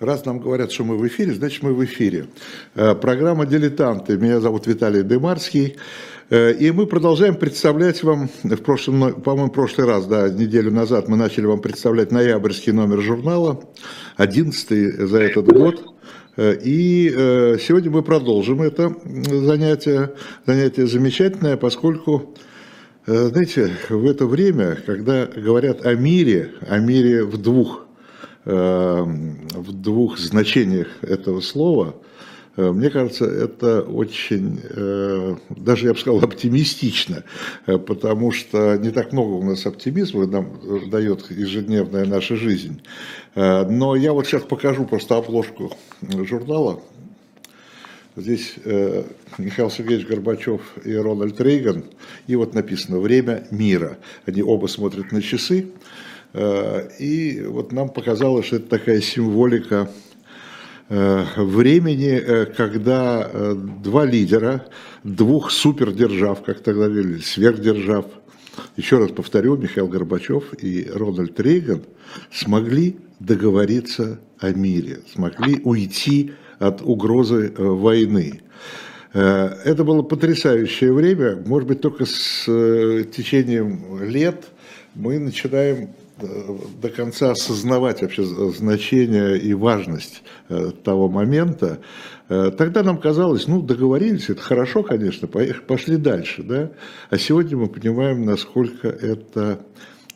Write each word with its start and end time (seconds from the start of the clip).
Раз 0.00 0.24
нам 0.24 0.38
говорят, 0.38 0.72
что 0.72 0.84
мы 0.84 0.96
в 0.96 1.06
эфире, 1.08 1.34
значит 1.34 1.62
мы 1.62 1.74
в 1.74 1.84
эфире. 1.84 2.28
Э, 2.74 2.94
программа 2.94 3.44
«Дилетанты». 3.44 4.16
Меня 4.16 4.40
зовут 4.40 4.66
Виталий 4.66 5.02
Демарский. 5.02 5.76
Э, 6.30 6.54
и 6.54 6.70
мы 6.70 6.86
продолжаем 6.86 7.34
представлять 7.34 8.02
вам, 8.02 8.30
в 8.42 8.56
прошлом, 8.62 9.20
по-моему, 9.20 9.50
прошлый 9.50 9.86
раз, 9.86 10.06
да, 10.06 10.30
неделю 10.30 10.70
назад 10.70 11.08
мы 11.08 11.18
начали 11.18 11.44
вам 11.44 11.60
представлять 11.60 12.12
ноябрьский 12.12 12.72
номер 12.72 13.02
журнала, 13.02 13.62
одиннадцатый 14.16 14.90
за 14.90 15.18
этот 15.18 15.52
год. 15.52 15.84
Э, 16.38 16.56
и 16.58 17.10
сегодня 17.60 17.90
мы 17.90 18.02
продолжим 18.02 18.62
это 18.62 18.96
занятие, 19.04 20.14
занятие 20.46 20.86
замечательное, 20.86 21.58
поскольку, 21.58 22.34
знаете, 23.04 23.70
в 23.90 24.06
это 24.06 24.24
время, 24.24 24.78
когда 24.86 25.26
говорят 25.26 25.84
о 25.84 25.94
мире, 25.94 26.52
о 26.66 26.78
мире 26.78 27.22
в 27.22 27.36
двух 27.36 27.86
в 28.44 29.72
двух 29.72 30.18
значениях 30.18 30.88
этого 31.02 31.40
слова, 31.40 31.94
э, 32.56 32.70
мне 32.70 32.88
кажется, 32.88 33.26
это 33.26 33.82
очень, 33.82 34.60
э, 34.62 35.36
даже 35.50 35.86
я 35.86 35.92
бы 35.92 35.98
сказал, 35.98 36.20
оптимистично, 36.20 37.24
потому 37.66 38.32
что 38.32 38.76
не 38.76 38.90
так 38.90 39.12
много 39.12 39.32
у 39.32 39.42
нас 39.42 39.66
оптимизма 39.66 40.26
нам 40.26 40.58
дает 40.90 41.30
ежедневная 41.30 42.06
наша 42.06 42.36
жизнь. 42.36 42.80
Но 43.34 43.94
я 43.94 44.12
вот 44.12 44.26
сейчас 44.26 44.42
покажу 44.42 44.86
просто 44.86 45.16
обложку 45.16 45.72
журнала. 46.02 46.80
Здесь 48.16 48.54
Михаил 49.38 49.70
Сергеевич 49.70 50.06
Горбачев 50.06 50.60
и 50.84 50.94
Рональд 50.94 51.40
Рейган, 51.40 51.84
и 52.26 52.36
вот 52.36 52.54
написано 52.54 52.98
«Время 52.98 53.46
мира». 53.50 53.98
Они 54.26 54.42
оба 54.42 54.66
смотрят 54.66 55.12
на 55.12 55.22
часы. 55.22 55.68
Э, 56.32 56.88
и 56.98 57.42
вот 57.46 57.72
нам 57.72 57.88
показалось, 57.88 58.46
что 58.46 58.56
это 58.56 58.68
такая 58.68 59.00
символика 59.00 59.90
э, 60.88 61.24
времени, 61.36 62.12
э, 62.12 62.46
когда 62.46 63.54
два 63.54 64.04
лидера, 64.04 64.66
двух 65.02 65.50
супердержав, 65.50 66.42
как 66.42 66.60
тогда 66.60 66.88
говорили, 66.88 67.18
сверхдержав, 67.18 68.06
еще 68.76 68.98
раз 68.98 69.10
повторю, 69.10 69.56
Михаил 69.56 69.88
Горбачев 69.88 70.54
и 70.62 70.88
Рональд 70.92 71.38
Рейган 71.40 71.82
смогли 72.32 72.96
договориться 73.18 74.20
о 74.38 74.50
мире, 74.50 75.00
смогли 75.12 75.60
уйти 75.64 76.32
от 76.58 76.82
угрозы 76.82 77.52
войны. 77.56 78.42
Это 79.12 79.82
было 79.84 80.02
потрясающее 80.02 80.92
время, 80.92 81.42
может 81.46 81.68
быть, 81.68 81.80
только 81.80 82.04
с 82.04 82.44
течением 82.44 84.02
лет 84.02 84.44
мы 84.94 85.18
начинаем 85.18 85.90
до 86.80 86.88
конца 86.88 87.32
осознавать 87.32 88.02
вообще 88.02 88.24
значение 88.24 89.38
и 89.38 89.54
важность 89.54 90.22
э, 90.48 90.70
того 90.84 91.08
момента, 91.08 91.80
э, 92.28 92.50
тогда 92.56 92.82
нам 92.82 92.98
казалось, 92.98 93.46
ну, 93.46 93.62
договорились, 93.62 94.30
это 94.30 94.40
хорошо, 94.40 94.82
конечно, 94.82 95.28
пошли 95.28 95.96
дальше, 95.96 96.42
да, 96.42 96.70
а 97.10 97.18
сегодня 97.18 97.56
мы 97.56 97.66
понимаем, 97.68 98.24
насколько 98.24 98.88
это 98.88 99.60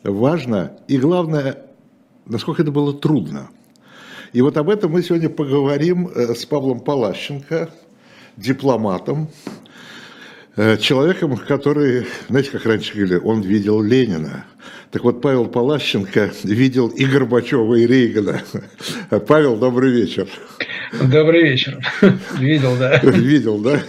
важно, 0.03 0.77
и 0.87 0.97
главное, 0.97 1.65
насколько 2.25 2.61
это 2.61 2.71
было 2.71 2.93
трудно. 2.93 3.49
И 4.33 4.41
вот 4.41 4.57
об 4.57 4.69
этом 4.69 4.91
мы 4.91 5.01
сегодня 5.01 5.29
поговорим 5.29 6.07
э, 6.07 6.35
с 6.35 6.45
Павлом 6.45 6.79
Палащенко, 6.79 7.69
дипломатом, 8.37 9.29
человеком, 10.79 11.37
который, 11.37 12.07
знаете, 12.29 12.51
как 12.51 12.65
раньше 12.65 12.93
говорили, 12.93 13.19
он 13.23 13.41
видел 13.41 13.81
Ленина– 13.81 14.45
так 14.95 15.03
вот, 15.03 15.21
Павел 15.21 15.47
Палащенко 15.47 16.31
видел 16.43 16.87
и 16.87 17.03
Горбачева, 17.03 17.75
и 17.75 17.85
Рейгана. 17.85 18.41
Павел, 19.27 19.57
добрый 19.57 19.91
вечер. 19.91 20.25
Добрый 20.93 21.43
вечер. 21.43 21.77
Видел, 22.39 22.77
да. 22.79 22.99
Видел, 23.03 23.57
да? 23.57 23.81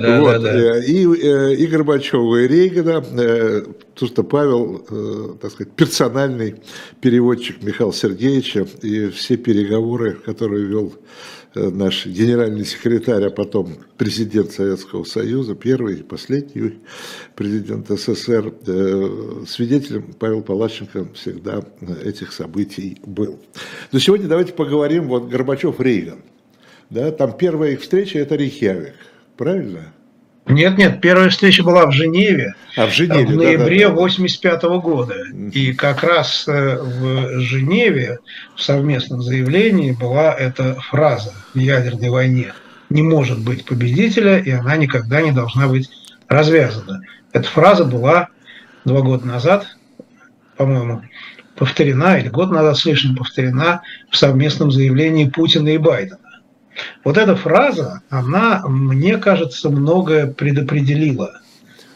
Да, 0.00 0.20
вот. 0.20 0.42
да, 0.42 0.52
да. 0.52 0.84
И, 0.84 1.06
э, 1.06 1.54
и 1.54 1.66
Горбачева, 1.68 2.36
и 2.36 2.48
Рейгана. 2.48 3.04
Э, 3.16 3.62
потому 3.94 4.08
что 4.10 4.22
Павел, 4.24 4.84
э, 4.90 5.36
так 5.40 5.52
сказать, 5.52 5.72
персональный 5.74 6.56
переводчик 7.00 7.62
Михаила 7.62 7.92
Сергеевича, 7.92 8.66
и 8.82 9.10
все 9.10 9.36
переговоры, 9.36 10.14
которые 10.14 10.64
вел 10.66 10.94
Э, 10.94 11.37
наш 11.54 12.06
генеральный 12.06 12.64
секретарь, 12.64 13.24
а 13.24 13.30
потом 13.30 13.78
президент 13.96 14.52
Советского 14.52 15.04
Союза, 15.04 15.54
первый 15.54 16.00
и 16.00 16.02
последний 16.02 16.78
президент 17.34 17.88
СССР, 17.88 18.54
э, 18.66 19.44
свидетелем 19.46 20.14
Павел 20.18 20.42
Палащенко 20.42 21.08
всегда 21.14 21.62
этих 22.04 22.32
событий 22.32 22.98
был. 23.04 23.38
Но 23.92 23.98
сегодня 23.98 24.28
давайте 24.28 24.52
поговорим, 24.52 25.08
вот 25.08 25.30
Горбачев-Рейган. 25.30 26.22
Да, 26.90 27.10
там 27.10 27.36
первая 27.36 27.72
их 27.72 27.82
встреча– 27.82 28.18
это 28.20 28.36
Рейхявик, 28.36 28.94
правильно? 29.36 29.92
Нет, 30.48 30.78
нет, 30.78 31.00
первая 31.00 31.28
встреча 31.28 31.62
была 31.62 31.86
в 31.86 31.92
Женеве, 31.92 32.54
а 32.76 32.86
в, 32.86 32.92
Женеве 32.92 33.26
в 33.26 33.36
ноябре 33.36 33.86
1985 33.86 34.52
да, 34.52 34.60
да, 34.60 34.68
да. 34.68 34.78
года. 34.78 35.14
И 35.52 35.72
как 35.74 36.02
раз 36.02 36.44
э, 36.48 36.78
в 36.80 37.40
Женеве 37.40 38.18
в 38.56 38.62
совместном 38.62 39.22
заявлении 39.22 39.92
была 39.92 40.32
эта 40.32 40.74
фраза 40.80 41.34
в 41.54 41.58
ядерной 41.58 42.08
войне 42.08 42.52
«не 42.88 43.02
может 43.02 43.38
быть 43.40 43.66
победителя, 43.66 44.38
и 44.38 44.50
она 44.50 44.76
никогда 44.76 45.20
не 45.20 45.32
должна 45.32 45.68
быть 45.68 45.90
развязана». 46.28 47.02
Эта 47.32 47.48
фраза 47.48 47.84
была 47.84 48.28
два 48.84 49.02
года 49.02 49.26
назад, 49.26 49.66
по-моему, 50.56 51.02
повторена, 51.56 52.18
или 52.18 52.28
год 52.28 52.50
назад 52.50 52.78
слышно 52.78 53.14
повторена 53.14 53.82
в 54.10 54.16
совместном 54.16 54.70
заявлении 54.70 55.28
Путина 55.28 55.68
и 55.68 55.78
Байдена. 55.78 56.18
Вот 57.04 57.16
эта 57.16 57.36
фраза, 57.36 58.02
она, 58.08 58.62
мне 58.66 59.18
кажется, 59.18 59.70
многое 59.70 60.26
предопределила 60.26 61.40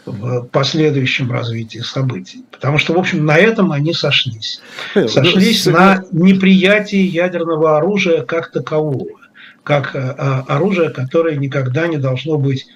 в 0.05 0.47
последующем 0.47 1.31
развитии 1.31 1.79
событий. 1.79 2.45
Потому 2.51 2.79
что, 2.79 2.95
в 2.95 2.99
общем, 2.99 3.25
на 3.25 3.37
этом 3.37 3.73
они 3.73 3.93
сошлись. 3.93 4.61
Э, 4.95 5.07
сошлись 5.07 5.67
на 5.67 6.05
неприятии 6.11 7.01
ядерного 7.01 7.77
оружия 7.77 8.23
как 8.23 8.51
такового, 8.51 9.21
как 9.63 9.95
э, 9.95 10.01
оружия, 10.01 10.91
которое 10.91 11.37
никогда 11.37 11.87
не 11.87 11.99
должно 11.99 12.37
быть 12.37 12.67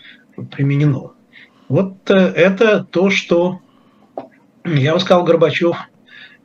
применено. 0.53 1.13
Вот 1.69 2.11
э, 2.11 2.15
это 2.15 2.85
то, 2.85 3.11
что, 3.11 3.61
я 4.65 4.95
бы 4.95 5.01
сказал, 5.01 5.25
Горбачев 5.25 5.77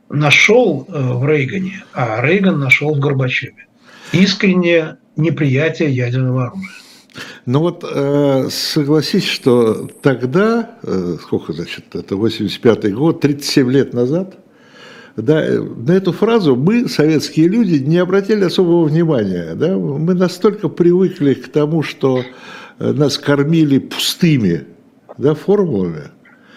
нашел 0.08 0.84
в 0.88 1.26
Рейгане, 1.26 1.84
а 1.94 2.20
Рейган 2.20 2.58
нашел 2.58 2.94
в 2.94 2.98
Горбачеве. 2.98 3.66
Искренне 4.12 4.96
неприятия 5.16 5.88
ядерного 5.88 6.46
оружия. 6.46 6.70
Ну 7.44 7.60
вот 7.60 7.84
э, 7.84 8.48
согласись, 8.50 9.26
что 9.26 9.88
тогда, 10.00 10.78
э, 10.82 11.16
сколько 11.20 11.52
значит, 11.52 11.94
это 11.94 12.16
85 12.16 12.94
год, 12.94 13.20
37 13.20 13.70
лет 13.70 13.92
назад, 13.92 14.38
да, 15.16 15.44
на 15.60 15.92
эту 15.92 16.12
фразу 16.12 16.56
мы, 16.56 16.88
советские 16.88 17.48
люди, 17.48 17.82
не 17.82 17.98
обратили 17.98 18.44
особого 18.44 18.84
внимания. 18.84 19.54
Да? 19.54 19.76
Мы 19.76 20.14
настолько 20.14 20.68
привыкли 20.68 21.34
к 21.34 21.48
тому, 21.48 21.82
что 21.82 22.22
э, 22.78 22.92
нас 22.92 23.18
кормили 23.18 23.78
пустыми 23.78 24.64
да, 25.18 25.34
формулами. 25.34 26.04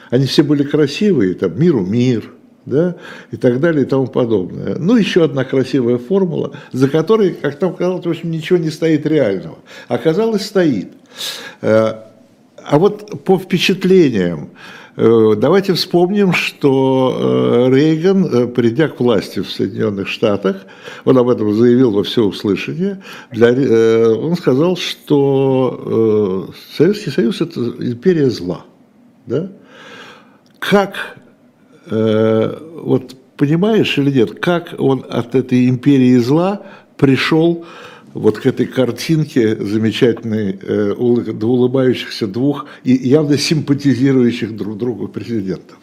Они 0.10 0.26
все 0.26 0.44
были 0.44 0.64
красивые, 0.64 1.34
там 1.34 1.60
миру 1.60 1.86
мир, 1.86 2.32
да, 2.66 2.96
и 3.32 3.38
так 3.38 3.60
далее 3.60 3.86
и 3.86 3.88
тому 3.88 4.08
подобное. 4.08 4.76
Ну, 4.78 4.96
еще 4.96 5.24
одна 5.24 5.44
красивая 5.44 5.98
формула, 5.98 6.54
за 6.72 6.90
которой, 6.90 7.32
как 7.34 7.60
там 7.60 7.76
казалось, 7.76 8.06
в 8.06 8.10
общем, 8.10 8.32
ничего 8.32 8.58
не 8.58 8.70
стоит 8.70 9.06
реального. 9.06 9.58
Оказалось, 9.88 10.46
стоит. 10.46 10.92
Э, 11.62 11.94
а 12.64 12.80
вот 12.80 13.24
по 13.24 13.38
впечатлениям, 13.38 14.50
э, 14.98 15.34
давайте 15.38 15.74
вспомним, 15.74 16.34
что 16.34 17.68
э, 17.70 17.76
Рейган, 17.76 18.52
придя 18.54 18.88
к 18.88 19.00
власти 19.00 19.42
в 19.42 19.52
Соединенных 19.52 20.08
Штатах, 20.08 20.66
он 21.04 21.18
об 21.20 21.30
этом 21.30 21.54
заявил 21.54 21.92
во 21.92 22.04
всеуслышание, 22.04 23.04
для, 23.32 23.52
он 24.12 24.36
сказал, 24.36 24.76
что 24.76 26.50
Советский 26.76 27.12
Союз– 27.12 27.42
это 27.42 27.60
империя 27.60 28.32
зла. 28.32 28.66
Да? 29.28 29.52
Как 30.58 31.18
Э, 31.88 32.58
вот 32.84 33.16
понимаешь 33.38 33.98
или 33.98 34.12
нет, 34.12 34.40
как 34.40 34.76
он 34.78 35.06
от 35.10 35.36
этой 35.36 35.70
империи 35.70 36.18
зла 36.18 36.62
пришел 36.98 37.66
вот 38.14 38.40
к 38.40 38.46
этой 38.46 38.66
картинке 38.66 39.56
замечательной 39.58 40.58
э, 40.62 40.94
улыбающихся 40.94 42.28
двух 42.28 42.66
и 42.84 42.94
явно 42.94 43.38
симпатизирующих 43.38 44.56
друг 44.56 44.78
другу 44.78 45.08
президентов. 45.10 45.78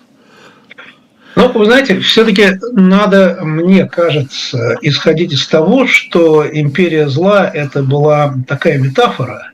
Ну, 1.34 1.50
вы 1.52 1.64
знаете, 1.64 1.98
все-таки 2.00 2.58
надо, 2.72 3.38
мне 3.42 3.86
кажется, 3.86 4.76
исходить 4.82 5.32
из 5.32 5.46
того, 5.46 5.86
что 5.86 6.46
империя 6.46 7.08
зла– 7.08 7.50
это 7.54 7.82
была 7.82 8.34
такая 8.46 8.78
метафора, 8.78 9.52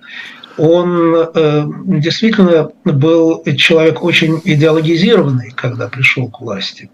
он 0.59 1.15
э, 1.15 1.67
действительно 1.87 2.71
был 2.85 3.43
человек 3.57 4.03
очень 4.03 4.41
идеологизированный, 4.45 5.53
когда 5.53 5.89
пришел 5.89 6.29
к 6.29 6.41
власти. 6.41 6.91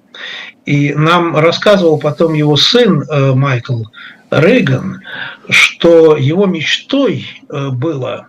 И 0.66 0.94
нам 0.94 1.36
рассказывал 1.36 1.98
потом 1.98 2.34
его 2.34 2.56
сын 2.56 3.02
э, 3.02 3.34
Майкл 3.34 3.84
Рейган, 4.30 5.00
что 5.48 6.16
его 6.16 6.46
мечтой 6.46 7.26
э, 7.48 7.70
было 7.70 8.28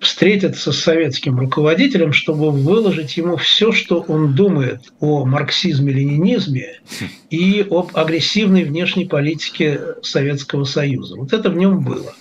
встретиться 0.00 0.72
с 0.72 0.78
советским 0.78 1.38
руководителем, 1.38 2.12
чтобы 2.12 2.50
выложить 2.50 3.16
ему 3.18 3.36
все, 3.36 3.70
что 3.70 4.00
он 4.00 4.34
думает 4.34 4.80
о 4.98 5.26
марксизме-ленинизме 5.26 6.80
и 7.28 7.66
об 7.70 7.90
агрессивной 7.94 8.64
внешней 8.64 9.04
политике 9.04 9.80
Советского 10.02 10.64
Союза. 10.64 11.16
Вот 11.16 11.34
это 11.34 11.50
в 11.50 11.56
нем 11.56 11.84
было. 11.84 12.14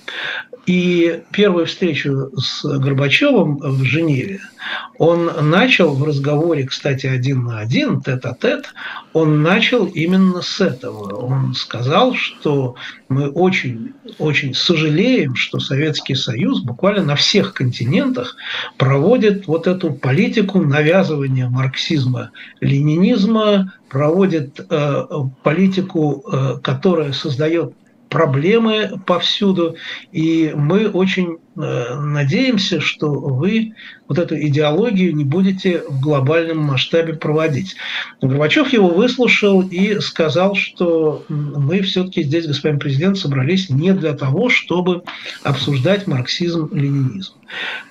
И 0.65 1.23
первую 1.31 1.65
встречу 1.65 2.31
с 2.37 2.63
Горбачевым 2.63 3.57
в 3.57 3.83
Женеве 3.83 4.41
он 4.97 5.49
начал 5.49 5.95
в 5.95 6.03
разговоре, 6.03 6.65
кстати, 6.65 7.07
один 7.07 7.45
на 7.45 7.59
один, 7.59 8.01
тет-а-тет, 8.01 8.65
он 9.13 9.41
начал 9.41 9.85
именно 9.85 10.41
с 10.41 10.59
этого. 10.59 11.15
Он 11.15 11.53
сказал, 11.53 12.13
что 12.13 12.75
мы 13.07 13.29
очень, 13.29 13.93
очень 14.17 14.53
сожалеем, 14.53 15.35
что 15.35 15.59
Советский 15.59 16.15
Союз 16.15 16.61
буквально 16.61 17.03
на 17.03 17.15
всех 17.15 17.53
континентах 17.53 18.35
проводит 18.77 19.47
вот 19.47 19.67
эту 19.67 19.93
политику 19.93 20.61
навязывания 20.61 21.47
марксизма, 21.47 22.31
ленинизма, 22.59 23.73
проводит 23.89 24.59
э, 24.69 25.05
политику, 25.43 26.25
э, 26.31 26.57
которая 26.61 27.13
создает 27.13 27.73
проблемы 28.09 28.99
повсюду, 29.05 29.75
и 30.11 30.51
мы 30.55 30.89
очень 30.89 31.37
Э, 31.61 31.95
надеемся, 31.95 32.79
что 32.79 33.11
вы 33.11 33.73
вот 34.07 34.17
эту 34.17 34.39
идеологию 34.39 35.13
не 35.13 35.25
будете 35.25 35.83
в 35.89 35.99
глобальном 35.99 36.59
масштабе 36.59 37.15
проводить. 37.15 37.75
Горбачев 38.21 38.71
его 38.71 38.87
выслушал 38.87 39.61
и 39.63 39.99
сказал, 39.99 40.55
что 40.55 41.25
мы 41.27 41.81
все-таки 41.81 42.23
здесь, 42.23 42.47
господин 42.47 42.79
президент, 42.79 43.17
собрались 43.17 43.69
не 43.69 43.91
для 43.91 44.13
того, 44.13 44.47
чтобы 44.49 45.03
обсуждать 45.43 46.07
марксизм-ленинизм. 46.07 47.33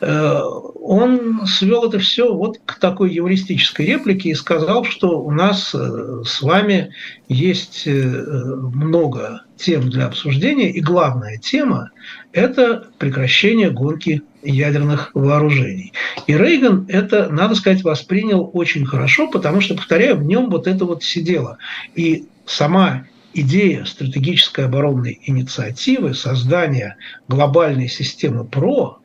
Э, 0.00 0.40
он 0.80 1.46
свел 1.46 1.88
это 1.88 1.98
все 1.98 2.32
вот 2.32 2.56
к 2.64 2.78
такой 2.78 3.12
юмористической 3.12 3.84
реплике 3.84 4.30
и 4.30 4.34
сказал, 4.34 4.84
что 4.84 5.20
у 5.20 5.30
нас 5.30 5.74
э, 5.74 6.22
с 6.24 6.40
вами 6.40 6.94
есть 7.28 7.86
много 7.86 9.42
тем 9.58 9.90
для 9.90 10.06
обсуждения, 10.06 10.70
и 10.70 10.80
главная 10.80 11.36
тема– 11.38 11.90
это 12.32 12.88
прекращение 12.98 13.70
гонки 13.70 14.22
ядерных 14.42 15.10
вооружений. 15.14 15.92
И 16.26 16.34
Рейган 16.36 16.86
это, 16.88 17.28
надо 17.28 17.54
сказать, 17.54 17.82
воспринял 17.82 18.50
очень 18.52 18.86
хорошо, 18.86 19.28
потому 19.28 19.60
что, 19.60 19.74
повторяю, 19.74 20.16
в 20.16 20.24
нем 20.24 20.48
вот 20.48 20.66
это 20.66 20.84
вот 20.84 21.02
сидело. 21.02 21.58
И 21.94 22.26
сама 22.46 23.04
идея 23.34 23.84
стратегической 23.84 24.64
оборонной 24.64 25.20
инициативы, 25.24 26.14
создания 26.14 26.96
глобальной 27.26 27.88
системы 27.88 28.44
ПРО, 28.44 29.00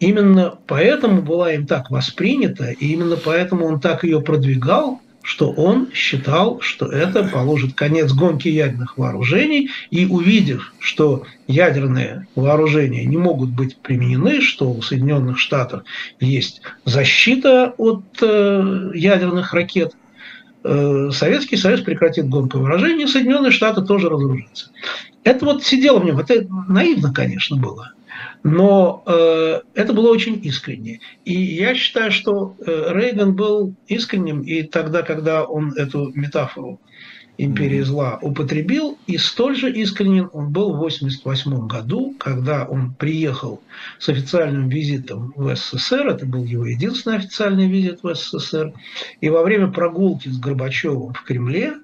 именно 0.00 0.58
поэтому 0.66 1.22
была 1.22 1.52
им 1.52 1.66
так 1.66 1.90
воспринята, 1.90 2.70
и 2.70 2.86
именно 2.92 3.16
поэтому 3.16 3.66
он 3.66 3.80
так 3.80 4.04
ее 4.04 4.20
продвигал– 4.22 5.00
что 5.22 5.52
он 5.52 5.88
считал, 5.94 6.60
что 6.60 6.86
это 6.86 7.22
положит 7.24 7.74
конец 7.74 8.12
гонке 8.12 8.50
ядерных 8.50 8.98
вооружений, 8.98 9.70
и 9.90 10.04
увидев, 10.04 10.74
что 10.80 11.24
ядерные 11.46 12.26
вооружения 12.34 13.04
не 13.04 13.16
могут 13.16 13.50
быть 13.50 13.76
применены, 13.76 14.40
что 14.40 14.70
у 14.70 14.82
Соединенных 14.82 15.38
Штатов 15.38 15.84
есть 16.20 16.60
защита 16.84 17.72
от 17.78 18.04
э, 18.20 18.90
ядерных 18.94 19.54
ракет, 19.54 19.92
э, 20.64 21.10
Советский 21.12 21.56
Союз 21.56 21.82
прекратит 21.82 22.28
гонку 22.28 22.58
вооружений, 22.58 23.06
Соединенные 23.06 23.52
Штаты 23.52 23.82
тоже 23.82 24.08
разоружатся. 24.08 24.70
Это 25.22 25.44
вот 25.44 25.62
сидело 25.62 26.00
в 26.00 26.04
нем, 26.04 26.18
это 26.18 26.44
наивно, 26.68 27.12
конечно, 27.12 27.56
было 27.56 27.92
но 28.42 29.02
э, 29.06 29.60
это 29.74 29.92
было 29.92 30.10
очень 30.10 30.40
искренне. 30.44 31.00
И 31.24 31.34
я 31.34 31.74
считаю, 31.74 32.10
что 32.10 32.56
э, 32.60 32.90
Рейган 32.90 33.34
был 33.34 33.74
искренним 33.86 34.42
и 34.42 34.62
тогда, 34.62 35.02
когда 35.02 35.44
он 35.44 35.72
эту 35.74 36.12
метафору 36.14 36.80
империи 37.38 37.80
зла 37.80 38.18
употребил, 38.20 38.98
и 39.06 39.16
столь 39.16 39.56
же 39.56 39.72
искренен 39.72 40.28
он 40.32 40.52
был 40.52 40.72
в 40.72 40.76
1988 40.76 41.66
году, 41.66 42.14
когда 42.18 42.64
он 42.64 42.94
приехал 42.94 43.62
с 43.98 44.08
официальным 44.08 44.68
визитом 44.68 45.32
в 45.36 45.54
СССР, 45.54 46.08
это 46.08 46.26
был 46.26 46.44
его 46.44 46.66
единственный 46.66 47.16
официальный 47.16 47.68
визит 47.68 48.02
в 48.02 48.14
СССР, 48.14 48.72
и 49.20 49.28
во 49.28 49.42
время 49.42 49.68
прогулки 49.68 50.28
с 50.28 50.38
Горбачевым 50.38 51.14
в 51.14 51.22
Кремле 51.24 51.74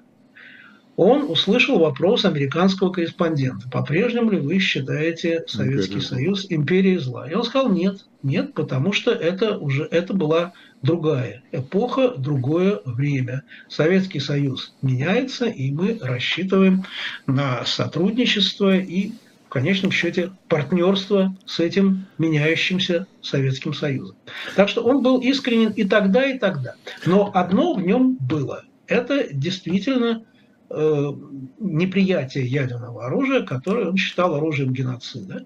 он 0.99 1.31
услышал 1.31 1.79
вопрос 1.79 2.25
американского 2.25 2.91
корреспондента. 2.91 3.69
По-прежнему 3.69 4.31
ли 4.31 4.37
вы 4.37 4.59
считаете 4.59 5.45
Советский 5.47 5.93
Империя. 5.93 6.05
Союз 6.05 6.45
империей 6.49 6.97
зла? 6.97 7.31
И 7.31 7.33
он 7.33 7.45
сказал 7.45 7.71
нет, 7.71 8.05
нет, 8.21 8.53
потому 8.53 8.91
что 8.91 9.11
это 9.11 9.57
уже 9.57 9.85
это 9.85 10.13
была 10.13 10.51
другая 10.81 11.41
эпоха, 11.53 12.15
другое 12.17 12.81
время. 12.83 13.43
Советский 13.69 14.19
Союз 14.19 14.73
меняется, 14.81 15.45
и 15.45 15.71
мы 15.71 15.97
рассчитываем 16.01 16.83
на 17.27 17.63
сотрудничество 17.63 18.75
и 18.75 19.13
в 19.45 19.49
конечном 19.49 19.91
счете 19.91 20.33
партнерство 20.49 21.33
с 21.45 21.61
этим 21.61 22.07
меняющимся 22.17 23.07
Советским 23.21 23.73
Союзом. 23.73 24.17
Так 24.57 24.67
что 24.67 24.83
он 24.83 25.01
был 25.01 25.21
искренен 25.21 25.71
и 25.71 25.85
тогда, 25.85 26.25
и 26.25 26.37
тогда. 26.37 26.75
Но 27.05 27.31
одно 27.33 27.73
в 27.75 27.81
нем 27.81 28.17
было. 28.19 28.65
Это 28.85 29.31
действительно 29.31 30.25
неприятие 30.69 32.45
ядерного 32.45 33.05
оружия, 33.05 33.41
которое 33.41 33.89
он 33.89 33.97
считал 33.97 34.35
оружием 34.35 34.73
геноцида. 34.73 35.45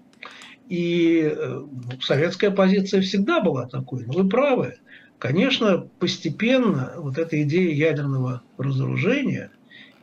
И 0.68 1.30
э, 1.34 1.64
советская 2.00 2.50
позиция 2.50 3.02
всегда 3.02 3.40
была 3.40 3.66
такой, 3.66 4.06
но 4.06 4.14
вы 4.14 4.28
правы. 4.28 4.76
Конечно, 5.18 5.88
постепенно 5.98 6.94
вот 6.96 7.18
эта 7.18 7.42
идея 7.42 7.74
ядерного 7.74 8.42
разоружения 8.58 9.50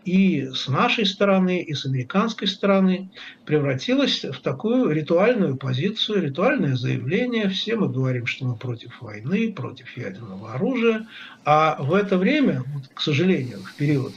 и 0.05 0.49
с 0.53 0.67
нашей 0.67 1.05
стороны, 1.05 1.61
и 1.61 1.73
с 1.73 1.85
американской 1.85 2.47
стороны 2.47 3.11
превратилась 3.45 4.23
в 4.23 4.41
такую 4.41 4.91
ритуальную 4.91 5.57
позицию, 5.57 6.23
ритуальное 6.23 6.75
заявление. 6.75 7.49
Все 7.49 7.75
мы 7.75 7.87
говорим, 7.87 8.25
что 8.25 8.45
мы 8.45 8.55
против 8.55 8.99
войны, 9.01 9.53
против 9.53 9.95
ядерного 9.95 10.53
оружия. 10.53 11.07
А 11.45 11.77
в 11.79 11.93
это 11.93 12.17
время, 12.17 12.63
к 12.93 13.01
сожалению, 13.01 13.59
в 13.59 13.75
период 13.75 14.13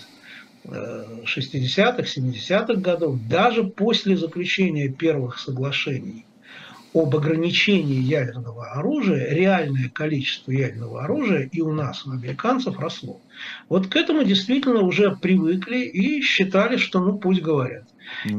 60-х, 0.66 2.02
70-х 2.02 2.74
годов, 2.80 3.18
даже 3.28 3.64
после 3.64 4.16
заключения 4.16 4.88
первых 4.88 5.38
соглашений 5.38 6.24
об 6.94 7.16
ограничении 7.16 8.00
ядерного 8.00 8.66
оружия, 8.70 9.34
реальное 9.34 9.88
количество 9.88 10.52
ядерного 10.52 11.02
оружия 11.02 11.48
и 11.52 11.60
у 11.60 11.72
нас, 11.72 12.06
у 12.06 12.12
американцев, 12.12 12.78
росло. 12.78 13.20
Вот 13.68 13.88
к 13.88 13.96
этому 13.96 14.22
действительно 14.22 14.80
уже 14.80 15.16
привыкли 15.16 15.78
и 15.78 16.22
считали, 16.22 16.76
что 16.76 17.00
ну 17.00 17.18
пусть 17.18 17.42
говорят. 17.42 17.84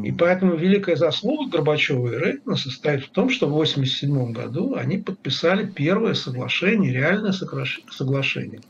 И 0.04 0.12
поэтому 0.12 0.56
великая 0.56 0.96
заслуга 0.96 1.58
Горбачева 1.58 2.14
и 2.14 2.18
Рейгана 2.18 2.56
состоит 2.56 3.04
в 3.04 3.10
том, 3.10 3.30
что 3.30 3.48
в 3.48 3.54
1987 3.54 4.32
году 4.32 4.76
они 4.76 5.00
подписали 5.00 5.66
первое 5.66 6.14
соглашение, 6.14 6.94
реальное 6.94 7.34
соглашение. 7.34 8.62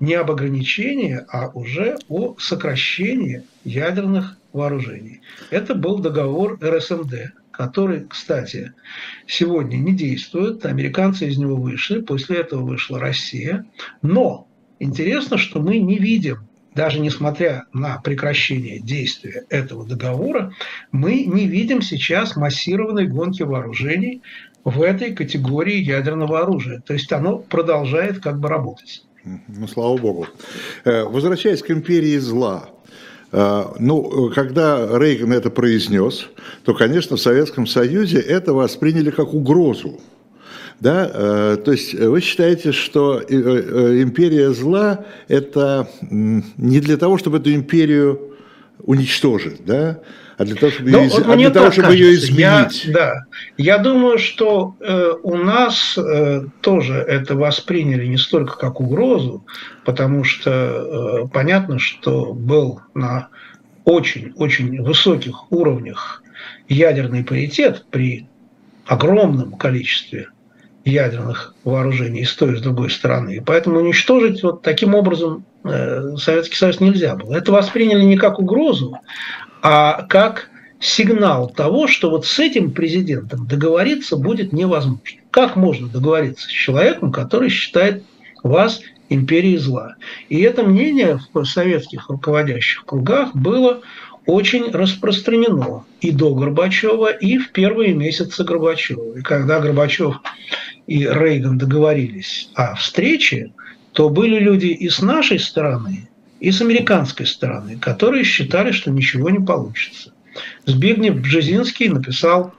Не 0.00 0.14
об 0.14 0.30
ограничении, 0.30 1.20
а 1.28 1.48
уже 1.48 1.98
о 2.08 2.36
сокращении 2.38 3.42
ядерных 3.64 4.38
вооружений. 4.52 5.20
Это 5.50 5.74
был 5.74 5.98
договор 5.98 6.58
РСМД, 6.62 7.32
который, 7.56 8.06
кстати, 8.06 8.72
сегодня 9.26 9.76
не 9.76 9.94
действует. 9.94 10.66
Американцы 10.66 11.26
из 11.26 11.38
него 11.38 11.56
вышли, 11.56 12.00
после 12.00 12.38
этого 12.38 12.62
вышла 12.62 12.98
Россия. 12.98 13.64
Но 14.02 14.46
интересно, 14.78 15.38
что 15.38 15.60
мы 15.60 15.78
не 15.78 15.98
видим 15.98 16.46
даже 16.74 17.00
несмотря 17.00 17.64
на 17.72 17.98
прекращение 18.02 18.80
действия 18.80 19.46
этого 19.48 19.86
договора, 19.86 20.52
мы 20.92 21.24
не 21.24 21.46
видим 21.46 21.80
сейчас 21.80 22.36
массированной 22.36 23.06
гонки 23.06 23.42
вооружений 23.42 24.20
в 24.62 24.82
этой 24.82 25.14
категории 25.14 25.76
ядерного 25.76 26.40
оружия. 26.40 26.82
То 26.86 26.92
есть 26.92 27.10
оно 27.12 27.38
продолжает 27.38 28.20
как 28.20 28.38
бы 28.40 28.50
работать. 28.50 29.06
Ну, 29.24 29.66
слава 29.66 29.96
богу. 29.96 30.26
Э, 30.84 31.04
возвращаясь 31.04 31.62
к 31.62 31.70
империи 31.70 32.18
зла, 32.18 32.68
ну, 33.32 34.30
когда 34.34 34.98
Рейган 34.98 35.32
это 35.32 35.50
произнес, 35.50 36.28
то, 36.64 36.74
конечно, 36.74 37.16
в 37.16 37.20
Советском 37.20 37.66
Союзе 37.66 38.18
это 38.18 38.52
восприняли 38.52 39.10
как 39.10 39.34
угрозу. 39.34 40.00
Да? 40.80 41.10
Э, 41.12 41.56
то 41.62 41.72
есть 41.72 41.94
вы 41.94 42.20
считаете, 42.20 42.72
что 42.72 43.18
э, 43.18 43.24
э, 43.28 44.02
империя 44.02 44.50
зла– 44.50 45.04
это 45.28 45.88
не 46.10 46.80
для 46.80 46.96
того, 46.96 47.16
чтобы 47.18 47.38
эту 47.38 47.52
империю 47.54 48.34
уничтожить, 48.80 49.64
да? 49.64 50.00
А 50.38 50.44
для 50.44 50.54
того, 50.54 50.70
чтобы, 50.70 50.90
ну, 50.90 51.02
ее, 51.02 51.10
вот 51.10 51.26
а 51.26 51.36
для 51.36 51.50
того, 51.50 51.70
чтобы 51.70 51.94
ее 51.94 52.14
изменить. 52.14 52.84
Я, 52.84 52.92
да, 52.92 53.24
я 53.56 53.78
думаю, 53.78 54.18
что 54.18 54.76
э, 54.80 55.12
у 55.22 55.36
нас 55.36 55.96
э, 55.96 56.42
тоже 56.60 56.94
это 56.94 57.34
восприняли 57.36 58.06
не 58.06 58.18
столько 58.18 58.58
как 58.58 58.80
угрозу, 58.80 59.46
потому 59.84 60.24
что 60.24 60.50
э, 60.50 61.28
понятно, 61.32 61.78
что 61.78 62.34
был 62.34 62.82
на 62.94 63.28
очень-очень 63.84 64.82
высоких 64.82 65.50
уровнях 65.50 66.22
ядерный 66.68 67.24
паритет 67.24 67.86
при 67.90 68.28
огромном 68.84 69.52
количестве 69.52 70.28
ядерных 70.84 71.54
вооружений 71.64 72.24
с 72.24 72.34
той 72.34 72.54
и 72.54 72.56
с 72.56 72.60
другой 72.60 72.90
стороны. 72.90 73.36
И 73.36 73.40
поэтому 73.40 73.78
уничтожить 73.78 74.42
вот 74.42 74.62
таким 74.62 74.94
образом 74.94 75.44
э, 75.64 76.16
Советский 76.16 76.56
Союз 76.56 76.80
нельзя 76.80 77.16
было. 77.16 77.34
Это 77.34 77.52
восприняли 77.52 78.02
не 78.02 78.16
как 78.16 78.38
угрозу, 78.38 78.96
а 79.68 80.02
как 80.08 80.48
сигнал 80.78 81.50
того, 81.50 81.88
что 81.88 82.08
вот 82.08 82.24
с 82.24 82.38
этим 82.38 82.70
президентом 82.70 83.48
договориться 83.48 84.16
будет 84.16 84.52
невозможно. 84.52 85.00
Как 85.32 85.56
можно 85.56 85.88
договориться 85.88 86.46
с 86.46 86.52
человеком, 86.52 87.10
который 87.10 87.48
считает 87.48 88.04
вас 88.44 88.80
империей 89.08 89.56
зла? 89.56 89.96
И 90.28 90.40
это 90.40 90.62
мнение 90.62 91.18
в 91.34 91.44
советских 91.44 92.08
руководящих 92.10 92.84
кругах 92.84 93.34
было 93.34 93.80
очень 94.24 94.70
распространено 94.70 95.84
и 96.00 96.12
до 96.12 96.32
Горбачева, 96.36 97.10
и 97.10 97.38
в 97.38 97.50
первые 97.50 97.92
месяцы 97.92 98.44
Горбачева. 98.44 99.18
И 99.18 99.22
когда 99.22 99.58
Горбачев 99.58 100.20
и 100.86 101.08
Рейган 101.08 101.58
договорились 101.58 102.50
о 102.54 102.76
встрече, 102.76 103.52
то 103.90 104.10
были 104.10 104.38
люди 104.38 104.66
и 104.66 104.88
с 104.88 105.02
нашей 105.02 105.40
стороны, 105.40 106.08
и 106.40 106.50
с 106.50 106.60
американской 106.60 107.26
стороны, 107.26 107.78
которые 107.78 108.24
считали, 108.24 108.72
что 108.72 108.90
ничего 108.90 109.30
не 109.30 109.44
получится. 109.44 110.12
Збигнев 110.66 111.16
Бжезинский 111.20 111.88
написал, 111.88 112.52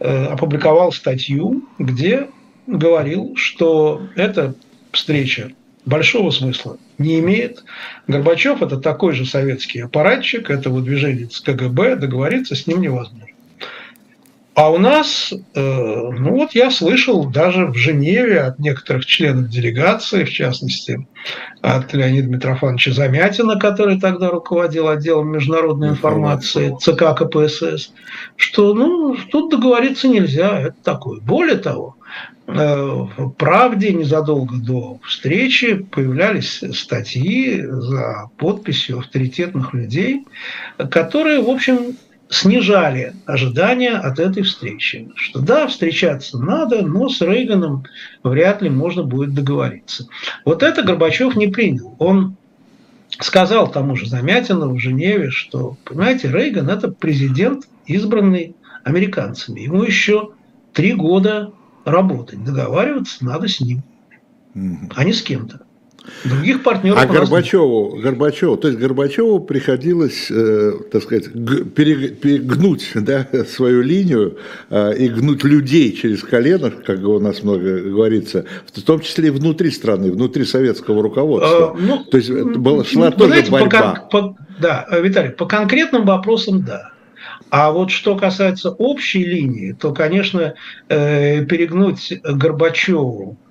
э, 0.00 0.26
опубликовал 0.26 0.92
статью, 0.92 1.68
где 1.78 2.28
говорил, 2.66 3.34
что 3.36 4.02
эта 4.16 4.54
встреча 4.92 5.52
большого 5.84 6.30
смысла 6.30 6.78
не 6.98 7.20
имеет. 7.20 7.64
Горбачев– 8.06 8.62
это 8.62 8.76
такой 8.76 9.14
же 9.14 9.24
советский 9.24 9.80
аппаратчик, 9.80 10.50
это 10.50 10.70
выдвиженец 10.70 11.40
КГБ, 11.40 11.96
договориться 11.96 12.54
с 12.54 12.66
ним 12.66 12.80
невозможно. 12.80 13.26
А 14.60 14.68
у 14.68 14.76
нас, 14.76 15.32
э, 15.32 15.58
ну 15.58 16.32
вот 16.32 16.52
я 16.52 16.70
слышал 16.70 17.24
даже 17.24 17.64
в 17.64 17.76
Женеве 17.76 18.42
от 18.42 18.58
некоторых 18.58 19.06
членов 19.06 19.48
делегации, 19.48 20.24
в 20.24 20.30
частности, 20.30 21.08
от 21.62 21.94
Леонида 21.94 22.28
Митрофановича 22.28 22.92
Замятина, 22.92 23.58
который 23.58 23.98
тогда 23.98 24.28
руководил 24.28 24.88
отделом 24.88 25.32
международной 25.32 25.88
информации 25.88 26.76
ЦК 26.78 27.16
КПСС, 27.16 27.94
что 28.36 28.74
ну, 28.74 29.16
тут 29.32 29.50
договориться 29.50 30.08
нельзя, 30.08 30.60
это 30.60 30.76
такое. 30.84 31.20
Более 31.20 31.56
того, 31.56 31.96
э, 32.46 32.52
в 32.52 33.30
«Правде» 33.38 33.94
незадолго 33.94 34.56
до 34.56 34.98
встречи 35.06 35.72
появлялись 35.72 36.62
статьи 36.74 37.62
за 37.62 38.28
подписью 38.36 38.98
авторитетных 38.98 39.72
людей, 39.72 40.26
которые, 40.90 41.40
в 41.40 41.48
общем, 41.48 41.96
снижали 42.30 43.14
ожидания 43.26 43.92
от 43.92 44.18
этой 44.18 44.44
встречи. 44.44 45.10
Что 45.16 45.40
да, 45.40 45.66
встречаться 45.66 46.38
надо, 46.38 46.82
но 46.82 47.08
с 47.08 47.20
Рейганом 47.20 47.84
вряд 48.22 48.62
ли 48.62 48.70
можно 48.70 49.02
будет 49.02 49.34
договориться. 49.34 50.06
Вот 50.44 50.62
это 50.62 50.82
Горбачев 50.82 51.34
не 51.36 51.48
принял. 51.48 51.96
Он 51.98 52.36
сказал 53.18 53.70
тому 53.70 53.96
же 53.96 54.06
Замятину 54.06 54.74
в 54.74 54.78
Женеве, 54.78 55.30
что, 55.30 55.76
понимаете, 55.84 56.30
Рейган– 56.30 56.70
это 56.70 56.90
президент, 56.90 57.68
избранный 57.86 58.54
американцами. 58.84 59.60
Ему 59.60 59.82
еще 59.82 60.30
три 60.72 60.94
года 60.94 61.52
работать. 61.84 62.42
Договариваться 62.44 63.24
надо 63.24 63.48
с 63.48 63.60
ним, 63.60 63.82
а 64.94 65.04
не 65.04 65.12
с 65.12 65.20
кем-то. 65.20 65.62
Других 66.24 66.62
партнеров. 66.62 66.98
А 67.00 67.06
Горбачеву, 67.06 67.96
Горбачеву, 68.02 68.56
то 68.56 68.68
есть 68.68 68.80
Горбачеву 68.80 69.40
приходилось, 69.40 70.30
э, 70.30 70.72
так 70.90 71.02
сказать, 71.02 71.32
перегнуть 71.32 72.90
да, 72.94 73.26
свою 73.46 73.82
линию 73.82 74.38
э, 74.70 74.96
и 74.96 75.08
гнуть 75.08 75.44
людей 75.44 75.92
через 75.92 76.22
колено, 76.22 76.70
как 76.70 77.02
у 77.04 77.18
нас 77.18 77.42
много 77.42 77.80
говорится, 77.80 78.44
в 78.66 78.82
том 78.82 79.00
числе 79.00 79.28
и 79.28 79.30
внутри 79.30 79.70
страны, 79.70 80.10
внутри 80.12 80.44
советского 80.44 81.02
руководства. 81.02 81.72
А, 81.72 81.76
ну, 81.78 82.04
то 82.04 82.16
есть 82.16 82.30
это 82.30 82.58
была, 82.58 82.84
шла 82.84 83.10
тоже 83.10 83.28
знаете, 83.28 83.50
борьба. 83.50 84.08
По, 84.10 84.20
по, 84.20 84.36
да, 84.60 84.86
Виталий, 84.90 85.30
по 85.30 85.46
конкретным 85.46 86.04
вопросам 86.04 86.64
да. 86.64 86.90
А 87.50 87.72
вот 87.72 87.90
что 87.90 88.16
касается 88.16 88.70
общей 88.70 89.24
линии, 89.24 89.72
то, 89.72 89.92
конечно, 89.92 90.54
э, 90.88 91.44
перегнуть 91.44 92.20
Горбачеву 92.22 93.38
Э, 93.40 93.49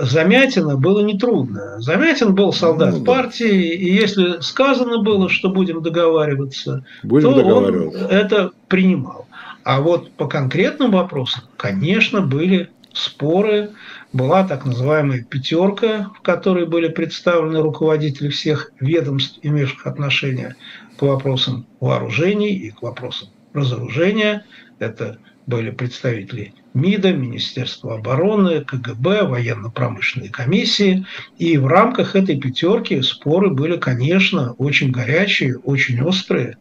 Замятина 0.00 0.76
было 0.76 1.00
нетрудно. 1.00 1.80
Замятин 1.80 2.34
был 2.34 2.52
солдат 2.52 2.92
ну, 2.92 3.00
да. 3.00 3.04
партии, 3.04 3.74
и 3.74 3.92
если 3.92 4.40
сказано 4.40 5.02
было, 5.02 5.28
что 5.28 5.48
будем 5.48 5.82
договариваться, 5.82 6.84
будем 7.02 7.34
то 7.34 7.44
он 7.44 7.94
это 8.10 8.52
принимал. 8.68 9.26
А 9.64 9.80
вот 9.80 10.12
по 10.12 10.26
конкретным 10.26 10.92
вопросам, 10.92 11.44
конечно, 11.56 12.20
были 12.20 12.70
споры, 12.92 13.70
была 14.12 14.46
так 14.46 14.64
называемая 14.64 15.24
пятерка, 15.24 16.10
в 16.16 16.22
которой 16.22 16.66
были 16.66 16.88
представлены 16.88 17.60
руководители 17.60 18.28
всех 18.28 18.70
ведомств, 18.78 19.40
имевших 19.42 19.86
отношение 19.86 20.54
к 20.96 21.02
вопросам 21.02 21.66
вооружений 21.80 22.54
и 22.54 22.70
к 22.70 22.82
вопросам 22.82 23.28
разоружения. 23.52 24.44
Это 24.78 25.18
были 25.46 25.70
представители 25.70 26.54
МИДа, 26.74 27.12
Министерства 27.12 27.94
обороны, 27.94 28.64
КГБ, 28.64 29.22
военно-промышленной 29.22 30.28
комиссии. 30.28 31.06
И 31.38 31.56
в 31.56 31.68
рамках 31.68 32.16
этой 32.16 32.36
пятерки 32.36 33.00
споры 33.00 33.50
были, 33.50 33.76
конечно, 33.76 34.54
очень 34.58 34.90
горячие, 34.90 35.56
очень 35.58 36.02
острые. 36.02 36.58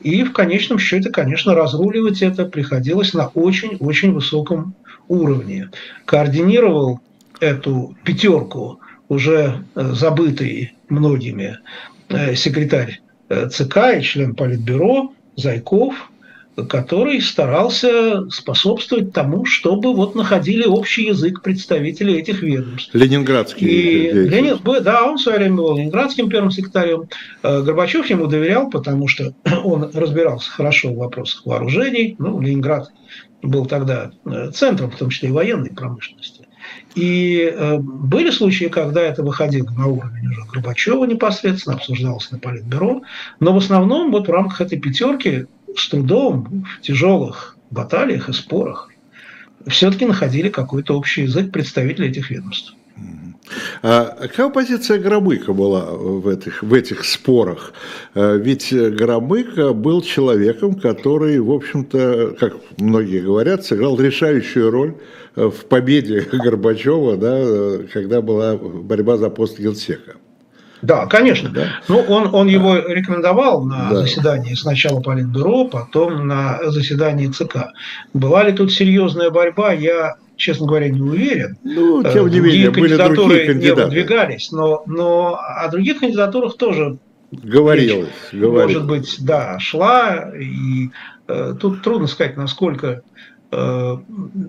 И 0.00 0.22
в 0.22 0.32
конечном 0.32 0.78
счете, 0.78 1.10
конечно, 1.10 1.54
разруливать 1.54 2.22
это 2.22 2.46
приходилось 2.46 3.12
на 3.12 3.26
очень-очень 3.28 4.12
высоком 4.12 4.74
уровне. 5.08 5.70
Координировал 6.04 7.00
эту 7.40 7.96
пятерку 8.04 8.80
уже 9.08 9.64
э, 9.74 9.92
забытый 9.92 10.74
многими 10.88 11.58
э, 12.08 12.36
секретарь 12.36 13.00
э, 13.28 13.48
ЦК 13.48 13.98
и 13.98 14.02
член 14.02 14.34
Политбюро 14.34 15.12
Зайков– 15.36 16.10
который 16.64 17.20
старался 17.20 18.28
способствовать 18.30 19.12
тому, 19.12 19.44
чтобы 19.44 19.94
вот 19.94 20.14
находили 20.14 20.64
общий 20.64 21.06
язык 21.06 21.42
представители 21.42 22.14
этих 22.14 22.42
ведомств. 22.42 22.94
Ленинградский. 22.94 23.66
И 23.66 24.12
Ленин, 24.12 24.58
да, 24.82 25.04
он 25.04 25.18
в 25.18 25.20
свое 25.20 25.38
время 25.38 25.56
был 25.56 25.76
ленинградским 25.76 26.30
первым 26.30 26.50
секретарем. 26.50 27.08
Э, 27.42 27.62
Горбачев 27.62 28.06
ему 28.06 28.26
доверял, 28.26 28.70
потому 28.70 29.06
что 29.06 29.34
он 29.64 29.90
разбирался 29.92 30.50
хорошо 30.50 30.92
в 30.92 30.96
вопросах 30.96 31.44
вооружений. 31.44 32.16
Ну, 32.18 32.40
Ленинград 32.40 32.90
был 33.42 33.66
тогда 33.66 34.12
э, 34.24 34.50
центром, 34.52 34.90
в 34.90 34.96
том 34.96 35.10
числе 35.10 35.28
и 35.28 35.32
военной 35.32 35.70
промышленности. 35.70 36.46
И 36.94 37.52
э, 37.54 37.76
были 37.78 38.30
случаи, 38.30 38.66
когда 38.66 39.02
это 39.02 39.22
выходило 39.22 39.70
на 39.70 39.86
уровень 39.86 40.28
уже 40.28 40.40
Горбачева 40.50 41.04
непосредственно, 41.04 41.76
обсуждалось 41.76 42.30
на 42.30 42.38
Политбюро, 42.38 43.02
но 43.40 43.52
в 43.52 43.58
основном 43.58 44.10
вот 44.10 44.28
в 44.28 44.30
рамках 44.30 44.62
этой 44.62 44.78
пятерки 44.78 45.46
с 45.78 45.88
трудом 45.88 46.66
в 46.78 46.82
тяжелых 46.82 47.56
баталиях 47.70 48.28
и 48.28 48.32
спорах 48.32 48.88
все-таки 49.66 50.06
находили 50.06 50.48
какой-то 50.48 50.96
общий 50.96 51.22
язык 51.22 51.52
представители 51.52 52.08
этих 52.08 52.30
ведомств. 52.30 52.74
А 53.82 54.16
какая 54.22 54.48
позиция 54.48 54.98
Громыка 54.98 55.52
была 55.52 55.84
в 55.84 56.26
этих, 56.26 56.62
в 56.62 56.74
этих 56.74 57.04
спорах? 57.04 57.72
А 58.14 58.34
ведь 58.34 58.72
Громыко 58.72 59.72
был 59.72 60.02
человеком, 60.02 60.74
который, 60.74 61.38
в 61.38 61.52
общем-то, 61.52 62.36
как 62.40 62.56
многие 62.78 63.20
говорят, 63.20 63.64
сыграл 63.64 64.00
решающую 64.00 64.70
роль 64.70 64.96
в 65.36 65.66
победе 65.68 66.20
Горбачева, 66.32 67.16
да, 67.16 67.86
когда 67.92 68.20
была 68.20 68.56
борьба 68.56 69.16
за 69.16 69.30
пост 69.30 69.60
Генсека. 69.60 70.16
Да, 70.82 71.06
конечно. 71.06 71.50
Да? 71.50 71.66
Ну, 71.88 72.00
он, 72.00 72.34
он 72.34 72.48
его 72.48 72.76
рекомендовал 72.76 73.64
на 73.64 73.90
да. 73.90 73.96
заседании 73.96 74.54
сначала 74.54 75.00
Политбюро, 75.00 75.66
потом 75.66 76.26
на 76.26 76.58
заседании 76.64 77.28
ЦК. 77.28 77.72
Была 78.12 78.44
ли 78.44 78.52
тут 78.52 78.72
серьезная 78.72 79.30
борьба, 79.30 79.72
я, 79.72 80.16
честно 80.36 80.66
говоря, 80.66 80.88
не 80.88 81.00
уверен. 81.00 81.56
Ну, 81.64 82.02
э, 82.02 82.12
тем 82.12 82.28
не 82.28 82.40
менее, 82.40 82.70
были 82.70 82.96
другие 82.96 83.46
кандидаты. 83.46 83.80
не 83.80 83.84
выдвигались, 83.86 84.52
но, 84.52 84.82
но 84.86 85.38
о 85.40 85.68
других 85.68 86.00
кандидатурах 86.00 86.56
тоже 86.56 86.98
Говорилось, 87.32 88.08
речь, 88.30 88.40
говорилось. 88.40 88.74
Может 88.74 88.86
быть, 88.86 89.16
да, 89.20 89.58
шла. 89.58 90.30
И 90.38 90.90
э, 91.26 91.54
тут 91.58 91.82
трудно 91.82 92.06
сказать, 92.06 92.36
насколько 92.36 93.02
э, 93.50 93.96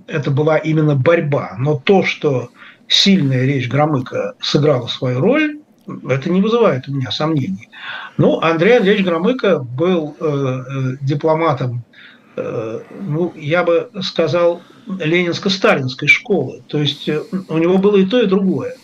это 0.07 0.31
была 0.31 0.57
именно 0.57 0.95
борьба. 0.95 1.55
Но 1.57 1.81
то, 1.83 2.03
что 2.03 2.49
сильная 2.87 3.45
речь 3.45 3.67
Громыка 3.67 4.35
сыграла 4.39 4.87
свою 4.87 5.19
роль, 5.19 5.56
это 6.09 6.29
не 6.29 6.41
вызывает 6.41 6.87
у 6.87 6.93
меня 6.93 7.11
сомнений. 7.11 7.69
Ну, 8.17 8.39
Андрей 8.41 8.77
Андреевич 8.77 9.05
Громыко 9.05 9.59
был 9.59 10.15
э, 10.19 10.25
э, 10.25 10.97
дипломатом, 11.01 11.83
э, 12.35 12.79
ну, 13.01 13.33
я 13.35 13.63
бы 13.63 13.89
сказал, 14.01 14.61
ленинско-сталинской 14.87 16.07
школы. 16.07 16.63
То 16.67 16.79
есть 16.79 17.07
э, 17.09 17.21
у 17.49 17.57
него 17.57 17.77
было 17.77 17.97
и 17.97 18.05
то, 18.05 18.21
и 18.21 18.27
другое. 18.27 18.75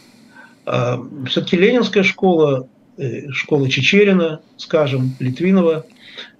Э, 0.65 0.97
Все-таки 1.27 1.57
ленинская 1.57 2.03
школа, 2.03 2.67
э, 2.97 3.29
школа 3.31 3.69
Чечерина, 3.69 4.41
скажем, 4.57 5.15
Литвинова, 5.19 5.85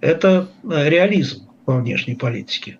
это 0.00 0.48
э, 0.62 0.88
реализм. 0.88 1.48
во 1.66 1.78
внешней 1.78 2.14
политике. 2.14 2.78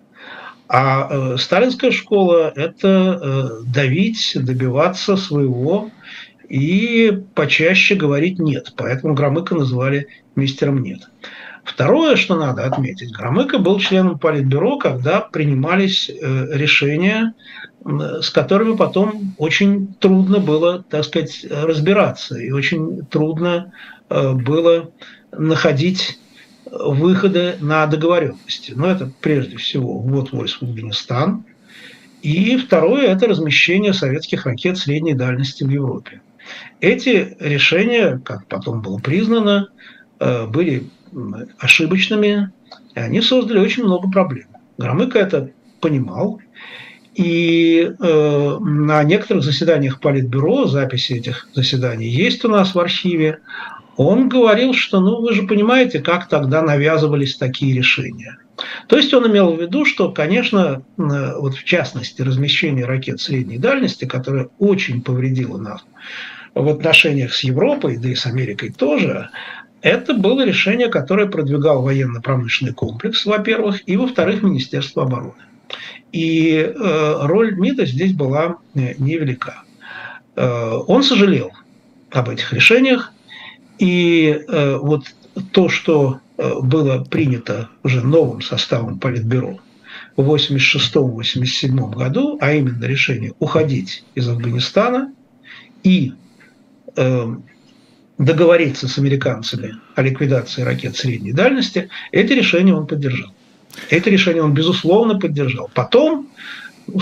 А 0.67 1.07
э, 1.09 1.37
сталинская 1.37 1.91
школа– 1.91 2.51
это 2.55 2.87
э, 3.21 3.49
давить, 3.71 4.31
добиваться 4.35 5.15
своего 5.15 5.91
и 6.49 7.23
почаще 7.33 7.95
говорить 7.95 8.39
«нет». 8.39 8.73
Поэтому 8.75 9.13
Громыка 9.13 9.55
называли 9.55 10.07
мистером 10.35 10.81
«нет». 10.81 11.09
Второе, 11.63 12.15
что 12.15 12.35
надо 12.35 12.65
отметить, 12.65 13.11
Громыко 13.11 13.57
был 13.57 13.79
членом 13.79 14.19
Политбюро, 14.19 14.77
когда 14.77 15.19
принимались 15.19 16.09
э, 16.09 16.47
решения, 16.51 17.33
с 17.83 18.29
которыми 18.29 18.75
потом 18.75 19.35
очень 19.37 19.93
трудно 19.95 20.39
было, 20.39 20.83
так 20.83 21.03
сказать, 21.03 21.45
разбираться, 21.49 22.37
и 22.37 22.51
очень 22.51 23.05
трудно 23.07 23.73
э, 24.09 24.33
было 24.33 24.91
находить 25.31 26.19
выходы 26.65 27.55
на 27.59 27.85
договоренности. 27.85 28.73
Но 28.75 28.87
это 28.87 29.11
прежде 29.21 29.57
всего 29.57 29.99
ввод 29.99 30.31
войск 30.31 30.61
в 30.61 30.63
Афганистан. 30.65 31.45
И 32.21 32.57
второе– 32.57 33.07
это 33.07 33.27
размещение 33.27 33.93
советских 33.93 34.45
ракет 34.45 34.77
средней 34.77 35.13
дальности 35.13 35.63
в 35.63 35.69
Европе. 35.69 36.21
Эти 36.81 37.35
решения, 37.39 38.21
как 38.23 38.47
потом 38.47 38.81
было 38.81 38.97
признано, 38.97 39.69
э, 40.19 40.45
были 40.47 40.89
ошибочными, 41.59 42.51
и 42.95 42.99
они 42.99 43.21
создали 43.21 43.59
очень 43.59 43.83
много 43.83 44.09
проблем. 44.09 44.47
Громыко 44.77 45.19
это 45.19 45.51
понимал, 45.79 46.41
и 47.13 47.93
э, 47.97 48.57
на 48.59 49.03
некоторых 49.03 49.43
заседаниях 49.43 50.01
Политбюро, 50.01 50.65
записи 50.65 51.13
этих 51.13 51.47
заседаний 51.53 52.09
есть 52.09 52.43
у 52.43 52.49
нас 52.49 52.75
в 52.75 52.79
архиве, 52.79 53.39
он 53.95 54.27
говорил, 54.27 54.73
что, 54.73 54.99
ну, 54.99 55.21
вы 55.21 55.33
же 55.33 55.43
понимаете, 55.43 55.99
как 55.99 56.27
тогда 56.27 56.61
навязывались 56.61 57.37
такие 57.37 57.73
решения. 57.73 58.37
То 58.87 58.97
есть 58.97 59.13
он 59.13 59.31
имел 59.31 59.53
в 59.53 59.61
виду, 59.61 59.85
что, 59.85 60.11
конечно, 60.11 60.83
э, 60.97 61.39
вот 61.39 61.55
в 61.55 61.63
частности, 61.63 62.21
размещение 62.21 62.85
ракет 62.85 63.21
средней 63.21 63.57
дальности, 63.57 64.03
которое 64.03 64.49
очень 64.59 65.01
повредило 65.01 65.57
нас 65.57 65.85
в 66.55 66.69
отношениях 66.69 67.33
с 67.33 67.43
Европой, 67.43 67.97
да 67.97 68.09
и 68.09 68.15
с 68.15 68.25
Америкой 68.25 68.71
тоже, 68.71 69.29
это 69.81 70.15
было 70.15 70.43
решение, 70.43 70.87
которое 70.87 71.27
продвигал 71.27 71.83
военно-промышленный 71.83 72.73
комплекс, 72.73 73.25
во-первых, 73.25 73.81
и, 73.85 73.97
во-вторых, 73.97 74.41
Министерство 74.41 75.03
обороны. 75.03 75.33
И 76.11 76.55
э, 76.55 77.17
роль 77.23 77.55
МИДа 77.55 77.85
здесь 77.85 78.13
была 78.13 78.57
э, 78.73 78.95
невелика. 78.97 79.63
Э, 80.35 80.79
он 80.87 81.03
сожалел 81.03 81.51
об 82.09 82.29
этих 82.29 82.53
решениях, 82.53 83.11
и 83.77 84.39
вот 84.47 85.03
то, 85.51 85.67
что 85.67 86.21
было 86.37 87.03
принято 87.03 87.67
уже 87.83 88.01
новым 88.01 88.41
составом 88.41 88.99
Политбюро 88.99 89.59
в 90.15 90.21
1986-1987 90.33 91.93
году, 91.93 92.37
а 92.39 92.53
именно 92.53 92.85
решение 92.85 93.33
уходить 93.39 94.05
из 94.15 94.29
Афганистана 94.29 95.11
и 95.83 96.13
договориться 98.17 98.87
с 98.87 98.97
американцами 98.97 99.75
о 99.95 100.01
ликвидации 100.01 100.61
ракет 100.61 100.95
средней 100.95 101.33
дальности, 101.33 101.89
это 102.11 102.33
решение 102.33 102.75
он 102.75 102.87
поддержал. 102.87 103.31
Это 103.89 104.09
решение 104.09 104.41
он, 104.41 104.53
безусловно, 104.53 105.19
поддержал. 105.19 105.69
Потом, 105.73 106.29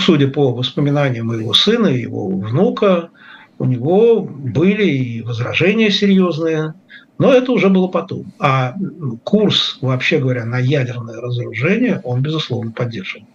судя 0.00 0.28
по 0.28 0.52
воспоминаниям 0.52 1.28
моего 1.28 1.54
сына 1.54 1.86
и 1.86 2.00
его 2.00 2.26
внука, 2.26 3.10
у 3.58 3.64
него 3.64 4.22
были 4.22 4.84
и 4.84 5.22
возражения 5.22 5.90
серьезные, 5.90 6.74
но 7.18 7.32
это 7.32 7.52
уже 7.52 7.68
было 7.68 7.86
потом. 7.86 8.32
А 8.40 8.74
курс, 9.22 9.78
вообще 9.80 10.18
говоря, 10.18 10.44
на 10.44 10.58
ядерное 10.58 11.20
разоружение 11.20 12.00
он, 12.02 12.22
безусловно, 12.22 12.72
поддерживал. 12.72 13.26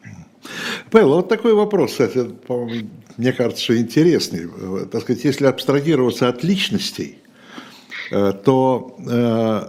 Павел, 0.91 1.13
вот 1.13 1.29
такой 1.29 1.53
вопрос, 1.53 1.91
кстати, 1.91 2.27
мне 3.19 3.33
кажется, 3.33 3.63
что 3.63 3.77
интересный. 3.77 4.49
Так 4.91 5.03
сказать, 5.03 5.23
если 5.23 5.45
абстрагироваться 5.45 6.27
от 6.27 6.43
личностей, 6.43 7.19
Э, 8.11 8.33
то 8.33 8.95
э, 9.07 9.61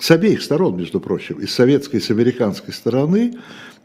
с 0.00 0.10
обеих 0.10 0.42
сторон, 0.42 0.76
между 0.76 1.00
прочим, 1.00 1.38
и 1.38 1.46
с 1.46 1.54
советской, 1.54 1.96
и 1.96 2.00
с 2.00 2.10
американской 2.10 2.74
стороны, 2.74 3.34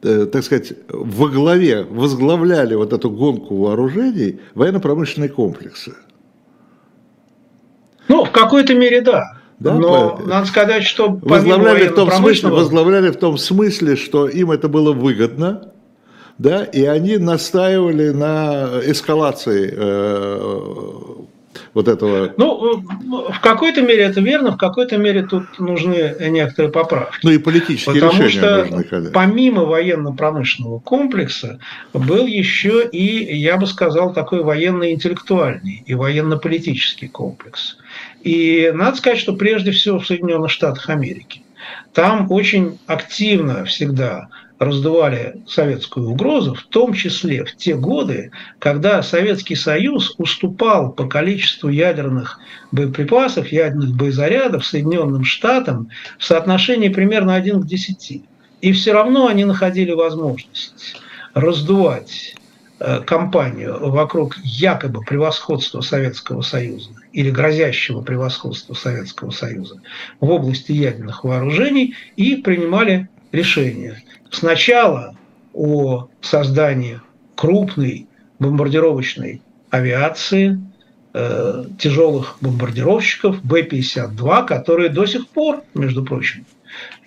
э, 0.01 0.25
так 0.32 0.43
сказать, 0.43 0.73
во 0.89 1.30
главе, 1.30 1.84
возглавляли 1.84 2.73
вот 2.75 2.93
эту 2.93 3.12
гонку 3.12 3.58
вооружений 3.58 4.39
военно-промышленные 4.56 5.30
комплексы. 5.30 5.93
Ну, 8.08 8.25
в 8.25 8.32
какой-то 8.32 8.73
мере 8.73 9.01
да. 9.01 9.39
Да, 9.60 9.73
Но 9.75 10.17
по... 10.17 10.23
надо 10.28 10.47
сказать, 10.47 10.84
что 10.84 11.10
возглавляли 11.21 11.88
в, 11.88 11.95
том 11.95 12.12
смысле, 12.12 12.49
возглавляли 12.49 13.10
в 13.10 13.17
том 13.17 13.38
смысле, 13.38 13.95
что 13.95 14.28
им 14.28 14.51
это 14.51 14.67
было 14.67 14.91
выгодно, 14.91 15.71
да, 16.38 16.63
и 16.63 16.84
они 16.86 17.17
настаивали 17.17 18.10
на 18.10 18.82
эскалации 18.84 19.74
вот 21.74 21.88
этого... 21.89 22.34
Ну, 22.38 22.84
в 23.32 23.39
какой-то 23.41 23.82
мере 23.82 24.04
это 24.04 24.21
верно, 24.21 24.52
в 24.54 24.58
какой-то 24.58 24.98
мере 24.98 25.24
тут 25.24 25.60
нужны 25.60 26.15
некоторые 26.30 26.71
поправки. 26.71 27.19
Ну 27.24 27.32
и 27.32 27.38
политические 27.38 27.95
Потому 27.95 28.24
решения 28.24 28.30
что 28.30 28.65
нужны, 28.65 28.84
конечно. 28.84 29.12
помимо 29.12 29.65
военно-промышленного 29.65 30.80
комплекса 30.80 31.60
был 31.93 32.26
еще 32.28 32.88
и, 32.89 33.36
я 33.38 33.58
бы 33.58 33.67
сказал, 33.67 34.13
такой 34.13 34.43
военно-интеллектуальный 34.43 35.84
и 35.86 35.93
военно-политический 35.93 37.08
комплекс. 37.08 37.78
И 38.24 38.71
надо 38.74 38.98
сказать, 38.98 39.19
что 39.19 39.34
прежде 39.34 39.71
всего 39.71 40.00
в 40.00 40.08
Соединенных 40.08 40.52
Штатах 40.52 40.89
Америки. 40.89 41.41
Там 41.93 42.32
очень 42.32 42.78
активно 42.88 43.65
всегда 43.65 44.30
раздували 44.59 45.41
советскую 45.47 46.09
угрозу, 46.09 46.53
в 46.53 46.63
том 46.63 46.93
числе 46.93 47.43
в 47.43 47.55
те 47.55 47.75
годы, 47.75 48.31
когда 48.59 49.03
Советский 49.03 49.55
Союз 49.55 50.15
уступал 50.17 50.91
по 50.91 51.07
количеству 51.07 51.69
ядерных 51.69 52.39
боеприпасов, 52.71 53.47
ядерных 53.49 53.95
боезарядов 53.95 54.65
Соединенным 54.65 55.25
Штатам 55.25 55.89
в 56.17 56.23
соотношении 56.23 56.89
примерно 56.89 57.35
1 57.35 57.61
к 57.61 57.65
10. 57.65 58.23
И 58.61 58.71
все 58.71 58.93
равно 58.93 59.27
они 59.27 59.43
находили 59.43 59.91
возможность 59.91 60.95
раздувать 61.33 62.35
э, 62.79 63.01
кампанию 63.01 63.89
вокруг 63.89 64.37
якобы 64.41 65.01
превосходства 65.01 65.81
Советского 65.81 66.41
Союза 66.41 66.91
или 67.11 67.29
грозящего 67.29 68.01
превосходства 68.01 68.73
Советского 68.73 69.31
Союза 69.31 69.81
в 70.21 70.29
области 70.29 70.71
ядерных 70.71 71.25
вооружений 71.25 71.95
и 72.15 72.37
принимали 72.37 73.09
решения 73.33 74.01
сначала 74.31 75.15
о 75.53 76.09
создании 76.21 76.99
крупной 77.35 78.07
бомбардировочной 78.39 79.41
авиации, 79.69 80.59
э, 81.13 81.65
тяжелых 81.79 82.38
бомбардировщиков 82.41 83.43
Б-52, 83.43 84.45
которые 84.45 84.89
до 84.89 85.05
сих 85.05 85.27
пор, 85.29 85.63
между 85.73 86.03
прочим, 86.03 86.45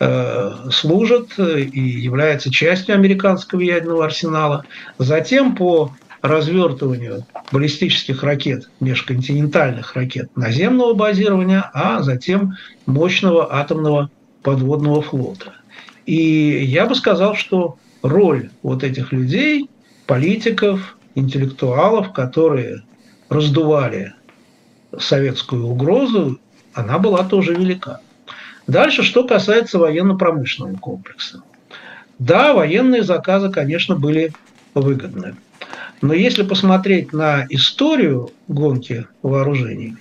э, 0.01 0.55
служат 0.71 1.39
и 1.39 1.81
являются 1.81 2.51
частью 2.51 2.95
американского 2.95 3.61
ядерного 3.61 4.07
арсенала. 4.07 4.65
Затем 4.99 5.55
по 5.55 5.93
развертыванию 6.23 7.27
баллистических 7.53 8.23
ракет, 8.23 8.71
межконтинентальных 8.81 9.95
ракет 9.95 10.35
наземного 10.37 10.95
базирования, 10.95 11.71
а 11.73 12.03
затем 12.03 12.55
мощного 12.87 13.55
атомного 13.55 14.11
подводного 14.43 15.03
флота. 15.03 15.55
И 16.09 16.65
я 16.65 16.87
бы 16.87 16.95
сказал, 16.95 17.35
что 17.35 17.77
роль 18.01 18.49
вот 18.63 18.83
этих 18.83 19.13
людей, 19.13 19.69
политиков, 20.07 20.97
интеллектуалов, 21.15 22.15
которые 22.15 22.83
раздували 23.29 24.15
советскую 24.99 25.67
угрозу, 25.67 26.41
она 26.73 26.99
была 26.99 27.25
тоже 27.25 27.55
велика. 27.55 28.01
Дальше, 28.67 29.03
что 29.03 29.25
касается 29.25 29.79
военно-промышленного 29.79 30.79
комплекса. 30.79 31.43
Да, 32.19 32.55
военные 32.55 33.03
заказы, 33.03 33.51
конечно, 33.51 33.95
были 33.95 34.33
выгодны. 34.73 35.37
Но 36.01 36.15
если 36.15 36.43
посмотреть 36.43 37.13
на 37.13 37.45
историю 37.51 38.31
гонки 38.47 39.07
вооружений, 39.21 39.99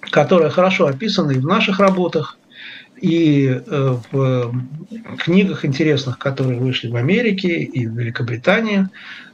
которая 0.00 0.50
хорошо 0.50 0.86
описана 0.86 1.30
и 1.30 1.38
в 1.38 1.46
наших 1.46 1.78
работах, 1.78 2.37
и 3.00 3.48
э, 3.48 3.96
в 4.10 4.52
книгах 5.18 5.64
интересных, 5.64 6.18
которые 6.18 6.58
вышли 6.58 6.88
в 6.88 6.96
Америке 6.96 7.62
и 7.62 7.86
в 7.86 7.98
Великобритании, 7.98 8.88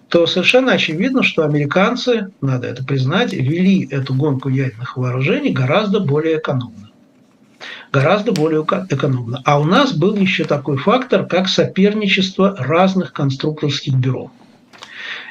то 0.09 0.27
совершенно 0.27 0.73
очевидно, 0.73 1.23
что 1.23 1.45
американцы, 1.45 2.31
надо 2.41 2.69
это 2.69 2.85
признать, 2.85 3.33
вели 3.33 3.87
эту 3.91 4.15
гонку 4.15 4.49
ядерных 4.49 4.97
вооружений 4.97 5.53
гораздо 5.53 6.01
более 6.01 6.39
экономно. 6.39 6.91
Гораздо 7.93 8.33
более 8.33 8.63
экономно. 8.63 9.41
А 9.45 9.61
у 9.61 9.65
нас 9.65 9.93
был 9.93 10.17
еще 10.17 10.45
такой 10.45 10.77
фактор, 10.77 11.27
как 11.27 11.49
соперничество 11.49 12.55
разных 12.59 13.13
конструкторских 13.13 13.95
бюро. 13.95 14.31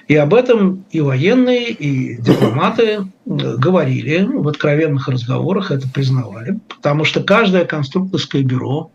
И 0.07 0.15
об 0.15 0.33
этом 0.33 0.85
и 0.91 0.99
военные, 0.99 1.69
и 1.69 2.17
дипломаты 2.21 3.07
говорили 3.25 4.23
в 4.23 4.47
откровенных 4.47 5.07
разговорах, 5.07 5.71
это 5.71 5.87
признавали. 5.87 6.59
Потому 6.67 7.05
что 7.05 7.23
каждое 7.23 7.65
конструкторское 7.65 8.43
бюро, 8.43 8.91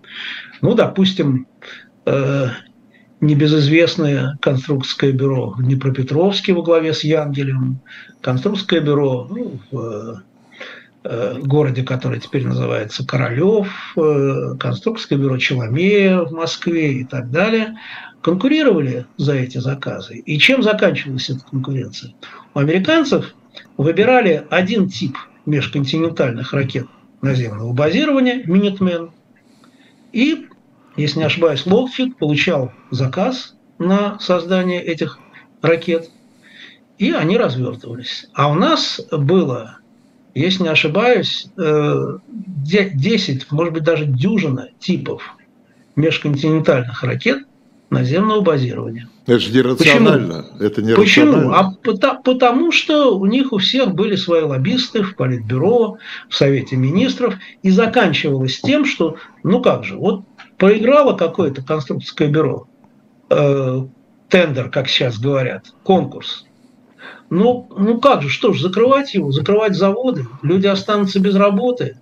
ну, 0.61 0.75
допустим, 0.75 1.47
э, 2.05 2.49
небезызвестное 3.21 4.39
конструкторское 4.41 5.13
бюро 5.13 5.51
в 5.51 5.63
Днепропетровске 5.63 6.53
во 6.53 6.63
главе 6.63 6.93
с 6.93 7.03
Янгелем, 7.03 7.81
конструкторское 8.21 8.81
бюро 8.81 9.27
ну, 9.31 9.59
в 9.71 10.23
э, 11.05 11.39
городе, 11.43 11.83
который 11.85 12.21
теперь 12.21 12.47
называется 12.47 13.07
Королев, 13.07 13.69
э, 13.97 14.57
конструкторское 14.61 15.19
бюро 15.19 15.39
Челомея 15.39 16.21
в 16.21 16.33
Москве 16.33 17.01
и 17.01 17.05
так 17.05 17.31
далее, 17.31 17.77
конкурировали 18.23 19.07
за 19.17 19.35
эти 19.35 19.59
заказы. 19.59 20.19
И 20.19 20.39
чем 20.39 20.63
заканчивалась 20.63 21.31
эта 21.31 21.41
конкуренция? 21.41 22.15
У 22.55 22.59
американцев 22.59 23.35
выбирали 23.77 24.47
один 24.51 24.89
тип 24.89 25.17
межконтинентальных 25.47 26.53
ракет 26.53 26.87
наземного 27.23 27.73
базирования, 27.73 28.45
Minuteman, 28.45 29.11
и 30.13 30.47
если 30.97 31.21
не 31.21 31.27
ошибаюсь, 31.27 31.65
Lockheed 31.65 32.15
получал 32.19 32.73
заказ 32.91 33.55
на 33.79 34.19
создание 34.19 34.83
этих 34.83 35.19
ракет, 35.63 36.11
и 36.99 37.13
они 37.13 37.37
развертывались. 37.37 38.29
А 38.35 38.51
у 38.51 38.55
нас 38.55 39.01
было, 39.13 39.79
если 40.35 40.65
не 40.65 40.71
ошибаюсь, 40.71 41.47
10, 41.57 41.59
э, 41.59 43.47
может 43.51 43.73
быть, 43.73 43.85
даже 43.85 44.07
дюжина 44.07 44.71
типов 44.81 45.23
межконтинентальных 45.95 47.03
ракет 47.05 47.45
наземного 47.91 48.41
базирования. 48.41 49.09
Это 49.27 49.41
же 49.41 49.53
нерационально. 49.53 50.43
Почему? 50.43 50.65
Это 50.67 50.83
не 50.83 50.95
Почему? 50.95 51.53
А 51.53 51.73
потому, 51.83 52.23
потому 52.23 52.73
что 52.73 53.19
у 53.19 53.27
них 53.27 53.53
у 53.53 53.59
всех 53.59 53.95
были 53.95 54.17
свои 54.17 54.43
лоббисты 54.43 55.03
в 55.03 55.17
Политбюро, 55.17 55.99
в 56.29 56.35
Совете 56.35 56.77
Министров, 56.77 57.35
и 57.63 57.71
заканчивалось 57.71 58.61
тем, 58.61 58.85
что, 58.85 59.17
ну 59.43 59.63
как 59.63 59.85
же, 59.85 59.97
вот 59.97 60.25
проиграло 60.57 61.15
какое-то 61.17 61.63
конструкторское 61.63 62.29
бюро, 62.29 62.69
э, 63.31 63.83
тендер, 64.29 64.71
как 64.71 64.89
сейчас 64.89 65.19
говорят, 65.19 65.73
конкурс. 65.83 66.45
Ну, 67.31 67.69
ну 67.77 67.99
как 68.01 68.23
же, 68.23 68.29
что 68.29 68.53
ж, 68.53 68.61
закрывать 68.61 69.15
его, 69.15 69.33
закрывать 69.33 69.75
заводы, 69.75 70.27
люди 70.43 70.67
останутся 70.67 71.21
без 71.21 71.35
работы. 71.35 71.99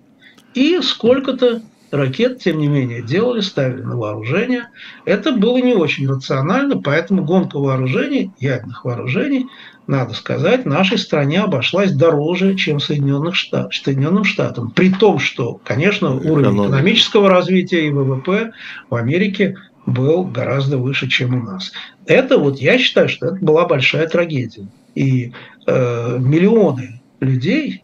И 0.53 0.79
сколько-то 0.81 1.61
ракет, 1.91 2.39
тем 2.39 2.59
не 2.59 2.67
менее, 2.67 3.01
делали, 3.01 3.41
ставили 3.41 3.81
на 3.81 3.95
вооружение. 3.95 4.69
Это 5.05 5.31
было 5.31 5.57
не 5.57 5.73
очень 5.73 6.07
рационально, 6.07 6.81
поэтому 6.81 7.23
гонка 7.23 7.57
вооружений, 7.59 8.31
ядерных 8.39 8.85
вооружений, 8.85 9.47
надо 9.87 10.13
сказать, 10.13 10.65
нашей 10.65 10.97
стране 10.97 11.39
обошлась 11.39 11.93
дороже, 11.93 12.55
чем 12.55 12.79
Соединенных 12.79 13.35
Штат, 13.35 13.73
Соединенным 13.73 14.25
Штатам. 14.25 14.71
При 14.71 14.91
том, 14.91 15.17
что, 15.17 15.59
конечно, 15.63 16.13
уровень 16.13 16.65
экономического 16.65 17.29
развития 17.29 17.87
и 17.87 17.91
ВВП 17.91 18.51
в 18.89 18.95
Америке 18.95 19.55
был 19.85 20.25
гораздо 20.25 20.77
выше, 20.77 21.07
чем 21.07 21.35
у 21.35 21.41
нас. 21.41 21.71
Это 22.05 22.37
вот, 22.37 22.59
я 22.59 22.77
считаю, 22.77 23.07
что 23.07 23.27
это 23.27 23.37
была 23.37 23.65
большая 23.65 24.07
трагедия. 24.07 24.67
И 24.93 25.31
э, 25.65 26.17
миллионы 26.19 26.99
людей 27.21 27.83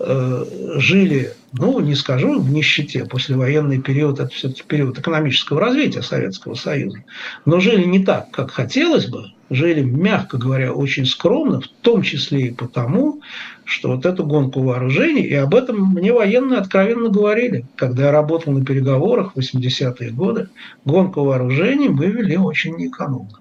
э, 0.00 0.44
жили 0.78 1.32
ну, 1.58 1.80
не 1.80 1.94
скажу 1.94 2.40
в 2.40 2.50
нищете, 2.50 3.04
послевоенный 3.04 3.80
период, 3.80 4.20
это 4.20 4.30
все-таки 4.30 4.62
период 4.66 4.98
экономического 4.98 5.60
развития 5.60 6.02
Советского 6.02 6.54
Союза, 6.54 7.04
но 7.44 7.60
жили 7.60 7.84
не 7.84 8.04
так, 8.04 8.30
как 8.30 8.50
хотелось 8.50 9.06
бы, 9.06 9.32
жили, 9.50 9.82
мягко 9.82 10.38
говоря, 10.38 10.72
очень 10.72 11.06
скромно, 11.06 11.60
в 11.60 11.68
том 11.82 12.02
числе 12.02 12.48
и 12.48 12.54
потому, 12.54 13.20
что 13.64 13.90
вот 13.94 14.06
эту 14.06 14.24
гонку 14.24 14.62
вооружений, 14.62 15.22
и 15.22 15.34
об 15.34 15.54
этом 15.54 15.94
мне 15.94 16.12
военные 16.12 16.58
откровенно 16.58 17.08
говорили, 17.08 17.66
когда 17.76 18.06
я 18.06 18.10
работал 18.12 18.52
на 18.52 18.64
переговорах 18.64 19.32
в 19.34 19.38
80-е 19.38 20.10
годы, 20.10 20.48
гонку 20.84 21.24
вооружений 21.24 21.88
мы 21.88 22.06
вели 22.06 22.36
очень 22.36 22.76
неэкономно. 22.76 23.40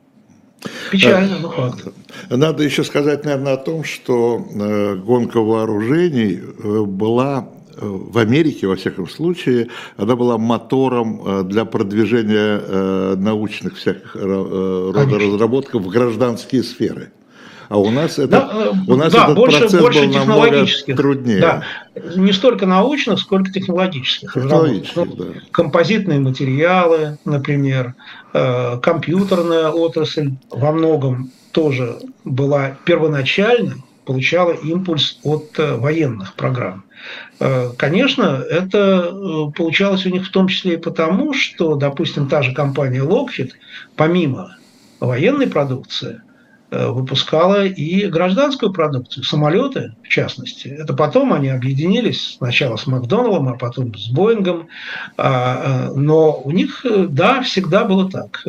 Печально, 0.91 1.37
но 1.39 1.49
факт. 1.49 1.87
Надо 2.29 2.63
еще 2.63 2.83
сказать, 2.83 3.23
наверное, 3.23 3.53
о 3.53 3.57
том, 3.57 3.83
что 3.83 4.47
э, 4.51 4.95
гонка 4.95 5.39
вооружений 5.39 6.39
э, 6.41 6.81
была 6.85 7.47
в 7.79 8.17
Америке, 8.17 8.67
во 8.67 8.75
всяком 8.75 9.07
случае, 9.07 9.69
она 9.97 10.15
была 10.15 10.37
мотором 10.37 11.21
э, 11.25 11.43
для 11.43 11.65
продвижения 11.65 12.61
э, 12.61 13.15
научных 13.17 13.77
всяких 13.77 14.15
э, 14.15 14.91
рода 14.93 15.19
разработок 15.19 15.75
в 15.75 15.87
гражданские 15.87 16.63
сферы. 16.63 17.11
А 17.67 17.79
у 17.79 17.89
нас, 17.89 18.19
это, 18.19 18.27
да, 18.27 18.71
у 18.87 18.95
нас 18.95 19.11
да, 19.11 19.23
этот 19.23 19.35
больше, 19.37 19.59
процесс 19.59 19.81
больше 19.81 20.05
был 20.05 20.13
намного 20.13 20.65
труднее. 20.95 21.39
Да. 21.39 21.63
Не 22.15 22.31
столько 22.31 22.67
научных, 22.67 23.19
сколько 23.19 23.51
технологических. 23.51 24.33
технологических 24.33 24.95
ну, 24.95 25.15
да. 25.15 25.25
Композитные 25.49 26.19
материалы, 26.19 27.17
например, 27.25 27.95
компьютерная 28.31 29.69
отрасль 29.69 30.33
во 30.51 30.71
многом 30.73 31.31
тоже 31.51 31.97
была 32.23 32.77
первоначально 32.85 33.77
получала 34.05 34.53
импульс 34.53 35.19
от 35.23 35.57
военных 35.57 36.35
программ. 36.35 36.83
Э, 37.39 37.71
конечно, 37.77 38.43
это 38.49 39.09
э, 39.11 39.51
получалось 39.55 40.05
у 40.05 40.09
них 40.09 40.27
в 40.27 40.31
том 40.31 40.47
числе 40.47 40.73
и 40.73 40.77
потому, 40.77 41.33
что, 41.33 41.75
допустим, 41.75 42.27
та 42.27 42.41
же 42.41 42.53
компания 42.53 43.01
Lockheed, 43.01 43.51
помимо 43.95 44.57
военной 44.99 45.47
продукции, 45.47 46.21
Э, 46.21 46.24
выпускала 46.89 47.65
и 47.65 48.07
гражданскую 48.07 48.71
продукцию, 48.71 49.23
самолеты 49.23 49.93
в 50.03 50.07
частности. 50.07 50.67
Это 50.67 50.93
потом 50.93 51.33
они 51.33 51.49
объединились 51.49 52.35
сначала 52.37 52.75
с 52.75 52.87
Макдоналдом, 52.87 53.49
а 53.49 53.53
потом 53.53 53.95
с 53.95 54.09
Боингом. 54.09 54.67
А, 55.17 55.89
э, 55.89 55.93
но 55.95 56.41
у 56.43 56.51
них, 56.51 56.85
э, 56.85 57.07
да, 57.09 57.41
всегда 57.41 57.85
было 57.85 58.09
так. 58.09 58.43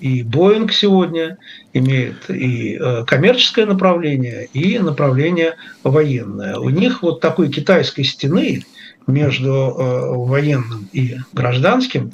И 0.00 0.22
Боинг 0.22 0.72
сегодня 0.72 1.38
имеет 1.72 2.28
и 2.30 2.78
коммерческое 3.06 3.66
направление, 3.66 4.48
и 4.52 4.78
направление 4.78 5.56
военное. 5.82 6.56
У 6.56 6.70
них 6.70 7.02
вот 7.02 7.20
такой 7.20 7.50
китайской 7.50 8.02
стены 8.04 8.64
между 9.06 9.50
э, 9.50 10.16
военным 10.16 10.88
и 10.92 11.16
гражданским 11.32 12.10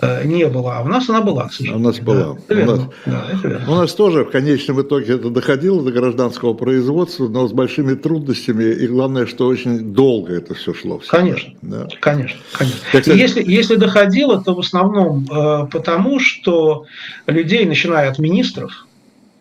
э, 0.00 0.24
не 0.24 0.46
было, 0.46 0.78
а 0.78 0.82
у 0.82 0.88
нас 0.88 1.08
она 1.08 1.22
была, 1.22 1.48
к 1.48 1.52
сожалению. 1.52 1.80
У 1.80 1.84
нас 1.84 2.00
была. 2.00 2.36
Да, 2.48 2.54
у, 2.54 2.64
нас, 2.64 2.80
да, 3.06 3.64
у 3.68 3.74
нас 3.74 3.94
тоже 3.94 4.24
в 4.24 4.30
конечном 4.30 4.82
итоге 4.82 5.14
это 5.14 5.30
доходило 5.30 5.82
до 5.82 5.92
гражданского 5.92 6.54
производства, 6.54 7.28
но 7.28 7.48
с 7.48 7.52
большими 7.52 7.94
трудностями, 7.94 8.64
и 8.64 8.86
главное, 8.86 9.26
что 9.26 9.46
очень 9.46 9.92
долго 9.92 10.34
это 10.34 10.54
все 10.54 10.74
шло. 10.74 10.98
Всегда. 10.98 11.18
Конечно, 11.18 11.54
да. 11.62 11.88
конечно, 12.00 12.38
конечно. 12.52 12.80
Так, 12.92 13.02
кстати... 13.02 13.18
если, 13.18 13.42
если 13.42 13.76
доходило, 13.76 14.42
то 14.42 14.54
в 14.54 14.60
основном 14.60 15.26
э, 15.30 15.66
потому, 15.70 16.20
что 16.20 16.86
людей, 17.26 17.64
начиная 17.64 18.10
от 18.10 18.18
министров 18.18 18.86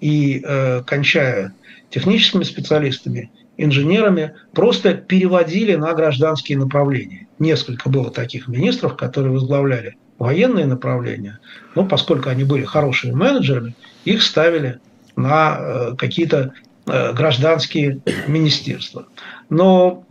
и 0.01 0.43
кончая 0.86 1.53
техническими 1.89 2.43
специалистами, 2.43 3.31
инженерами 3.57 4.33
просто 4.53 4.93
переводили 4.93 5.75
на 5.75 5.93
гражданские 5.93 6.57
направления. 6.57 7.27
Несколько 7.39 7.89
было 7.89 8.11
таких 8.11 8.47
министров, 8.47 8.95
которые 8.95 9.33
возглавляли 9.33 9.97
военные 10.17 10.65
направления, 10.65 11.39
но 11.75 11.85
поскольку 11.85 12.29
они 12.29 12.43
были 12.43 12.63
хорошими 12.63 13.11
менеджерами, 13.11 13.75
их 14.05 14.21
ставили 14.23 14.79
на 15.15 15.57
э, 15.57 15.95
какие-то 15.97 16.53
э, 16.87 17.13
гражданские 17.13 17.99
министерства. 18.27 19.07
Но 19.49 20.05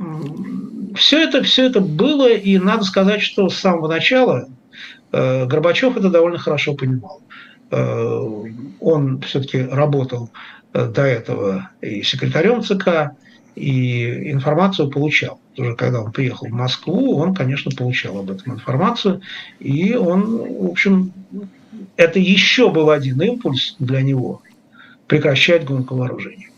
все 0.95 1.23
это, 1.23 1.43
все 1.43 1.67
это 1.67 1.81
было, 1.81 2.31
и 2.31 2.59
надо 2.59 2.85
сказать, 2.85 3.23
что 3.23 3.49
с 3.49 3.57
самого 3.57 3.89
начала 3.89 4.49
э, 5.13 5.47
Горбачев 5.47 5.97
это 5.97 6.11
довольно 6.11 6.39
хорошо 6.39 6.75
понимал. 6.75 7.21
Он 8.79 9.21
все-таки 9.23 9.63
работал 9.63 10.31
до 10.73 11.03
этого 11.03 11.71
и 11.81 12.03
секретарем 12.03 12.63
ЦК, 12.63 13.17
и 13.55 14.33
информацию 14.33 14.91
получал. 14.91 15.41
Уже 15.57 15.75
когда 15.75 16.03
он 16.03 16.13
приехал 16.13 16.49
в 16.49 16.53
Москву, 16.53 17.17
он, 17.17 17.35
конечно, 17.35 17.71
получал 17.71 18.19
об 18.19 18.31
этом 18.31 18.55
информацию, 18.55 19.21
и 19.61 19.95
он, 19.95 20.39
в 20.39 20.71
общем, 20.71 21.13
это 21.97 22.19
еще 22.19 22.71
был 22.71 22.91
один 22.91 23.21
импульс 23.21 23.77
для 23.79 24.03
него 24.03 24.43
прекращать 25.07 25.65
гонку 25.65 25.97
вооружений 25.97 26.49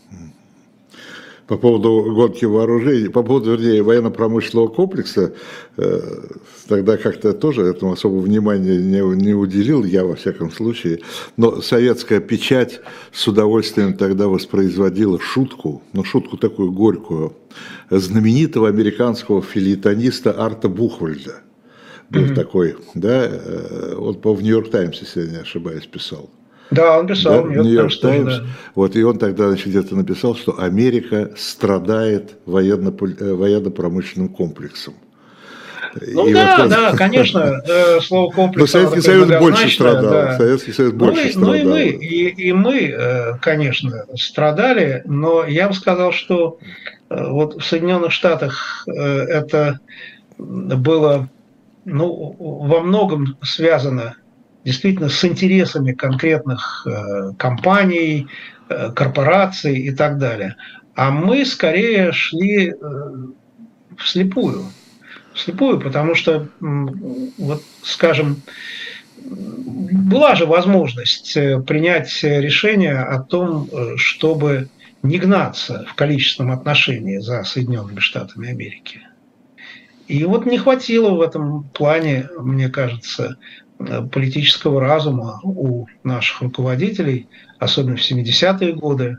по 1.47 1.57
поводу 1.57 2.13
гонки 2.13 2.45
вооружений, 2.45 3.07
по 3.07 3.23
поводу, 3.23 3.51
вернее, 3.51 3.81
военно-промышленного 3.81 4.67
комплекса, 4.67 5.33
э, 5.77 6.01
тогда 6.67 6.97
как-то 6.97 7.33
тоже 7.33 7.63
этому 7.63 7.93
особого 7.93 8.19
внимания 8.19 8.77
не, 8.77 8.99
не 9.15 9.33
уделил, 9.33 9.83
я 9.85 10.03
во 10.03 10.15
всяком 10.15 10.51
случае. 10.51 10.99
Но 11.37 11.61
советская 11.61 12.19
печать 12.19 12.81
с 13.13 13.27
удовольствием 13.27 13.93
тогда 13.93 14.27
воспроизводила 14.27 15.19
шутку, 15.19 15.81
ну 15.93 16.03
шутку 16.03 16.37
такую 16.37 16.73
горькую, 16.73 17.33
знаменитого 17.89 18.67
американского 18.67 19.41
филитониста 19.41 20.33
Арта 20.37 20.67
Бухвальда. 20.67 21.41
Был 22.09 22.21
mm-hmm. 22.21 22.35
такой, 22.35 22.75
да, 22.93 23.25
э, 23.25 23.95
он, 23.97 24.15
по 24.15 24.33
в 24.33 24.41
Нью-Йорк 24.41 24.69
Таймс, 24.69 24.99
если 25.01 25.25
я 25.25 25.31
не 25.31 25.37
ошибаюсь, 25.37 25.85
писал. 25.85 26.29
Да, 26.71 26.99
он 26.99 27.07
писал. 27.07 27.43
Да? 27.43 27.49
Нью-Йорк 27.49 27.99
Таймс. 27.99 28.37
Да. 28.37 28.45
Вот, 28.75 28.95
и 28.95 29.03
он 29.03 29.17
тогда 29.17 29.47
значит, 29.47 29.67
где-то 29.67 29.95
написал, 29.95 30.35
что 30.35 30.59
Америка 30.59 31.31
страдает 31.37 32.31
э, 32.31 32.35
военно-промышленным 32.45 34.29
комплексом. 34.29 34.95
Ну 35.95 36.27
и 36.27 36.33
да, 36.33 36.57
вот, 36.59 36.69
да, 36.69 36.91
конечно, 36.97 37.61
э, 37.65 37.99
слово 38.01 38.31
комплекс. 38.31 38.73
Но 38.73 38.79
Советский 38.79 39.01
Союз 39.01 39.27
больше 39.39 39.69
страдал. 39.69 40.11
Да. 40.11 40.37
Советский 40.37 40.73
Союз 40.73 40.93
ну 40.93 40.99
больше 40.99 41.23
ну, 41.23 41.29
страдал. 41.29 41.47
Ну 41.47 41.55
и 41.55 41.63
мы, 41.63 41.83
и, 41.83 42.49
и 42.49 42.53
мы, 42.53 43.39
конечно, 43.41 44.05
страдали, 44.15 45.03
но 45.05 45.45
я 45.45 45.69
бы 45.69 45.73
сказал, 45.73 46.11
что 46.11 46.59
вот 47.09 47.61
в 47.61 47.65
Соединенных 47.65 48.11
Штатах 48.11 48.83
это 48.87 49.79
было 50.37 51.29
ну, 51.87 52.35
во 52.37 52.81
многом 52.81 53.37
связано 53.41 54.17
действительно 54.67 55.07
с 55.07 55.23
интересами 55.23 55.93
конкретных 55.93 56.85
э, 56.85 57.31
компаний, 57.37 58.27
э, 58.67 58.91
корпораций 58.93 59.77
и 59.77 59.91
так 59.91 60.17
далее. 60.17 60.57
А 60.93 61.09
мы 61.09 61.45
скорее 61.45 62.11
шли 62.11 62.71
э, 62.71 62.75
вслепую. 63.97 64.65
Вслепую, 65.33 65.79
потому 65.79 66.15
что, 66.15 66.49
вот, 66.59 67.63
скажем, 67.83 68.41
была 69.23 70.35
же 70.35 70.45
возможность 70.45 71.33
принять 71.65 72.11
решение 72.23 72.97
о 72.97 73.21
том, 73.21 73.69
чтобы 73.97 74.67
не 75.01 75.17
гнаться 75.19 75.85
в 75.87 75.93
количественном 75.93 76.53
отношении 76.53 77.19
за 77.19 77.43
Соединенными 77.43 77.99
Штатами 77.99 78.49
Америки. 78.49 79.01
И 80.07 80.23
вот 80.25 80.45
не 80.45 80.57
хватило 80.57 81.11
в 81.11 81.21
этом 81.21 81.65
плане, 81.69 82.29
мне 82.39 82.67
кажется, 82.69 83.37
политического 83.77 84.81
разума 84.81 85.39
у 85.43 85.85
наших 86.03 86.41
руководителей, 86.41 87.27
особенно 87.59 87.97
в 87.97 88.11
70-е 88.11 88.73
годы, 88.73 89.17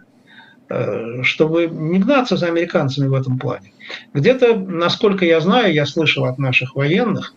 э, 0.68 1.22
чтобы 1.22 1.68
не 1.68 1.98
гнаться 1.98 2.36
за 2.36 2.46
американцами 2.46 3.06
в 3.06 3.14
этом 3.14 3.38
плане. 3.38 3.72
Где-то, 4.14 4.56
насколько 4.56 5.24
я 5.24 5.40
знаю, 5.40 5.72
я 5.72 5.86
слышал 5.86 6.24
от 6.24 6.38
наших 6.38 6.74
военных, 6.74 7.34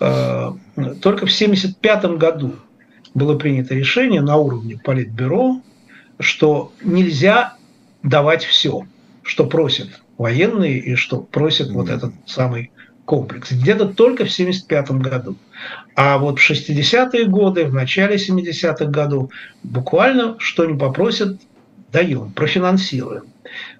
э, 0.00 0.52
только 1.00 1.26
в 1.26 1.32
1975 1.32 2.18
году 2.18 2.56
было 3.14 3.36
принято 3.38 3.74
решение 3.74 4.20
на 4.20 4.36
уровне 4.36 4.78
Политбюро, 4.82 5.60
что 6.20 6.72
нельзя 6.82 7.54
давать 8.02 8.44
все, 8.44 8.86
что 9.22 9.46
просят 9.46 9.88
военные 10.18 10.78
и 10.78 10.94
что 10.96 11.20
просит 11.20 11.70
вот 11.70 11.88
этот 11.88 12.12
самый 12.26 12.70
комплекс. 13.08 13.50
Где-то 13.50 13.86
только 13.86 14.26
в 14.26 14.30
1975 14.30 14.90
году. 15.00 15.36
А 15.96 16.18
вот 16.18 16.38
в 16.38 16.50
60-е 16.50 17.24
годы, 17.24 17.64
в 17.64 17.72
начале 17.72 18.16
70-х 18.16 18.84
годов 18.84 19.30
буквально 19.62 20.36
что 20.38 20.66
не 20.66 20.78
попросят, 20.78 21.40
даем, 21.90 22.30
профинансируем. 22.32 23.24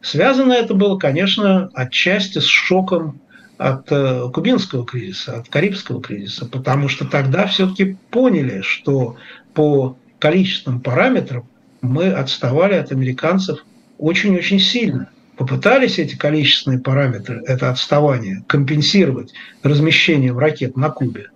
Связано 0.01 0.55
это 0.55 0.73
было, 0.73 0.99
конечно, 0.99 1.71
отчасти 1.75 2.39
с 2.39 2.47
шоком 2.47 3.21
от 3.59 3.93
э, 3.93 4.31
кубинского 4.33 4.87
кризиса, 4.87 5.37
от 5.37 5.49
карибского 5.51 6.01
кризиса, 6.01 6.47
потому 6.47 6.89
что 6.89 7.05
тогда 7.05 7.47
все-таки 7.49 7.99
поняли, 8.11 8.63
что 8.63 9.17
по 9.53 9.99
количественным 10.21 10.81
параметрам 10.81 11.47
мы 11.83 12.07
отставали 12.13 12.75
от 12.75 12.93
американцев 12.93 13.67
очень-очень 13.99 14.59
сильно 14.59 15.11
попытались 15.39 16.01
эти 16.01 16.17
количественные 16.17 16.81
параметры, 16.81 17.43
это 17.47 17.71
отставание, 17.71 18.43
компенсировать 18.49 19.33
размещением 19.63 20.37
ракет 20.37 20.77
на 20.77 20.91
Кубе, 20.91 21.31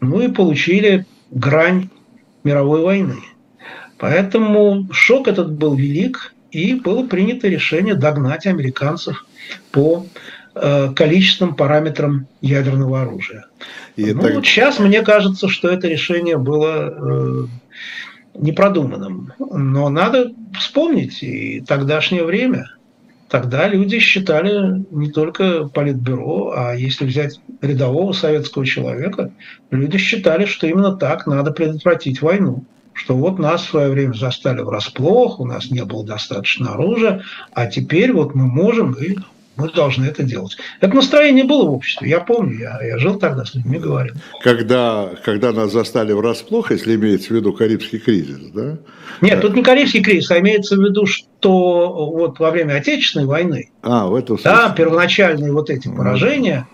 ну 0.00 0.20
и 0.20 0.28
получили 0.28 1.06
грань 1.30 1.88
мировой 2.42 2.82
войны. 2.82 3.18
Поэтому 3.98 4.88
шок 4.92 5.28
этот 5.28 5.52
был 5.52 5.74
велик, 5.74 6.34
и 6.50 6.74
было 6.74 7.06
принято 7.06 7.48
решение 7.48 7.94
догнать 7.94 8.46
американцев 8.46 9.24
по 9.70 10.06
э, 10.54 10.92
количественным 10.94 11.54
параметрам 11.54 12.26
ядерного 12.40 13.02
оружия. 13.02 13.46
И 13.94 14.12
ну, 14.12 14.22
так... 14.22 14.34
вот 14.34 14.46
сейчас 14.46 14.78
мне 14.78 15.02
кажется, 15.02 15.48
что 15.48 15.68
это 15.68 15.86
решение 15.86 16.36
было 16.36 16.88
э, 16.88 17.46
непродуманным. 18.34 19.32
Но 19.38 19.88
надо 19.88 20.32
вспомнить 20.58 21.22
и 21.22 21.62
тогдашнее 21.66 22.24
время– 22.24 22.70
тогда 23.36 23.68
люди 23.68 23.98
считали 23.98 24.82
не 24.90 25.10
только 25.10 25.68
политбюро, 25.68 26.54
а 26.56 26.72
если 26.72 27.04
взять 27.04 27.38
рядового 27.60 28.14
советского 28.14 28.64
человека, 28.64 29.30
люди 29.70 29.98
считали, 29.98 30.46
что 30.46 30.66
именно 30.66 30.96
так 30.96 31.26
надо 31.26 31.50
предотвратить 31.50 32.22
войну. 32.22 32.64
Что 32.94 33.14
вот 33.14 33.38
нас 33.38 33.60
в 33.60 33.68
свое 33.68 33.90
время 33.90 34.14
застали 34.14 34.62
врасплох, 34.62 35.38
у 35.38 35.44
нас 35.44 35.70
не 35.70 35.84
было 35.84 36.02
достаточно 36.02 36.72
оружия, 36.72 37.24
а 37.52 37.66
теперь 37.66 38.10
вот 38.12 38.34
мы 38.34 38.46
можем 38.46 38.92
и 38.92 39.16
мы 39.56 39.70
должны 39.70 40.06
это 40.06 40.22
делать. 40.22 40.56
Это 40.80 40.94
настроение 40.94 41.44
было 41.44 41.64
в 41.66 41.72
обществе, 41.72 42.08
я 42.08 42.20
помню, 42.20 42.58
я, 42.58 42.78
я 42.82 42.98
жил 42.98 43.18
тогда 43.18 43.44
с 43.44 43.54
людьми, 43.54 43.78
говорил. 43.78 44.14
Когда, 44.42 45.10
когда 45.24 45.52
нас 45.52 45.72
застали 45.72 46.12
врасплох, 46.12 46.70
если 46.70 46.94
имеется 46.94 47.28
в 47.28 47.36
виду 47.36 47.52
Карибский 47.52 47.98
кризис, 47.98 48.38
да? 48.54 48.78
Нет, 49.20 49.40
тут 49.40 49.54
не 49.54 49.62
Карибский 49.62 50.02
кризис, 50.02 50.30
а 50.30 50.38
имеется 50.38 50.76
в 50.76 50.82
виду, 50.82 51.06
что 51.06 51.26
вот 51.50 52.38
во 52.38 52.50
время 52.50 52.74
Отечественной 52.74 53.26
войны, 53.26 53.70
а, 53.82 54.06
в 54.06 54.14
этом 54.14 54.38
смысле. 54.38 54.50
да, 54.50 54.70
первоначальные 54.70 55.52
вот 55.52 55.70
эти 55.70 55.88
поражения, 55.88 56.66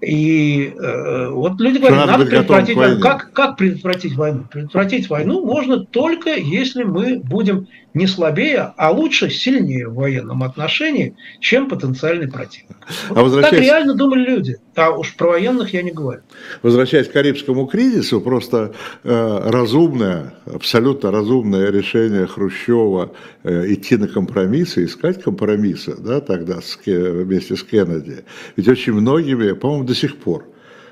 и 0.00 0.72
э, 0.76 1.28
вот 1.30 1.60
люди 1.60 1.78
говорят, 1.78 1.98
надо, 1.98 2.12
надо 2.12 2.26
предотвратить 2.26 2.76
войну. 2.76 3.00
Как, 3.00 3.32
как 3.32 3.56
предотвратить 3.56 4.14
войну? 4.16 4.46
Предотвратить 4.50 5.10
войну 5.10 5.44
можно 5.44 5.84
только, 5.84 6.30
если 6.30 6.84
мы 6.84 7.18
будем 7.18 7.68
не 7.92 8.06
слабее, 8.06 8.72
а 8.76 8.92
лучше 8.92 9.30
сильнее 9.30 9.88
в 9.88 9.94
военном 9.94 10.42
отношении, 10.42 11.16
чем 11.40 11.68
потенциальный 11.68 12.28
противник. 12.28 12.76
А 13.10 13.22
возвращаясь... 13.22 13.56
Так 13.56 13.60
реально 13.60 13.94
думали 13.94 14.24
люди. 14.24 14.58
А 14.76 14.90
уж 14.90 15.14
про 15.16 15.30
военных 15.30 15.74
я 15.74 15.82
не 15.82 15.90
говорю. 15.90 16.22
Возвращаясь 16.62 17.08
к 17.08 17.12
Карибскому 17.12 17.66
кризису, 17.66 18.20
просто 18.20 18.72
э, 19.02 19.50
разумное, 19.50 20.34
абсолютно 20.46 21.10
разумное 21.10 21.70
решение 21.70 22.26
Хрущева 22.26 23.12
э, 23.42 23.72
идти 23.72 23.96
на 23.96 24.06
компромиссы, 24.20 24.84
искать 24.84 25.22
компромиссы, 25.22 25.94
да, 25.98 26.20
тогда 26.20 26.60
с, 26.60 26.78
вместе 26.84 27.56
с 27.56 27.62
Кеннеди. 27.62 28.24
Ведь 28.56 28.68
очень 28.68 28.92
многими, 28.92 29.52
по-моему, 29.52 29.84
до 29.84 29.94
сих 29.94 30.18
пор 30.18 30.44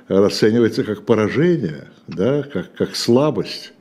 расценивается 0.09 0.83
как 0.83 1.05
поражение, 1.05 1.89
да, 2.07 2.43
как, 2.43 2.73
как 2.75 2.97
слабость. 2.97 3.73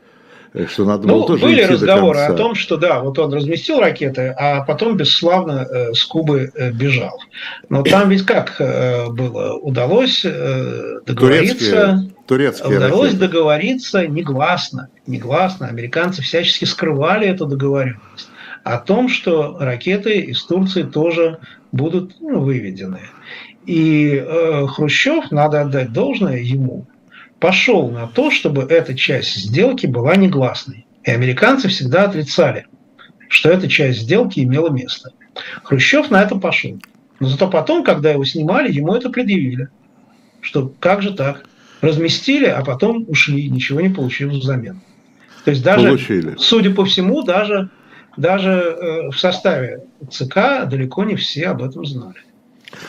Что 0.70 0.86
надо 0.86 1.08
было 1.08 1.20
ну, 1.20 1.26
тоже 1.26 1.44
были 1.44 1.62
разговоры 1.62 2.20
о 2.20 2.34
том, 2.34 2.56
что 2.56 2.78
да, 2.78 3.02
вот 3.02 3.20
он 3.20 3.34
разместил 3.34 3.80
ракеты, 3.80 4.34
а 4.38 4.64
потом 4.64 4.98
бесславно 4.98 5.68
э, 5.70 5.94
с 5.94 6.04
Кубы 6.04 6.52
э, 6.56 6.72
бежал. 6.72 7.20
Но 7.70 7.84
там 7.84 8.10
ведь 8.10 8.26
как 8.26 8.56
э, 8.60 9.08
было? 9.10 9.54
Удалось 9.58 10.26
э, 10.26 11.00
договориться. 11.06 11.56
Турецкие, 11.58 12.14
турецкие 12.28 12.78
удалось 12.78 13.14
ракеты. 13.14 13.28
договориться 13.28 14.08
негласно. 14.08 14.90
Негласно. 15.06 15.68
Американцы 15.68 16.22
всячески 16.24 16.66
скрывали 16.66 17.28
эту 17.28 17.46
договоренность 17.46 18.30
о 18.68 18.80
том, 18.80 19.08
что 19.08 19.58
ракеты 19.60 20.20
из 20.20 20.44
Турции 20.44 20.84
тоже 20.84 21.40
будут 21.72 22.20
ну, 22.20 22.42
выведены. 22.42 23.02
И 23.66 24.12
э, 24.16 24.68
Хрущев, 24.68 25.32
надо 25.32 25.62
отдать 25.62 25.94
должное 25.94 26.40
ему, 26.40 26.86
пошел 27.40 27.90
на 27.90 28.08
то, 28.08 28.30
чтобы 28.32 28.64
эта 28.64 28.96
часть 28.96 29.36
сделки 29.36 29.86
была 29.86 30.16
негласной. 30.16 30.86
И 31.04 31.12
американцы 31.12 31.70
всегда 31.70 32.04
отрицали, 32.04 32.68
что 33.30 33.50
эта 33.50 33.70
часть 33.70 34.00
сделки 34.00 34.42
имела 34.42 34.70
место. 34.70 35.12
Хрущев 35.64 36.10
на 36.12 36.22
это 36.22 36.36
пошел. 36.36 36.78
Но 37.20 37.28
зато 37.28 37.50
потом, 37.50 37.84
когда 37.84 38.12
его 38.12 38.26
снимали, 38.26 38.72
ему 38.72 38.94
это 38.94 39.10
предъявили. 39.10 39.70
Что 40.42 40.74
как 40.80 41.02
же 41.02 41.14
так? 41.14 41.46
Разместили, 41.82 42.46
а 42.46 42.64
потом 42.64 43.06
ушли, 43.08 43.50
ничего 43.50 43.82
не 43.82 43.90
получив 43.90 44.32
взамен. 44.32 44.82
То 45.46 45.52
есть 45.52 45.64
даже, 45.64 45.88
Получили. 45.88 46.36
судя 46.38 46.72
по 46.72 46.84
всему, 46.84 47.24
даже, 47.24 47.70
даже 48.18 48.52
э, 48.52 49.10
в 49.10 49.18
составе 49.18 49.84
ЦК 50.10 50.68
далеко 50.70 51.04
не 51.04 51.16
все 51.16 51.48
об 51.48 51.64
этом 51.64 51.86
знали. 51.86 52.18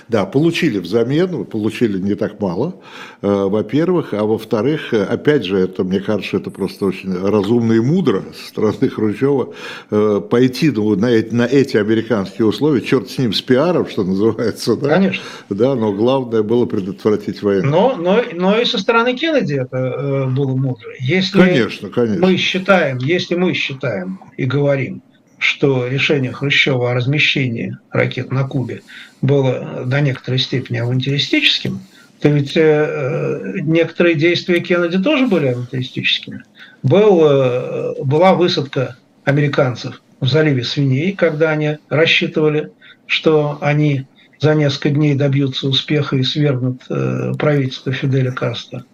Да, 0.08 0.26
получили 0.26 0.78
взамен, 0.78 1.44
получили 1.44 1.98
не 1.98 2.14
так 2.14 2.40
мало, 2.40 2.76
э, 3.22 3.26
во-первых, 3.28 4.12
а 4.12 4.24
во-вторых, 4.24 4.92
опять 4.92 5.44
же, 5.44 5.58
это, 5.58 5.84
мне 5.84 6.00
кажется, 6.00 6.38
это 6.38 6.50
просто 6.50 6.86
очень 6.86 7.14
разумно 7.14 7.74
и 7.74 7.80
мудро 7.80 8.24
со 8.34 8.48
стороны 8.48 8.88
Хрущева 8.88 9.54
э, 9.90 10.20
пойти 10.28 10.70
ну, 10.70 10.96
на, 10.96 11.10
эти, 11.10 11.32
на 11.32 11.46
эти 11.46 11.76
американские 11.76 12.46
условия, 12.46 12.80
черт 12.80 13.08
с 13.10 13.18
ним, 13.18 13.32
с 13.32 13.40
пиаром, 13.40 13.88
что 13.88 14.04
называется, 14.04 14.76
да? 14.76 14.88
Конечно. 14.88 15.22
Да, 15.48 15.74
но 15.74 15.92
главное 15.92 16.42
было 16.42 16.66
предотвратить 16.66 17.42
войну. 17.42 17.70
Но, 17.70 17.96
но, 17.96 18.22
но 18.32 18.58
и 18.58 18.64
со 18.64 18.78
стороны 18.78 19.14
Кеннеди 19.14 19.54
это 19.54 19.76
э, 19.76 20.26
было 20.26 20.56
мудро. 20.56 20.90
Если 20.98 21.38
конечно, 21.38 21.88
конечно. 21.88 22.26
мы 22.26 22.36
считаем, 22.36 22.98
если 22.98 23.36
мы 23.36 23.54
считаем 23.54 24.20
и 24.36 24.44
говорим, 24.44 25.02
что 25.38 25.86
решение 25.86 26.32
Хрущева 26.32 26.90
о 26.90 26.94
размещении 26.94 27.76
ракет 27.90 28.32
на 28.32 28.44
Кубе 28.44 28.82
было 29.22 29.84
до 29.86 30.00
некоторой 30.00 30.38
степени 30.38 30.78
авантюристическим, 30.78 31.80
То 32.20 32.28
ведь 32.28 32.56
э, 32.56 33.60
некоторые 33.62 34.16
действия 34.16 34.60
Кеннеди 34.60 34.98
тоже 35.02 35.26
были 35.26 35.46
антитеррористическими. 35.46 36.42
Был, 36.82 37.20
э, 37.24 37.94
была 38.04 38.34
высадка 38.34 38.96
американцев 39.24 40.02
в 40.20 40.26
заливе 40.26 40.64
свиней, 40.64 41.12
когда 41.12 41.50
они 41.50 41.78
рассчитывали, 41.88 42.72
что 43.06 43.58
они 43.60 44.06
за 44.40 44.54
несколько 44.54 44.90
дней 44.90 45.14
добьются 45.14 45.68
успеха 45.68 46.16
и 46.16 46.22
свергнут 46.22 46.82
э, 46.88 47.32
правительство 47.38 47.92
Фиделя 47.92 48.32
Кастро. 48.32 48.84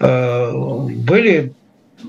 Э, 0.00 0.50
были 0.52 1.52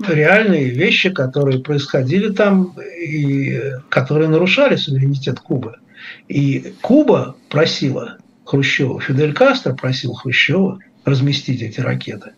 реальные 0.08 0.70
вещи, 0.70 1.10
которые 1.10 1.60
происходили 1.60 2.32
там 2.32 2.74
и 2.80 3.60
которые 3.88 4.28
нарушали 4.28 4.76
суверенитет 4.76 5.40
Кубы. 5.40 5.76
И 6.28 6.74
Куба 6.80 7.36
просила 7.48 8.18
Хрущева, 8.44 9.00
Фидель 9.00 9.32
Кастро 9.32 9.74
просил 9.74 10.12
Хрущева 10.12 10.78
разместить 11.04 11.62
эти 11.62 11.80
ракеты. 11.80 12.32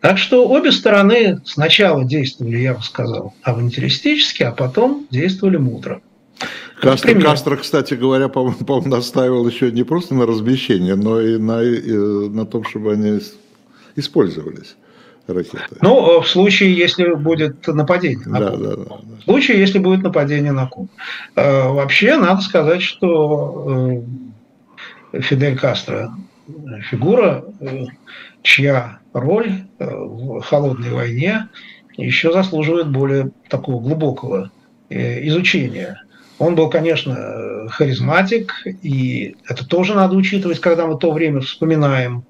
Так 0.00 0.18
что 0.18 0.48
обе 0.48 0.72
стороны 0.72 1.40
сначала 1.44 2.04
действовали, 2.04 2.58
я 2.58 2.74
бы 2.74 2.82
сказал, 2.82 3.34
авантюристически, 3.42 4.42
а 4.42 4.52
потом 4.52 5.06
действовали 5.10 5.56
мудро. 5.56 6.02
Кастро, 6.80 7.14
Кастро, 7.18 7.56
кстати 7.56 7.94
говоря, 7.94 8.28
по-моему, 8.28 8.58
по 8.58 8.80
настаивал 8.86 9.48
еще 9.48 9.72
не 9.72 9.84
просто 9.84 10.14
на 10.14 10.26
размещение, 10.26 10.96
но 10.96 11.20
и 11.20 11.38
на, 11.38 11.62
и 11.62 12.28
на 12.28 12.44
том, 12.44 12.64
чтобы 12.64 12.92
они 12.92 13.20
использовались 13.96 14.76
ракеты. 15.26 15.76
Ну, 15.80 16.20
в 16.20 16.28
случае, 16.28 16.74
если 16.74 17.14
будет 17.14 17.66
нападение 17.66 18.26
на 18.26 18.40
да, 18.40 18.50
Кубу. 18.50 18.64
Да, 18.64 18.76
да, 18.76 18.84
да. 18.84 18.96
В 19.20 19.22
случае, 19.24 19.58
если 19.58 19.78
будет 19.78 20.02
нападение 20.02 20.52
на 20.52 20.66
Кубу. 20.66 20.88
Э, 21.36 21.68
вообще, 21.68 22.16
надо 22.16 22.42
сказать, 22.42 22.82
что 22.82 24.02
э, 25.12 25.20
Фидель 25.20 25.58
Кастро 25.58 26.14
фигура, 26.90 27.44
э, 27.60 27.84
чья 28.42 28.98
роль 29.14 29.64
в 29.78 30.40
холодной 30.42 30.90
войне 30.90 31.48
еще 31.96 32.32
заслуживает 32.32 32.90
более 32.90 33.30
такого 33.48 33.80
глубокого 33.80 34.50
изучения. 34.90 36.02
Он 36.38 36.54
был, 36.54 36.68
конечно, 36.68 37.68
харизматик, 37.70 38.52
и 38.82 39.36
это 39.48 39.66
тоже 39.66 39.94
надо 39.94 40.16
учитывать, 40.16 40.60
когда 40.60 40.86
мы 40.86 40.98
то 40.98 41.12
время 41.12 41.40
вспоминаем 41.40 42.24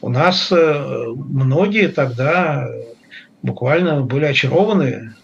у 0.00 0.08
нас 0.08 0.48
э, 0.50 1.04
многие 1.16 1.88
тогда 1.88 2.68
буквально 3.42 4.02
были 4.02 4.24
очарованы 4.26 5.14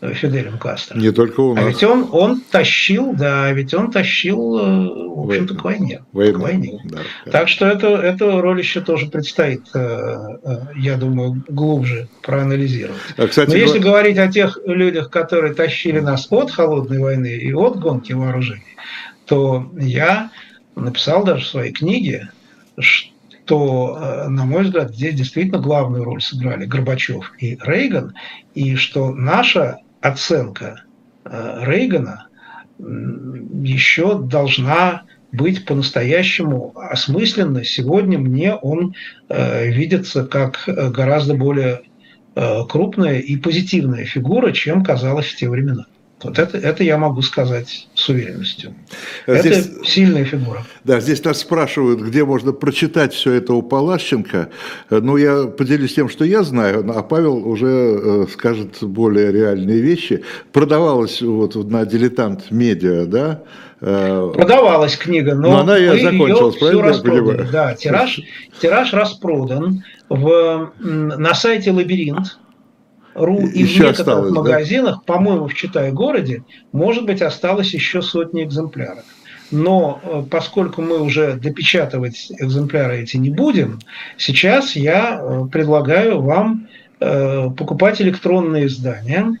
Фиделем 0.00 0.58
Кастро. 0.58 0.96
Не 0.96 1.10
только 1.10 1.40
у 1.40 1.54
нас. 1.54 1.64
А 1.64 1.68
ведь 1.68 1.82
он, 1.82 2.08
он 2.12 2.40
тащил, 2.40 3.14
да, 3.14 3.50
ведь 3.50 3.74
он 3.74 3.90
тащил, 3.90 4.58
э, 4.58 4.88
в 5.08 5.26
общем-то, 5.26 5.54
к 5.56 5.64
войне. 5.64 6.04
Войну. 6.12 6.38
К 6.38 6.42
войне. 6.42 6.80
Да, 6.84 6.98
так 7.30 7.48
что 7.48 7.66
это, 7.66 7.88
эту 7.88 8.40
роль 8.40 8.60
еще 8.60 8.80
тоже 8.80 9.06
предстоит, 9.06 9.62
э, 9.74 10.16
я 10.76 10.96
думаю, 10.96 11.42
глубже 11.48 12.08
проанализировать. 12.22 13.00
А, 13.16 13.26
кстати, 13.26 13.50
Но 13.50 13.56
если 13.56 13.80
говорить 13.80 14.18
о 14.18 14.28
тех 14.28 14.58
людях, 14.66 15.10
которые 15.10 15.54
тащили 15.54 15.98
нас 15.98 16.28
от 16.30 16.52
холодной 16.52 17.00
войны 17.00 17.36
и 17.36 17.52
от 17.52 17.80
гонки 17.80 18.12
вооружений, 18.12 18.76
то 19.26 19.68
я 19.76 20.30
написал 20.76 21.24
даже 21.24 21.44
в 21.44 21.48
своей 21.48 21.72
книге, 21.72 22.30
что 22.78 23.10
то, 23.48 23.98
э, 23.98 24.28
на 24.28 24.44
мой 24.44 24.64
взгляд, 24.64 24.94
здесь 24.94 25.14
действительно 25.14 25.58
главную 25.58 26.04
роль 26.04 26.20
сыграли 26.20 26.66
Горбачев 26.66 27.32
и 27.38 27.58
Рейган, 27.62 28.14
и 28.54 28.76
что 28.76 29.10
наша 29.10 29.78
оценка 30.02 30.82
э, 31.24 31.60
Рейгана 31.62 32.28
еще 32.78 34.18
должна 34.18 35.02
быть 35.32 35.64
по-настоящему 35.64 36.72
осмысленной. 36.76 37.64
Сегодня 37.64 38.18
мне 38.18 38.54
он 38.54 38.94
э, 39.28 39.70
видится 39.70 40.24
как 40.24 40.64
гораздо 40.66 41.34
более 41.34 41.82
крупная 42.68 43.18
и 43.18 43.36
позитивная 43.36 44.04
фигура, 44.04 44.52
чем 44.52 44.84
казалось 44.84 45.26
в 45.26 45.36
те 45.36 45.48
времена. 45.48 45.86
Вот 46.22 46.38
это, 46.38 46.58
это 46.58 46.82
я 46.82 46.98
могу 46.98 47.22
сказать 47.22 47.86
с 47.94 48.08
уверенностью. 48.08 48.74
Здесь, 49.26 49.66
это 49.66 49.84
сильная 49.84 50.24
фигура. 50.24 50.64
Да, 50.82 50.98
здесь 50.98 51.22
нас 51.22 51.38
спрашивают, 51.38 52.00
где 52.00 52.24
можно 52.24 52.52
прочитать 52.52 53.14
все 53.14 53.34
это 53.34 53.52
у 53.54 53.62
Палащенко. 53.62 54.48
Ну, 54.90 55.16
я 55.16 55.44
поделюсь 55.44 55.94
тем, 55.94 56.08
что 56.08 56.24
я 56.24 56.42
знаю, 56.42 56.84
а 56.92 57.02
Павел 57.04 57.46
уже 57.46 57.68
э, 57.68 58.26
скажет 58.32 58.78
более 58.82 59.30
реальные 59.30 59.80
вещи. 59.80 60.24
Продавалась 60.52 61.22
вот 61.22 61.54
на 61.54 61.86
«Дилетант 61.86 62.50
Медиа», 62.50 63.06
да? 63.06 63.42
Э, 63.80 64.32
Продавалась 64.34 64.96
книга, 64.96 65.36
но, 65.36 65.52
но 65.52 65.58
она 65.60 65.76
я 65.76 65.98
закончилась, 65.98 66.56
правильно 66.56 66.88
я 66.88 67.00
понимаю? 67.00 67.48
Да, 67.52 67.74
тираж, 67.74 68.20
тираж 68.60 68.92
распродан 68.92 69.84
в, 70.08 70.72
на 70.80 71.34
сайте 71.34 71.70
«Лабиринт» 71.70 72.38
ру 73.18 73.46
и 73.46 73.62
еще 73.62 73.84
в 73.84 73.86
некоторых 73.88 74.30
магазинах, 74.30 74.96
да? 74.96 75.14
по-моему, 75.14 75.48
в 75.48 75.54
Читай-городе, 75.54 76.44
может 76.72 77.04
быть, 77.04 77.22
осталось 77.22 77.74
еще 77.74 78.02
сотни 78.02 78.44
экземпляров. 78.44 79.04
Но 79.50 80.00
э, 80.02 80.22
поскольку 80.30 80.82
мы 80.82 81.00
уже 81.00 81.34
допечатывать 81.34 82.30
экземпляры 82.38 83.00
эти 83.00 83.16
не 83.16 83.30
будем, 83.30 83.80
сейчас 84.16 84.76
я 84.76 85.20
э, 85.20 85.46
предлагаю 85.50 86.20
вам 86.20 86.68
э, 87.00 87.48
покупать 87.56 88.00
электронные 88.02 88.66
издания. 88.66 89.38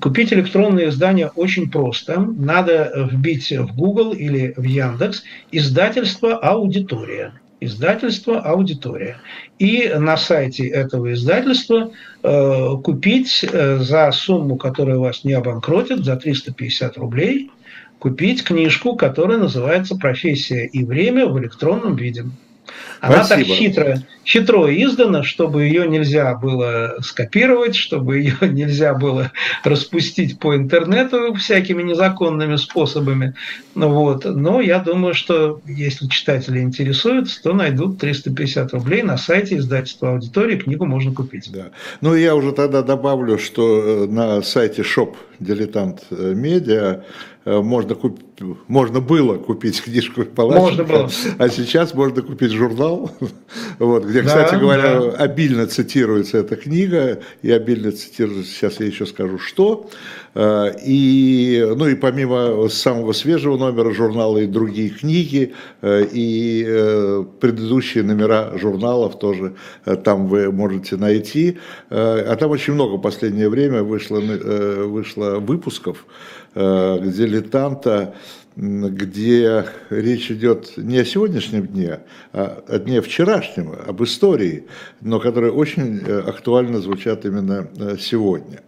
Купить 0.00 0.32
электронные 0.32 0.90
издания 0.90 1.28
очень 1.34 1.70
просто. 1.70 2.20
Надо 2.20 3.08
вбить 3.10 3.50
в 3.50 3.74
Google 3.74 4.12
или 4.12 4.54
в 4.56 4.62
Яндекс 4.62 5.24
издательство 5.50 6.36
«Аудитория» 6.36 7.32
издательство 7.60 8.40
«Аудитория». 8.40 9.18
И 9.58 9.88
на 9.88 10.16
сайте 10.16 10.66
этого 10.66 11.12
издательства 11.12 11.92
э, 12.22 12.68
купить 12.82 13.44
э, 13.44 13.78
за 13.78 14.10
сумму, 14.12 14.56
которая 14.56 14.98
вас 14.98 15.24
не 15.24 15.34
обанкротит, 15.34 16.04
за 16.04 16.16
350 16.16 16.96
рублей, 16.96 17.50
купить 17.98 18.42
книжку, 18.42 18.96
которая 18.96 19.38
называется 19.38 19.96
«Профессия 19.96 20.66
и 20.66 20.84
время 20.84 21.26
в 21.26 21.38
электронном 21.38 21.96
виде». 21.96 22.24
Она 23.00 23.24
Спасибо. 23.24 23.48
так 23.48 23.56
хитро, 23.56 23.98
хитро 24.26 24.82
издана, 24.84 25.22
чтобы 25.22 25.64
ее 25.64 25.88
нельзя 25.88 26.34
было 26.34 26.96
скопировать, 27.00 27.74
чтобы 27.74 28.18
ее 28.18 28.36
нельзя 28.42 28.94
было 28.94 29.32
распустить 29.64 30.38
по 30.38 30.54
интернету 30.54 31.34
всякими 31.34 31.82
незаконными 31.82 32.56
способами. 32.56 33.34
Ну, 33.74 33.88
вот. 33.88 34.24
Но 34.24 34.60
я 34.60 34.78
думаю, 34.80 35.14
что 35.14 35.60
если 35.66 36.06
читатели 36.08 36.60
интересуются, 36.60 37.42
то 37.42 37.54
найдут 37.54 37.98
350 37.98 38.72
рублей 38.74 39.02
на 39.02 39.16
сайте 39.16 39.56
издательства 39.56 40.10
аудитории, 40.10 40.56
книгу 40.56 40.84
можно 40.84 41.12
купить. 41.12 41.50
Да. 41.52 41.70
Ну, 42.00 42.14
я 42.14 42.34
уже 42.34 42.52
тогда 42.52 42.82
добавлю, 42.82 43.38
что 43.38 44.04
э, 44.04 44.06
на 44.06 44.42
сайте 44.42 44.82
shop 44.82 45.16
дилетант 45.40 46.04
э, 46.10 46.34
медиа 46.34 47.04
Э, 47.46 47.60
можно, 47.62 47.94
куп... 47.94 48.20
можно 48.68 49.00
было 49.00 49.38
купить 49.38 49.80
книжку 49.84 50.24
Палаченко, 50.24 50.60
можно 50.62 50.84
было. 50.84 51.10
а 51.38 51.48
сейчас 51.48 51.94
можно 51.94 52.20
купить 52.20 52.50
журнал, 52.52 53.10
вот, 53.78 54.04
где, 54.04 54.22
кстати 54.22 54.52
да, 54.52 54.58
говоря, 54.58 55.00
да. 55.00 55.10
обильно 55.12 55.66
цитируется 55.66 56.38
эта 56.38 56.56
книга, 56.56 57.20
и 57.40 57.50
обильно 57.50 57.92
цитируется, 57.92 58.52
сейчас 58.52 58.78
я 58.80 58.86
еще 58.86 59.06
скажу, 59.06 59.38
что. 59.38 59.88
Э, 60.34 60.72
и, 60.84 61.64
ну 61.76 61.88
и 61.88 61.94
помимо 61.94 62.68
самого 62.68 63.12
свежего 63.12 63.56
номера 63.56 63.92
журнала 63.92 64.38
и 64.38 64.46
другие 64.46 64.90
книги, 64.90 65.54
э, 65.82 66.06
и 66.10 67.24
предыдущие 67.40 68.04
номера 68.04 68.52
журналов 68.56 69.18
тоже 69.18 69.54
там 70.04 70.26
вы 70.28 70.52
можете 70.52 70.96
найти. 70.96 71.58
А 71.90 72.36
там 72.36 72.50
очень 72.50 72.74
много 72.74 72.96
в 72.96 73.00
последнее 73.00 73.48
время 73.48 73.82
вышло, 73.82 74.20
вышло 74.20 75.38
выпусков, 75.40 76.04
Э, 76.52 76.98
дилетанта, 77.00 78.16
где 78.60 79.64
речь 79.88 80.30
идет 80.30 80.76
не 80.76 80.98
о 80.98 81.04
сегодняшнем 81.04 81.66
дне, 81.66 82.00
а 82.34 82.62
о 82.68 82.78
дне 82.78 83.00
вчерашнем, 83.00 83.72
об 83.86 84.02
истории, 84.02 84.66
но 85.00 85.18
которые 85.18 85.52
очень 85.52 86.00
э, 86.00 86.20
актуально 86.20 86.80
звучат 86.80 87.24
именно 87.24 87.68
э, 87.78 87.96
сегодня. 87.98 88.60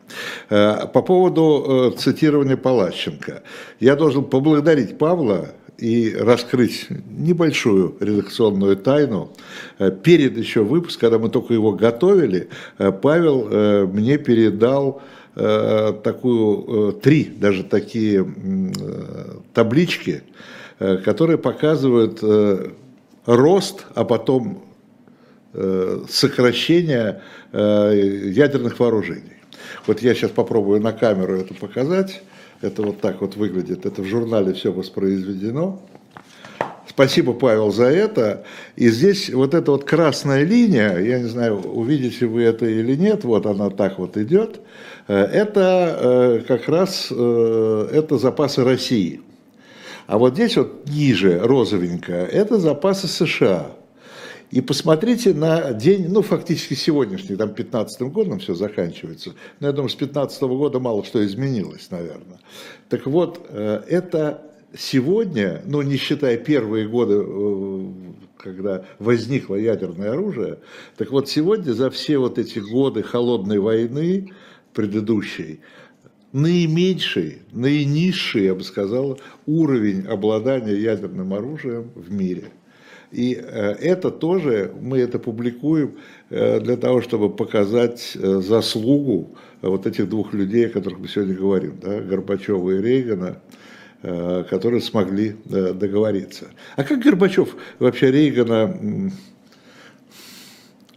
По 0.48 1.02
поводу 1.02 1.94
цитирования 1.96 2.58
Палащенко. 2.58 3.42
Я 3.80 3.96
должен 3.96 4.24
поблагодарить 4.24 4.98
Павла 4.98 5.48
и 5.78 6.14
раскрыть 6.14 6.86
небольшую 6.90 7.96
редакционную 7.98 8.76
тайну. 8.76 9.32
Перед 10.02 10.36
еще 10.36 10.64
выпуском, 10.64 11.00
когда 11.08 11.18
мы 11.18 11.30
только 11.30 11.54
его 11.54 11.72
готовили, 11.72 12.50
Павел 12.76 13.86
мне 13.88 14.18
передал 14.18 15.00
Э, 15.00 15.11
такую, 15.34 16.90
э, 16.90 16.92
три 17.00 17.24
даже 17.24 17.64
такие 17.64 18.22
э, 18.22 19.36
таблички, 19.54 20.22
которые 20.78 21.38
показывают 21.38 22.20
рост, 23.24 23.86
а 23.94 24.04
потом 24.04 24.64
сокращение 26.08 27.22
ядерных 27.52 28.80
вооружений. 28.80 29.36
Вот 29.86 30.02
я 30.02 30.14
сейчас 30.14 30.32
попробую 30.32 30.80
на 30.80 30.92
камеру 30.92 31.36
это 31.36 31.54
показать. 31.54 32.22
Это 32.62 32.82
вот 32.82 33.00
так 33.00 33.20
вот 33.20 33.36
выглядит. 33.36 33.86
Это 33.86 34.02
в 34.02 34.06
журнале 34.06 34.54
все 34.54 34.72
воспроизведено. 34.72 35.80
Спасибо, 36.88 37.32
Павел, 37.32 37.72
за 37.72 37.84
это. 37.86 38.44
И 38.76 38.88
здесь 38.88 39.30
вот 39.30 39.54
эта 39.54 39.70
вот 39.70 39.84
красная 39.84 40.44
линия, 40.44 40.98
я 40.98 41.20
не 41.20 41.28
знаю, 41.28 41.58
увидите 41.58 42.26
вы 42.26 42.42
это 42.42 42.66
или 42.66 42.94
нет, 42.96 43.24
вот 43.24 43.46
она 43.46 43.70
так 43.70 43.98
вот 43.98 44.16
идет, 44.18 44.56
э, 44.56 44.60
это 45.06 45.98
э, 46.00 46.44
как 46.46 46.68
раз 46.68 47.08
э, 47.10 47.88
это 47.92 48.18
запасы 48.18 48.64
России. 48.64 49.20
А 50.06 50.18
вот 50.18 50.34
здесь 50.34 50.56
вот 50.56 50.88
ниже, 50.88 51.38
розовенькая, 51.40 52.26
это 52.26 52.58
запасы 52.58 53.08
США. 53.08 53.72
И 54.50 54.60
посмотрите 54.60 55.32
на 55.32 55.72
день, 55.72 56.08
ну, 56.10 56.20
фактически 56.20 56.74
сегодняшний, 56.74 57.36
там, 57.36 57.54
15 57.54 58.02
годом 58.12 58.38
все 58.38 58.54
заканчивается. 58.54 59.32
Но 59.60 59.68
я 59.68 59.72
думаю, 59.72 59.88
с 59.88 59.94
15 59.94 60.42
года 60.42 60.78
мало 60.78 61.04
что 61.04 61.24
изменилось, 61.24 61.90
наверное. 61.90 62.38
Так 62.90 63.06
вот, 63.06 63.48
это 63.50 64.52
сегодня, 64.76 65.62
ну 65.66 65.82
не 65.82 65.96
считая 65.96 66.36
первые 66.36 66.88
годы, 66.88 67.22
э, 67.26 67.86
когда 68.38 68.84
возникло 68.98 69.54
ядерное 69.54 70.12
оружие, 70.12 70.58
так 70.96 71.10
вот 71.10 71.28
сегодня 71.28 71.72
за 71.72 71.90
все 71.90 72.18
вот 72.18 72.38
эти 72.38 72.58
годы 72.58 73.02
холодной 73.02 73.58
войны 73.58 74.32
предыдущей, 74.74 75.60
наименьший, 76.32 77.42
наинизший, 77.52 78.44
я 78.44 78.54
бы 78.54 78.64
сказал, 78.64 79.20
уровень 79.46 80.06
обладания 80.06 80.74
ядерным 80.74 81.34
оружием 81.34 81.90
в 81.94 82.12
мире. 82.12 82.44
И 83.10 83.34
э, 83.34 83.72
это 83.80 84.10
тоже, 84.10 84.72
мы 84.80 84.98
это 84.98 85.18
публикуем 85.18 85.96
э, 86.30 86.60
для 86.60 86.76
того, 86.76 87.02
чтобы 87.02 87.28
показать 87.28 88.12
заслугу 88.14 89.36
вот 89.60 89.86
этих 89.86 90.08
двух 90.08 90.32
людей, 90.32 90.66
о 90.66 90.70
которых 90.70 91.00
мы 91.00 91.08
сегодня 91.08 91.34
говорим, 91.34 91.78
да, 91.82 92.00
Горбачева 92.00 92.70
и 92.70 92.80
Рейгана, 92.80 93.38
Э, 94.04 94.42
которые 94.50 94.80
смогли 94.80 95.36
э, 95.48 95.72
договориться. 95.74 96.50
А 96.74 96.82
как 96.82 96.98
Горбачев 96.98 97.54
вообще 97.78 98.10
Рейгана 98.10 99.12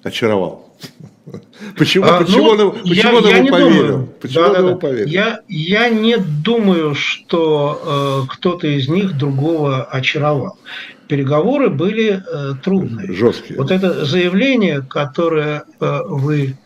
очаровал? 0.01 0.75
Почему, 1.77 2.05
а, 2.05 2.19
почему 2.19 2.53
ну, 2.53 2.67
он, 2.69 2.79
почему 2.83 3.17
он 3.17 3.25
я 3.25 3.37
ему 3.37 3.49
поверил? 3.49 3.87
Думаю. 3.87 4.09
Почему 4.21 4.43
да, 4.43 4.47
он 4.47 4.53
да, 4.53 4.59
ему 4.59 4.69
да. 4.69 4.75
поверил? 4.75 5.07
Я, 5.07 5.39
я 5.47 5.89
не 5.89 6.17
думаю, 6.17 6.95
что 6.95 8.25
э, 8.27 8.33
кто-то 8.33 8.67
из 8.67 8.87
них 8.87 9.17
другого 9.17 9.83
очаровал. 9.83 10.57
Переговоры 11.07 11.69
были 11.69 12.21
э, 12.21 12.53
трудные. 12.63 13.11
Жесткие. 13.13 13.59
Вот 13.59 13.71
это 13.71 14.05
заявление, 14.05 14.81
которое 14.81 15.63
э, 15.79 15.99
вы 16.07 16.57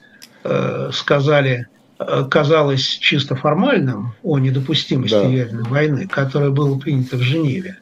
э, 0.43 0.89
сказали 0.93 1.67
Э, 1.99 2.25
казалось 2.29 2.85
чисто 2.85 3.35
формальным 3.35 4.13
о 4.23 4.39
недопустимости 4.39 5.15
да. 5.15 5.23
ядерной 5.23 5.63
войны, 5.63 6.07
которое 6.07 6.49
было 6.49 6.79
принято 6.79 7.17
в 7.17 7.21
Женеве, 7.21 7.77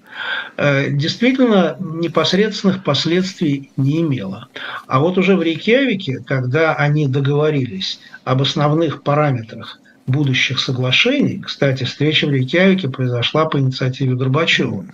действительно 0.58 1.78
непосредственных 1.80 2.84
последствий 2.84 3.72
не 3.78 4.02
имело. 4.02 4.48
А 4.88 5.00
вот 5.00 5.18
уже 5.18 5.36
в 5.36 5.42
Рейкьявике, 5.42 6.24
когда 6.26 6.74
они 6.74 7.08
договорились 7.08 8.00
об 8.24 8.42
основных 8.42 9.04
параметрах 9.04 9.80
будущих 10.08 10.60
соглашений. 10.60 11.42
Кстати, 11.46 11.84
встреча 11.84 12.28
в 12.28 12.32
Рейкьявике 12.32 12.90
произошла 12.90 13.46
по 13.46 13.60
инициативе 13.60 14.16
Горбачева. 14.16 14.86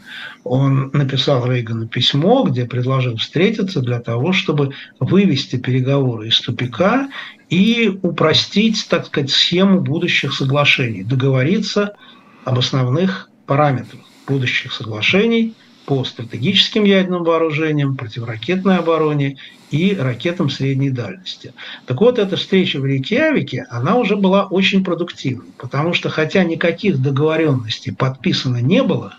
Он 0.43 0.89
написал 0.91 1.45
Рейгану 1.45 1.88
письмо, 1.88 2.43
где 2.43 2.65
предложил 2.65 3.17
встретиться 3.17 3.82
для 3.82 3.99
того, 3.99 4.34
чтобы 4.34 4.74
вывести 4.99 5.55
переговоры 5.55 6.30
из 6.30 6.41
тупика 6.41 7.09
и 7.49 7.99
упростить, 8.01 8.88
так 8.89 9.05
сказать, 9.05 9.30
схему 9.30 9.80
будущих 9.82 10.34
соглашений, 10.34 11.03
договориться 11.03 11.93
об 12.43 12.57
основных 12.57 13.30
параметрах 13.45 14.01
будущих 14.28 14.74
соглашений 14.74 15.55
по 15.86 16.03
стратегическим 16.05 16.86
ядерным 16.86 17.24
вооружениям, 17.24 17.97
противоракетной 17.97 18.78
обороне 18.78 19.38
и 19.69 19.95
ракетам 19.95 20.49
средней 20.49 20.91
дальности. 20.91 21.53
Так 21.86 21.99
вот, 21.99 22.19
эта 22.19 22.38
встреча 22.38 22.80
в 22.80 22.86
Рейкьявике, 22.86 23.65
она 23.69 23.97
уже 23.97 24.15
была 24.15 24.45
очень 24.45 24.84
продуктивной, 24.84 25.51
потому 25.57 25.93
что 25.93 26.09
хотя 26.09 26.43
никаких 26.43 27.01
договоренностей 27.01 27.91
подписано 27.91 28.61
не 28.61 28.84
было, 28.84 29.15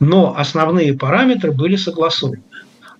но 0.00 0.34
основные 0.36 0.94
параметры 0.94 1.52
были 1.52 1.76
согласованы. 1.76 2.42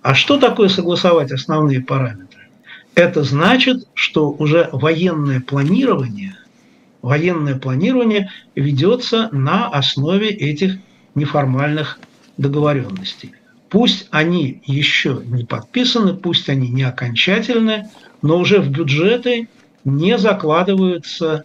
А 0.02 0.14
что 0.14 0.38
такое 0.38 0.68
согласовать 0.68 1.32
основные 1.32 1.80
параметры? 1.80 2.48
Это 2.94 3.22
значит, 3.22 3.88
что 3.94 4.30
уже 4.30 4.68
военное 4.72 5.40
планирование, 5.40 6.36
военное 7.02 7.56
планирование 7.56 8.30
ведется 8.54 9.28
на 9.32 9.68
основе 9.68 10.28
этих 10.28 10.76
неформальных 11.14 11.98
договоренностей. 12.36 13.32
Пусть 13.68 14.08
они 14.10 14.62
еще 14.66 15.20
не 15.24 15.44
подписаны, 15.44 16.14
пусть 16.14 16.48
они 16.48 16.68
не 16.68 16.82
окончательны, 16.82 17.90
но 18.22 18.38
уже 18.38 18.60
в 18.60 18.70
бюджеты 18.70 19.48
не 19.84 20.16
закладываются 20.18 21.44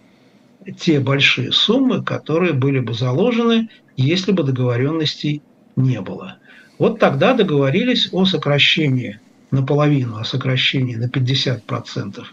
те 0.80 1.00
большие 1.00 1.52
суммы, 1.52 2.04
которые 2.04 2.54
были 2.54 2.80
бы 2.80 2.94
заложены, 2.94 3.70
если 3.98 4.32
бы 4.32 4.44
договоренностей 4.44 5.42
не 5.76 6.02
было. 6.02 6.38
Вот 6.78 7.00
тогда 7.00 7.34
договорились 7.34 8.10
о 8.12 8.26
сокращении 8.26 9.20
наполовину, 9.52 10.18
о 10.18 10.24
сокращении 10.24 10.96
на 10.96 11.06
50% 11.06 12.24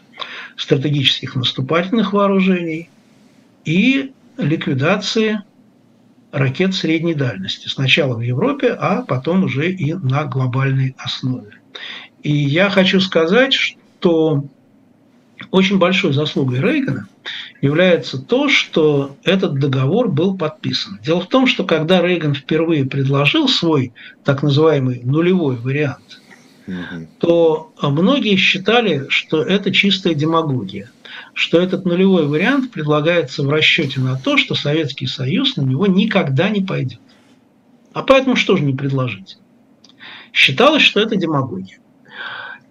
стратегических 0.57 1.34
наступательных 1.34 2.12
вооружений 2.12 2.91
и 3.64 4.12
ликвидации 4.37 5.43
ракет 6.33 6.74
средней 6.74 7.14
дальности. 7.14 7.68
Сначала 7.68 8.14
в 8.14 8.20
Европе, 8.20 8.77
а 8.79 9.03
потом 9.03 9.45
уже 9.45 9.70
и 9.70 9.95
на 9.95 10.24
глобальной 10.24 10.95
основе. 10.99 11.53
И 12.22 12.33
я 12.33 12.70
хочу 12.70 13.01
сказать, 13.01 13.53
что 13.53 14.45
очень 15.51 15.79
большой 15.79 16.12
заслугой 16.12 16.61
Рейгана 16.61 17.09
является 17.61 18.18
то, 18.18 18.49
что 18.49 19.16
этот 19.22 19.59
договор 19.59 20.09
был 20.09 20.37
подписан. 20.37 20.99
Дело 21.05 21.20
в 21.20 21.29
том, 21.29 21.47
что 21.47 21.64
когда 21.64 22.01
Рейган 22.01 22.35
впервые 22.35 22.85
предложил 22.85 23.49
свой 23.49 23.93
так 24.24 24.43
называемый 24.43 25.03
нулевой 25.05 25.57
вариант, 25.57 26.20
то 27.18 27.72
многие 27.81 28.37
считали, 28.37 29.07
что 29.09 29.43
это 29.43 29.72
чистая 29.72 30.14
демагогия 30.14 30.91
что 31.37 31.61
этот 31.61 31.84
нулевой 31.84 32.26
вариант 32.26 32.70
предлагается 32.70 33.43
в 33.43 33.51
расчете 33.51 34.01
на 34.01 34.18
то, 34.18 34.39
что 34.39 34.55
Советский 34.55 35.07
Союз 35.07 35.59
на 35.59 35.62
него 35.62 35.87
никогда 35.87 36.49
не 36.49 36.62
пойдет. 36.62 36.99
А 37.93 38.03
поэтому 38.03 38.37
что 38.37 38.57
же 38.57 38.62
не 38.62 38.72
предложить? 38.72 39.37
Считалось, 40.32 40.82
что 40.82 40.99
это 40.99 41.14
демагогия. 41.14 41.78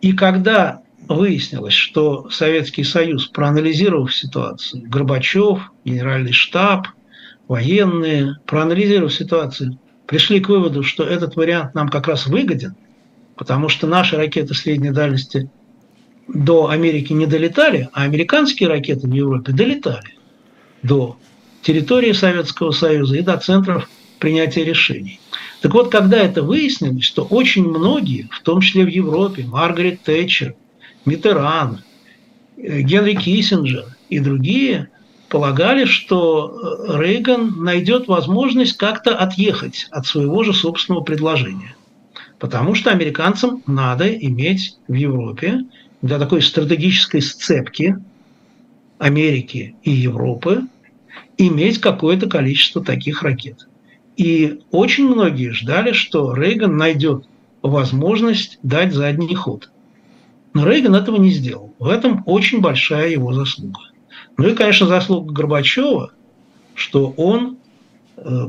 И 0.01 0.13
когда 0.13 0.81
выяснилось, 1.07 1.75
что 1.75 2.27
Советский 2.31 2.83
Союз, 2.83 3.27
проанализировав 3.27 4.15
ситуацию, 4.15 4.81
Горбачев, 4.89 5.71
Генеральный 5.85 6.33
штаб, 6.33 6.87
военные, 7.47 8.39
проанализировав 8.47 9.13
ситуацию, 9.13 9.77
пришли 10.07 10.39
к 10.39 10.49
выводу, 10.49 10.81
что 10.81 11.03
этот 11.03 11.35
вариант 11.35 11.75
нам 11.75 11.89
как 11.89 12.07
раз 12.07 12.25
выгоден, 12.25 12.75
потому 13.35 13.69
что 13.69 13.85
наши 13.85 14.17
ракеты 14.17 14.55
средней 14.55 14.89
дальности 14.89 15.51
до 16.27 16.69
Америки 16.69 17.13
не 17.13 17.25
долетали, 17.25 17.89
а 17.93 18.03
американские 18.03 18.69
ракеты 18.69 19.07
в 19.07 19.13
Европе 19.13 19.51
долетали 19.51 20.15
до 20.81 21.17
территории 21.61 22.11
Советского 22.11 22.71
Союза 22.71 23.17
и 23.17 23.21
до 23.21 23.37
центров 23.37 23.89
принятия 24.19 24.63
решений. 24.63 25.19
Так 25.61 25.73
вот, 25.73 25.91
когда 25.91 26.17
это 26.17 26.43
выяснилось, 26.43 27.09
то 27.11 27.23
очень 27.23 27.67
многие, 27.67 28.27
в 28.31 28.41
том 28.41 28.61
числе 28.61 28.85
в 28.85 28.87
Европе, 28.87 29.45
Маргарет 29.45 30.01
Тэтчер, 30.03 30.55
Митеран, 31.05 31.81
э, 32.57 32.81
Генри 32.81 33.15
Киссинджер 33.15 33.85
и 34.09 34.19
другие, 34.19 34.89
полагали, 35.29 35.85
что 35.85 36.85
э, 36.87 36.99
Рейган 36.99 37.63
найдет 37.63 38.07
возможность 38.07 38.77
как-то 38.77 39.17
отъехать 39.17 39.87
от 39.91 40.05
своего 40.05 40.43
же 40.43 40.53
собственного 40.53 41.03
предложения. 41.03 41.75
Потому 42.39 42.75
что 42.75 42.91
американцам 42.91 43.63
надо 43.65 44.07
иметь 44.07 44.77
в 44.87 44.93
Европе 44.93 45.61
для 46.01 46.19
такой 46.19 46.41
стратегической 46.41 47.21
сцепки 47.21 47.97
Америки 48.97 49.75
и 49.83 49.91
Европы 49.91 50.63
иметь 51.37 51.79
какое-то 51.79 52.29
количество 52.29 52.83
таких 52.83 53.23
ракет. 53.23 53.67
И 54.17 54.61
очень 54.71 55.07
многие 55.07 55.51
ждали, 55.51 55.91
что 55.91 56.33
Рейган 56.33 56.77
найдет 56.77 57.25
возможность 57.61 58.59
дать 58.63 58.93
задний 58.93 59.35
ход. 59.35 59.69
Но 60.53 60.65
Рейган 60.65 60.95
этого 60.95 61.17
не 61.17 61.31
сделал. 61.31 61.73
В 61.79 61.87
этом 61.87 62.23
очень 62.25 62.61
большая 62.61 63.09
его 63.09 63.33
заслуга. 63.33 63.79
Ну 64.37 64.47
и, 64.47 64.55
конечно, 64.55 64.87
заслуга 64.87 65.33
Горбачева, 65.33 66.11
что 66.73 67.13
он 67.17 67.57
э, 68.17 68.47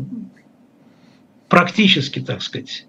практически, 1.48 2.20
так 2.20 2.42
сказать, 2.42 2.86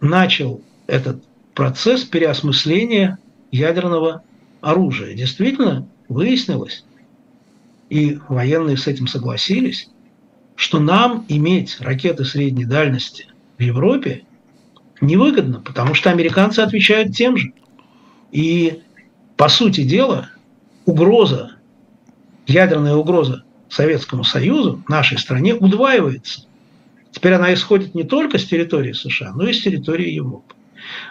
начал 0.00 0.60
этот 0.86 1.22
процесс 1.54 2.02
переосмысления 2.02 3.18
ядерного 3.56 4.22
оружия. 4.60 5.14
Действительно, 5.14 5.88
выяснилось, 6.08 6.84
и 7.88 8.18
военные 8.28 8.76
с 8.76 8.86
этим 8.86 9.06
согласились, 9.06 9.90
что 10.56 10.80
нам 10.80 11.24
иметь 11.28 11.80
ракеты 11.80 12.24
средней 12.24 12.64
дальности 12.64 13.26
в 13.58 13.62
Европе 13.62 14.24
невыгодно, 15.00 15.60
потому 15.60 15.94
что 15.94 16.10
американцы 16.10 16.60
отвечают 16.60 17.14
тем 17.14 17.36
же. 17.36 17.52
И, 18.32 18.82
по 19.36 19.48
сути 19.48 19.82
дела, 19.82 20.30
угроза, 20.84 21.56
ядерная 22.46 22.94
угроза 22.94 23.44
Советскому 23.68 24.24
Союзу, 24.24 24.82
нашей 24.88 25.18
стране, 25.18 25.54
удваивается. 25.54 26.46
Теперь 27.12 27.34
она 27.34 27.52
исходит 27.52 27.94
не 27.94 28.04
только 28.04 28.38
с 28.38 28.44
территории 28.44 28.92
США, 28.92 29.32
но 29.32 29.46
и 29.46 29.52
с 29.52 29.62
территории 29.62 30.10
Европы. 30.10 30.54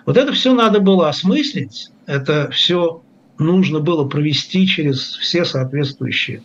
Вот 0.05 0.17
это 0.17 0.33
все 0.33 0.53
надо 0.53 0.79
было 0.79 1.09
осмыслить, 1.09 1.89
это 2.05 2.49
все 2.51 3.01
нужно 3.37 3.79
было 3.79 4.07
провести 4.07 4.67
через 4.67 5.15
все 5.17 5.45
соответствующие 5.45 6.41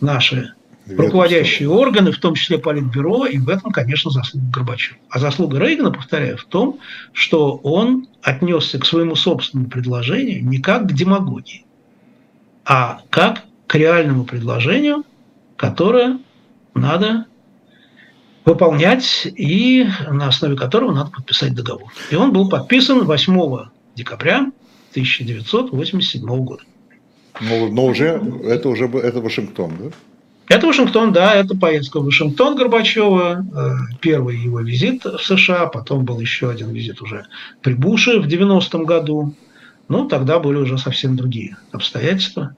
наши 0.00 0.54
руководящие 0.86 1.68
органы, 1.68 2.12
в 2.12 2.18
том 2.18 2.34
числе 2.34 2.58
Политбюро, 2.58 3.26
и 3.26 3.38
в 3.38 3.48
этом, 3.48 3.70
конечно, 3.70 4.10
заслуга 4.10 4.46
Горбачева. 4.50 4.98
А 5.08 5.18
заслуга 5.18 5.58
Рейгана, 5.58 5.92
повторяю, 5.92 6.36
в 6.36 6.44
том, 6.44 6.80
что 7.12 7.56
он 7.62 8.08
отнесся 8.22 8.78
к 8.78 8.86
своему 8.86 9.14
собственному 9.14 9.70
предложению 9.70 10.44
не 10.44 10.58
как 10.58 10.88
к 10.88 10.92
демагогии, 10.92 11.64
а 12.64 13.02
как 13.10 13.42
к 13.66 13.74
реальному 13.74 14.24
предложению, 14.24 15.04
которое 15.56 16.18
надо 16.74 17.26
выполнять 18.44 19.28
и 19.36 19.86
на 20.08 20.28
основе 20.28 20.56
которого 20.56 20.92
надо 20.92 21.10
подписать 21.10 21.54
договор. 21.54 21.92
И 22.10 22.16
он 22.16 22.32
был 22.32 22.48
подписан 22.48 23.04
8 23.04 23.68
декабря 23.94 24.50
1987 24.90 26.44
года. 26.44 26.62
Но, 27.40 27.68
но 27.68 27.86
уже 27.86 28.20
это 28.44 28.68
уже 28.68 28.86
это 28.86 29.20
Вашингтон, 29.20 29.72
да? 29.78 29.90
Это 30.50 30.66
Вашингтон, 30.66 31.12
да, 31.12 31.34
это 31.34 31.56
поездка 31.56 32.00
в 32.00 32.06
Вашингтон 32.06 32.56
Горбачева, 32.56 33.46
э, 33.54 33.94
первый 34.00 34.36
его 34.36 34.60
визит 34.60 35.04
в 35.04 35.20
США, 35.20 35.66
потом 35.66 36.04
был 36.04 36.18
еще 36.18 36.50
один 36.50 36.72
визит 36.72 37.00
уже 37.00 37.26
при 37.62 37.74
Буше 37.74 38.18
в 38.18 38.26
90-м 38.26 38.84
году. 38.84 39.32
Ну, 39.88 40.08
тогда 40.08 40.40
были 40.40 40.56
уже 40.56 40.76
совсем 40.76 41.16
другие 41.16 41.56
обстоятельства. 41.70 42.56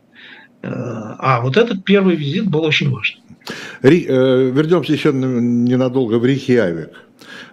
Э, 0.63 0.69
а 0.71 1.41
вот 1.43 1.59
этот 1.59 1.85
первый 1.85 2.17
визит 2.17 2.49
был 2.49 2.65
очень 2.65 2.91
важным. 2.91 3.23
Э, 3.83 3.91
вернемся 3.91 4.95
еще 4.95 5.13
ненадолго 5.13 6.19
в 6.19 6.25
Рихиавик. 6.25 6.93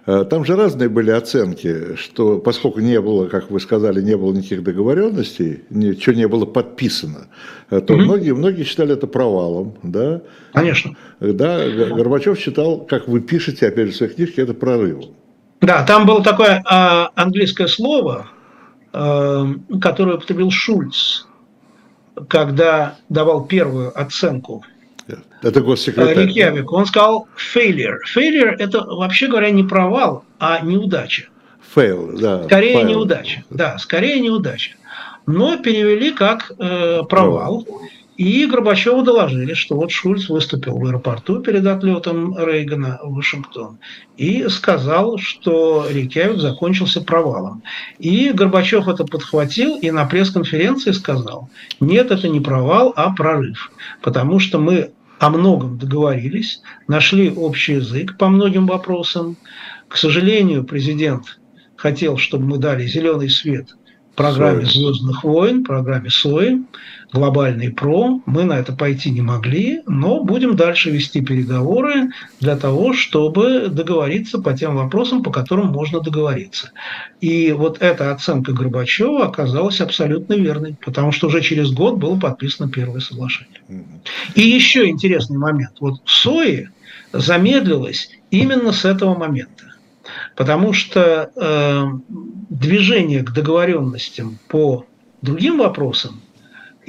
Э, 0.06 0.24
там 0.28 0.44
же 0.44 0.56
разные 0.56 0.88
были 0.88 1.10
оценки, 1.10 1.94
что 1.96 2.38
поскольку 2.38 2.80
не 2.80 3.00
было, 3.00 3.26
как 3.26 3.50
вы 3.50 3.60
сказали, 3.60 4.00
не 4.00 4.16
было 4.16 4.32
никаких 4.32 4.62
договоренностей, 4.62 5.64
ничего 5.70 6.14
не 6.14 6.28
было 6.28 6.46
подписано, 6.46 7.28
э, 7.70 7.80
то 7.80 7.94
угу. 7.94 8.02
многие, 8.02 8.32
многие 8.32 8.64
считали 8.64 8.94
это 8.94 9.06
провалом. 9.06 9.74
Да? 9.82 10.22
Конечно. 10.52 10.96
Да, 11.20 11.68
Горбачев 11.68 12.38
считал, 12.38 12.80
как 12.80 13.08
вы 13.08 13.20
пишете, 13.20 13.68
опять 13.68 13.88
же, 13.88 13.92
в 13.92 13.96
своей 13.96 14.12
книжке, 14.12 14.42
это 14.42 14.54
прорывом. 14.54 15.14
Да, 15.60 15.84
там 15.84 16.06
было 16.06 16.22
такое 16.22 16.62
а, 16.66 17.10
английское 17.14 17.66
слово, 17.66 18.30
а, 18.92 19.46
которое 19.80 20.16
употребил 20.16 20.50
Шульц, 20.50 21.26
когда 22.28 22.96
давал 23.08 23.44
первую 23.44 23.98
оценку 23.98 24.64
это 25.42 25.60
госсекретарь. 25.60 26.26
Рикьявик, 26.26 26.72
он 26.72 26.86
сказал 26.86 27.28
failure. 27.54 27.98
Failure– 28.14 28.54
это, 28.58 28.82
вообще 28.84 29.26
говоря, 29.26 29.50
не 29.50 29.64
провал, 29.64 30.24
а 30.38 30.60
неудача. 30.60 31.28
Fail, 31.74 32.18
да. 32.18 32.44
Скорее 32.44 32.76
fail. 32.76 32.88
неудача. 32.88 33.44
Да, 33.50 33.78
скорее 33.78 34.20
неудача. 34.20 34.72
Но 35.26 35.56
перевели 35.58 36.12
как 36.12 36.50
э, 36.58 37.02
провал. 37.08 37.62
провал. 37.64 37.66
И 38.20 38.44
Горбачеву 38.44 39.00
доложили, 39.00 39.54
что 39.54 39.76
вот 39.76 39.90
Шульц 39.90 40.28
выступил 40.28 40.76
в 40.76 40.84
аэропорту 40.84 41.40
перед 41.40 41.66
отлетом 41.66 42.36
Рейгана 42.36 43.00
в 43.02 43.14
Вашингтон 43.14 43.78
и 44.18 44.46
сказал, 44.50 45.16
что 45.16 45.86
Рейкявик 45.88 46.38
закончился 46.38 47.00
провалом. 47.00 47.62
И 47.98 48.30
Горбачев 48.32 48.88
это 48.88 49.06
подхватил 49.06 49.78
и 49.78 49.90
на 49.90 50.04
пресс-конференции 50.04 50.90
сказал, 50.90 51.48
нет, 51.80 52.10
это 52.10 52.28
не 52.28 52.40
провал, 52.40 52.92
а 52.94 53.10
прорыв. 53.14 53.72
Потому 54.02 54.38
что 54.38 54.58
мы 54.58 54.90
о 55.18 55.30
многом 55.30 55.78
договорились, 55.78 56.60
нашли 56.88 57.30
общий 57.30 57.76
язык 57.76 58.18
по 58.18 58.28
многим 58.28 58.66
вопросам. 58.66 59.38
К 59.88 59.96
сожалению, 59.96 60.64
президент 60.64 61.40
хотел, 61.74 62.18
чтобы 62.18 62.44
мы 62.44 62.58
дали 62.58 62.86
зеленый 62.86 63.30
свет 63.30 63.74
программе. 64.20 64.66
«Звездных 64.66 65.24
войн», 65.24 65.64
программе 65.64 66.10
СОИ, 66.10 66.62
глобальный 67.12 67.70
ПРО. 67.70 68.20
Мы 68.26 68.44
на 68.44 68.54
это 68.54 68.72
пойти 68.72 69.10
не 69.10 69.20
могли, 69.20 69.82
но 69.86 70.22
будем 70.22 70.56
дальше 70.56 70.90
вести 70.90 71.20
переговоры 71.20 72.10
для 72.40 72.56
того, 72.56 72.92
чтобы 72.92 73.68
договориться 73.68 74.38
по 74.40 74.52
тем 74.52 74.76
вопросам, 74.76 75.22
по 75.22 75.30
которым 75.30 75.68
можно 75.68 76.00
договориться. 76.00 76.72
И 77.20 77.52
вот 77.52 77.78
эта 77.80 78.12
оценка 78.12 78.52
Горбачева 78.52 79.26
оказалась 79.26 79.80
абсолютно 79.80 80.34
верной, 80.34 80.76
потому 80.84 81.12
что 81.12 81.28
уже 81.28 81.40
через 81.40 81.70
год 81.72 81.98
было 81.98 82.18
подписано 82.18 82.70
первое 82.70 83.00
соглашение. 83.00 83.60
И 84.34 84.42
еще 84.42 84.88
интересный 84.88 85.38
момент. 85.38 85.72
Вот 85.80 86.00
СОИ 86.04 86.68
замедлилось 87.12 88.10
именно 88.30 88.72
с 88.72 88.84
этого 88.84 89.16
момента. 89.16 89.64
Потому 90.34 90.72
что 90.72 91.30
э, 91.36 91.84
движение 92.48 93.22
к 93.22 93.32
договоренностям 93.32 94.38
по 94.48 94.86
другим 95.22 95.58
вопросам 95.58 96.20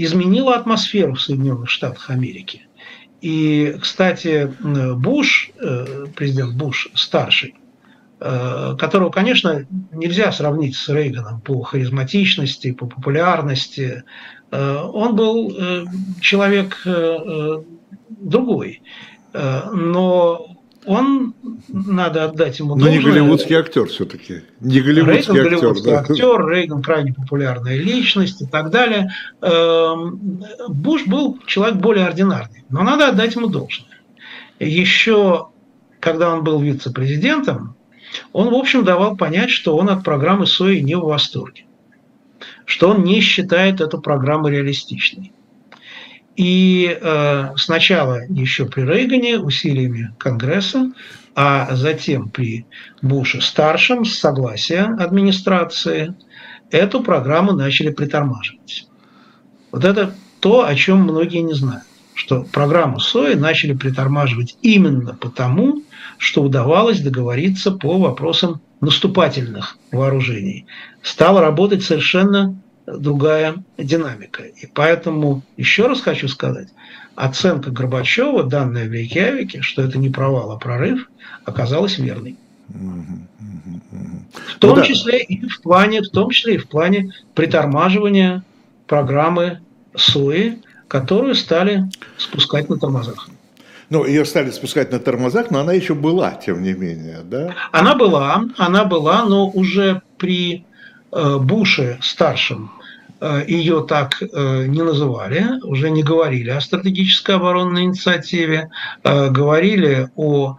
изменило 0.03 0.55
атмосферу 0.55 1.13
в 1.13 1.21
Соединенных 1.21 1.69
Штатах 1.69 2.09
Америки. 2.09 2.67
И, 3.21 3.75
кстати, 3.79 4.51
Буш, 4.95 5.51
э, 5.59 6.05
президент 6.15 6.55
Буш 6.55 6.89
старший, 6.95 7.55
э, 8.19 8.75
которого, 8.79 9.11
конечно, 9.11 9.65
нельзя 9.91 10.31
сравнить 10.31 10.75
с 10.75 10.89
Рейганом 10.89 11.41
по 11.41 11.61
харизматичности, 11.61 12.71
по 12.71 12.87
популярности, 12.87 14.03
э, 14.49 14.75
он 14.75 15.15
был 15.15 15.55
человек 16.19 16.85
другой. 18.09 18.81
Но 19.33 20.60
он, 20.85 21.33
надо 21.67 22.25
отдать 22.25 22.59
ему 22.59 22.75
должное. 22.75 22.91
Но 22.91 22.97
не 22.97 23.03
голливудский 23.03 23.55
актер 23.55 23.87
все-таки. 23.87 24.43
Не 24.59 24.81
голливудский 24.81 25.33
Рейган, 25.33 25.53
актер. 25.53 25.59
Голливудский 25.59 25.91
да. 25.91 25.99
актер, 25.99 26.47
Рейган 26.47 26.81
крайне 26.81 27.13
популярная 27.13 27.77
личность 27.77 28.41
и 28.41 28.45
так 28.45 28.71
далее. 28.71 29.11
Эм, 29.41 30.43
Буш 30.69 31.05
был 31.05 31.39
человек 31.45 31.77
более 31.77 32.05
ординарный, 32.05 32.63
но 32.69 32.81
надо 32.83 33.09
отдать 33.09 33.35
ему 33.35 33.47
должное. 33.47 33.89
Еще 34.59 35.47
когда 36.01 36.33
он 36.33 36.43
был 36.43 36.59
вице-президентом, 36.59 37.75
он, 38.33 38.49
в 38.49 38.55
общем, 38.55 38.83
давал 38.83 39.15
понять, 39.15 39.51
что 39.51 39.77
он 39.77 39.89
от 39.89 40.03
программы 40.03 40.45
СОИ 40.45 40.81
не 40.81 40.95
в 40.95 41.05
восторге, 41.05 41.63
что 42.65 42.89
он 42.89 43.03
не 43.03 43.21
считает 43.21 43.79
эту 43.79 44.01
программу 44.01 44.49
реалистичной. 44.49 45.31
И 46.41 46.97
э, 46.99 47.49
сначала 47.55 48.21
еще 48.27 48.65
при 48.65 48.81
Рейгане 48.81 49.37
усилиями 49.37 50.11
Конгресса, 50.17 50.91
а 51.35 51.75
затем 51.75 52.29
при 52.29 52.65
Буше 53.03 53.41
старшем 53.41 54.05
с 54.05 54.17
согласия 54.17 54.85
администрации 54.97 56.15
эту 56.71 57.03
программу 57.03 57.51
начали 57.51 57.91
притормаживать. 57.91 58.87
Вот 59.71 59.85
это 59.85 60.15
то, 60.39 60.65
о 60.65 60.73
чем 60.73 61.03
многие 61.03 61.43
не 61.43 61.53
знают, 61.53 61.83
что 62.15 62.43
программу 62.51 62.99
СОИ 62.99 63.35
начали 63.35 63.73
притормаживать 63.73 64.57
именно 64.63 65.13
потому, 65.13 65.83
что 66.17 66.41
удавалось 66.41 67.01
договориться 67.01 67.69
по 67.69 67.99
вопросам 67.99 68.61
наступательных 68.79 69.77
вооружений. 69.91 70.65
Стало 71.03 71.39
работать 71.39 71.83
совершенно 71.83 72.59
другая 72.97 73.63
динамика. 73.77 74.43
И 74.43 74.67
поэтому, 74.67 75.41
еще 75.57 75.87
раз 75.87 76.01
хочу 76.01 76.27
сказать, 76.27 76.69
оценка 77.15 77.71
Горбачева, 77.71 78.43
данная 78.43 78.87
в 78.87 78.91
Рейкьявике, 78.91 79.61
что 79.61 79.81
это 79.81 79.97
не 79.97 80.09
провал, 80.09 80.51
а 80.51 80.57
прорыв, 80.57 81.09
оказалась 81.45 81.97
верной. 81.97 82.37
В 82.67 84.59
том 84.59 84.77
ну, 84.77 84.83
числе 84.83 85.19
да. 85.19 85.25
и 85.27 85.47
в 85.47 85.61
плане, 85.61 86.01
в 86.01 86.09
том 86.09 86.29
числе 86.29 86.55
и 86.55 86.57
в 86.57 86.67
плане 86.67 87.13
притормаживания 87.35 88.43
программы 88.87 89.59
СОИ, 89.95 90.59
которую 90.87 91.35
стали 91.35 91.89
спускать 92.17 92.69
на 92.69 92.77
тормозах. 92.77 93.29
Ну, 93.89 94.05
ее 94.05 94.23
стали 94.23 94.51
спускать 94.51 94.91
на 94.93 94.99
тормозах, 94.99 95.51
но 95.51 95.59
она 95.59 95.73
еще 95.73 95.95
была, 95.95 96.31
тем 96.31 96.63
не 96.63 96.71
менее, 96.73 97.19
да? 97.25 97.53
Она 97.73 97.93
была, 97.95 98.45
она 98.57 98.85
была, 98.85 99.25
но 99.25 99.49
уже 99.49 100.01
при 100.17 100.65
Э, 101.11 101.37
Буше 101.37 101.97
старшем 102.01 102.71
ее 103.47 103.85
так 103.87 104.21
э, 104.21 104.65
не 104.65 104.81
называли, 104.81 105.61
уже 105.63 105.91
не 105.91 106.03
говорили 106.03 106.49
о 106.49 106.61
стратегической 106.61 107.35
оборонной 107.35 107.83
инициативе, 107.83 108.69
говорили 109.03 110.09
о 110.15 110.57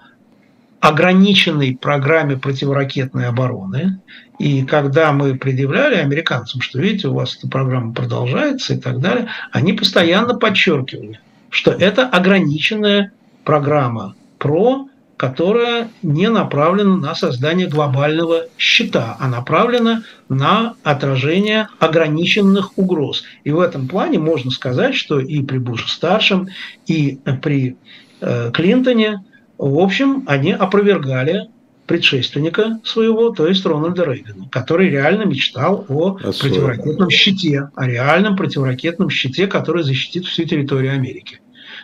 ограниченной 0.82 1.78
программе 1.80 2.36
противоракетной 2.36 3.28
обороны. 3.28 4.00
И 4.40 4.64
когда 4.64 5.12
мы 5.12 5.36
предъявляли 5.36 5.94
американцам, 5.94 6.60
что 6.60 6.80
видите, 6.80 7.06
у 7.06 7.14
вас 7.14 7.36
эта 7.36 7.46
программа 7.46 7.94
продолжается 7.94 8.74
и 8.74 8.78
так 8.78 8.98
далее, 8.98 9.28
они 9.52 9.74
постоянно 9.74 10.34
подчеркивали, 10.34 11.20
что 11.50 11.70
это 11.70 12.08
ограниченная 12.08 13.12
программа 13.44 14.16
про 14.38 14.88
которая 15.22 15.88
не 16.02 16.28
направлена 16.28 16.96
на 16.96 17.14
создание 17.14 17.68
глобального 17.68 18.46
щита, 18.58 19.16
а 19.20 19.28
направлена 19.28 20.02
на 20.28 20.74
отражение 20.82 21.68
ограниченных 21.78 22.76
угроз. 22.76 23.22
И 23.44 23.52
в 23.52 23.60
этом 23.60 23.86
плане 23.86 24.18
можно 24.18 24.50
сказать, 24.50 24.96
что 24.96 25.20
и 25.20 25.40
при 25.44 25.58
Буше-старшем, 25.58 26.48
и 26.88 27.20
при 27.40 27.76
э, 28.20 28.50
Клинтоне, 28.52 29.24
в 29.58 29.78
общем, 29.78 30.24
они 30.26 30.50
опровергали 30.50 31.48
предшественника 31.86 32.80
своего, 32.82 33.30
то 33.30 33.46
есть 33.46 33.64
Рональда 33.64 34.04
Рейгана, 34.04 34.48
который 34.50 34.90
реально 34.90 35.22
мечтал 35.22 35.86
о 35.88 36.16
Особенно. 36.16 36.32
противоракетном 36.40 37.10
щите, 37.10 37.70
о 37.76 37.86
реальном 37.86 38.34
противоракетном 38.34 39.08
щите, 39.08 39.46
который 39.46 39.84
защитит 39.84 40.24
всю 40.24 40.42
территорию 40.46 40.94
Америки. 40.94 41.40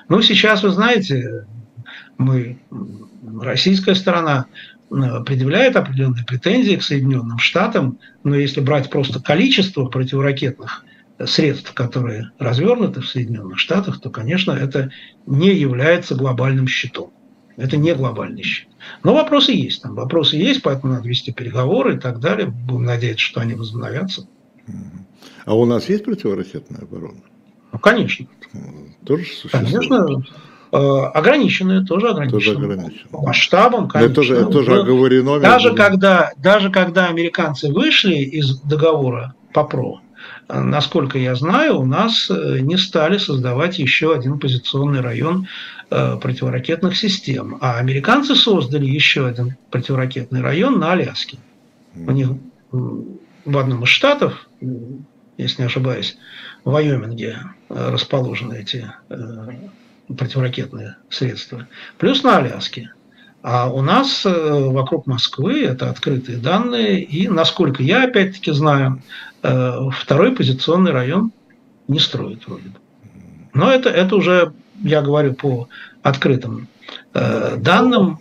Ну, 0.09 0.23
сейчас, 0.23 0.65
вы 0.65 0.71
знаете, 0.71 1.47
мы, 2.17 2.59
российская 3.41 3.95
сторона, 3.95 4.47
предъявляет 4.89 5.77
определенные 5.77 6.25
претензии 6.25 6.77
к 6.77 6.83
Соединенным 6.83 7.39
Штатам, 7.39 7.99
но 8.25 8.35
если 8.35 8.61
брать 8.61 8.89
просто 8.91 9.21
количество 9.21 9.85
противоракетных 9.87 10.85
средств, 11.27 11.75
которые 11.75 12.31
развернуты 12.39 13.01
в 13.01 13.09
Соединенных 13.09 13.59
Штатах, 13.59 14.01
то, 14.01 14.09
конечно, 14.09 14.53
это 14.53 14.91
не 15.27 15.55
является 15.55 16.15
глобальным 16.15 16.69
щитом. 16.69 17.11
Это 17.57 17.77
не 17.77 17.93
глобальный 17.93 18.45
щит. 18.45 18.69
Но 19.03 19.15
вопросы 19.15 19.53
есть 19.53 19.83
там. 19.83 19.97
Вопросы 19.97 20.37
есть, 20.37 20.63
поэтому 20.63 20.93
надо 20.93 21.09
вести 21.09 21.33
переговоры 21.33 21.97
и 21.97 21.99
так 21.99 22.21
далее. 22.21 22.47
Будем 22.47 22.85
надеяться, 22.85 23.25
что 23.25 23.41
они 23.41 23.55
возобновятся. 23.55 24.29
А 25.45 25.55
у 25.55 25.65
нас 25.65 25.89
есть 25.89 26.05
противоракетная 26.05 26.83
оборона? 26.83 27.21
Ну, 27.73 27.79
конечно. 27.81 28.27
Тоже 29.05 29.25
существует? 29.25 29.71
Конечно. 29.71 30.25
Э, 30.71 31.11
ограниченные, 31.15 31.83
тоже 31.85 32.11
ограниченные. 32.11 32.93
Масштабом, 33.11 33.89
конечно. 33.89 34.13
Это 34.13 34.15
тоже, 34.15 34.35
это 34.35 34.47
тоже 34.47 34.81
оговорено. 34.81 35.41
Даже 35.41 35.75
когда, 35.75 36.33
даже 36.37 36.71
когда 36.71 37.07
американцы 37.07 37.73
вышли 37.73 38.17
из 38.17 38.61
договора 38.61 39.35
по 39.55 39.65
ПРО, 39.65 40.03
э, 40.49 40.61
насколько 40.61 41.19
я 41.19 41.35
знаю, 41.37 41.81
у 41.81 41.87
нас 41.87 42.29
э, 42.31 42.59
не 42.61 42.77
стали 42.77 43.17
создавать 43.17 43.79
еще 43.79 44.15
один 44.15 44.39
позиционный 44.39 45.01
район 45.01 45.47
противоракетных 45.91 46.99
систем. 46.99 47.57
А 47.63 47.79
американцы 47.79 48.35
создали 48.35 48.85
еще 48.85 49.27
один 49.27 49.57
противоракетный 49.71 50.43
район 50.43 50.79
на 50.79 50.93
Аляске. 50.93 51.39
У 51.95 52.11
них 52.11 52.29
в 52.71 53.57
одном 53.57 53.85
из 53.85 53.89
штатов, 53.89 54.47
если 55.39 55.63
не 55.63 55.67
ошибаюсь, 55.67 56.19
в 56.63 56.73
Вайоминге 56.73 57.39
расположены 57.71 58.59
эти 58.61 58.87
противоракетные 60.17 60.97
средства, 61.11 61.67
плюс 61.99 62.23
на 62.23 62.39
Аляске. 62.39 62.93
А 63.43 63.71
у 63.71 63.83
нас 63.83 64.27
э, 64.27 64.31
вокруг 64.31 65.07
Москвы 65.07 65.63
это 65.63 65.91
открытые 65.91 66.39
данные, 66.39 67.03
и, 67.03 67.29
насколько 67.29 67.83
я 67.83 68.05
опять-таки 68.05 68.51
знаю, 68.51 69.01
э, 69.43 69.79
второй 69.93 70.33
позиционный 70.33 70.91
район 70.91 71.33
не 71.87 72.01
строит 72.01 72.47
вроде 72.47 72.69
бы. 72.71 72.79
Но 73.55 73.71
это, 73.71 73.91
это 73.91 74.17
уже, 74.17 74.53
я 74.83 75.03
говорю, 75.03 75.35
по 75.35 75.69
открытым 76.03 76.69
э, 77.15 77.57
данным. 77.59 78.19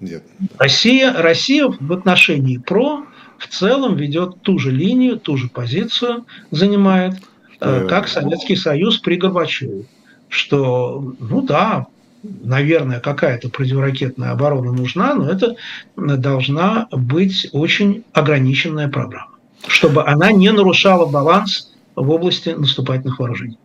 Нет. 0.00 0.24
Россия, 0.58 1.14
Россия 1.14 1.66
в 1.68 1.92
отношении 1.92 2.58
ПРО 2.58 3.06
в 3.38 3.46
целом 3.48 3.96
ведет 3.96 4.42
ту 4.42 4.58
же 4.58 4.70
линию, 4.70 5.18
ту 5.18 5.36
же 5.36 5.48
позицию 5.48 6.26
занимает, 6.50 7.14
как 7.58 8.08
Советский 8.08 8.56
Союз 8.56 8.98
при 8.98 9.16
Горбачеве 9.16 9.86
что, 10.32 11.14
ну 11.20 11.42
да, 11.42 11.86
наверное, 12.22 13.00
какая-то 13.00 13.50
противоракетная 13.50 14.30
оборона 14.30 14.72
нужна, 14.72 15.14
но 15.14 15.28
это 15.28 15.56
должна 15.94 16.88
быть 16.90 17.50
очень 17.52 18.04
ограниченная 18.14 18.88
программа, 18.88 19.36
чтобы 19.66 20.06
она 20.06 20.32
не 20.32 20.50
нарушала 20.50 21.04
баланс 21.04 21.70
в 21.94 22.08
области 22.08 22.48
наступательных 22.48 23.18
вооружений. 23.18 23.58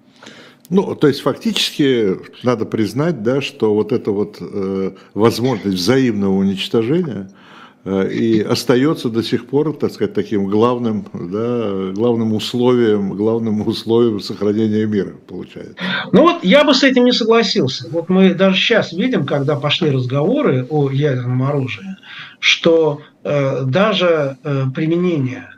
Ну, 0.69 0.93
то 0.95 1.07
есть 1.07 1.21
фактически 1.21 2.17
надо 2.43 2.65
признать, 2.65 3.23
да, 3.23 3.41
что 3.41 3.73
вот 3.73 3.93
эта 3.93 4.11
вот 4.11 4.35
э, 4.41 4.91
возможность 5.13 5.77
взаимного 5.77 6.33
уничтожения– 6.33 7.31
и 7.87 8.41
остается 8.41 9.09
до 9.09 9.23
сих 9.23 9.47
пор, 9.47 9.75
так 9.77 9.91
сказать, 9.91 10.13
таким 10.13 10.47
главным, 10.47 11.05
да, 11.13 11.91
главным 11.93 12.33
условием, 12.33 13.13
главным 13.13 13.65
условием 13.65 14.19
сохранения 14.19 14.85
мира, 14.85 15.13
получается. 15.27 15.75
Ну 16.11 16.23
вот 16.23 16.43
я 16.43 16.63
бы 16.63 16.73
с 16.73 16.83
этим 16.83 17.05
не 17.05 17.13
согласился. 17.13 17.87
Вот 17.89 18.09
мы 18.09 18.33
даже 18.33 18.57
сейчас 18.57 18.91
видим, 18.91 19.25
когда 19.25 19.55
пошли 19.55 19.89
разговоры 19.89 20.65
о 20.69 20.89
ядерном 20.89 21.43
оружии, 21.43 21.95
что 22.39 23.01
э, 23.23 23.63
даже 23.63 24.37
э, 24.43 24.65
применение 24.75 25.49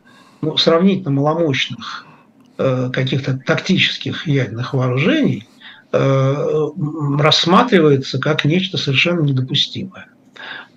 ну, 0.42 0.58
сравнительно 0.58 1.12
маломощных 1.12 2.06
э, 2.58 2.90
каких-то 2.94 3.38
тактических 3.38 4.28
ядерных 4.28 4.74
вооружений 4.74 5.48
э, 5.92 6.36
рассматривается 7.18 8.20
как 8.20 8.46
нечто 8.46 8.78
совершенно 8.78 9.22
недопустимое. 9.22 10.08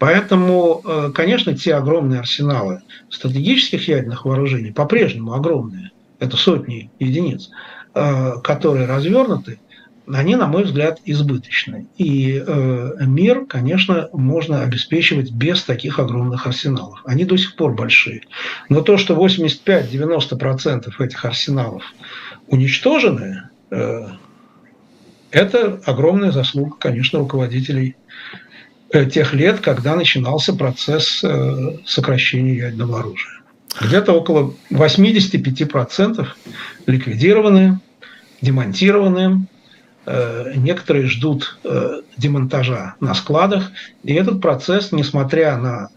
Поэтому, 0.03 0.83
э, 0.85 1.13
конечно, 1.15 1.57
те 1.57 1.77
огромные 1.77 2.19
арсеналы 2.19 2.83
стратегических 3.09 3.87
ядерных 3.87 4.25
вооружений, 4.25 4.73
по-прежнему 4.73 5.33
огромные, 5.33 5.93
это 6.19 6.37
сотни 6.37 6.91
единиц, 6.99 7.51
э, 7.95 8.33
которые 8.43 8.87
развернуты, 8.87 9.61
они, 10.09 10.35
на 10.35 10.49
мой 10.49 10.65
взгляд, 10.65 10.99
избыточны. 11.05 11.87
И 11.99 12.43
э, 12.45 12.91
мир, 13.07 13.47
конечно, 13.47 14.09
можно 14.13 14.63
обеспечивать 14.63 15.31
без 15.31 15.63
таких 15.63 16.01
огромных 16.01 16.49
арсеналов. 16.49 17.01
Они 17.05 17.25
до 17.25 17.37
сих 17.37 17.55
пор 17.55 17.73
большие. 17.77 18.23
Но 18.69 18.81
то, 18.81 18.97
что 18.97 19.15
85-90% 19.15 20.91
этих 20.99 21.25
арсеналов 21.25 21.85
уничтожены, 22.49 23.51
это 25.31 25.81
огромная 25.87 26.33
заслуга, 26.33 26.75
конечно, 26.77 27.21
руководителей 27.21 27.95
тех 28.93 29.33
лет, 29.33 29.61
когда 29.61 29.97
начинался 29.97 30.53
процесс 30.55 31.23
э, 31.25 31.79
сокращения 31.87 32.55
ядерного 32.55 33.01
оружия. 33.01 33.41
Где-то 33.81 34.13
около 34.13 34.55
85% 34.71 36.27
ликвидированы, 36.87 37.81
демонтированы, 38.43 39.47
э, 40.05 40.53
некоторые 40.57 41.07
ждут 41.07 41.59
демонтажа 42.17 42.97
на 43.01 43.15
складах. 43.15 43.73
И 44.03 44.13
этот 44.13 44.41
процесс, 44.41 44.93
несмотря 44.93 45.57
на 45.57 45.89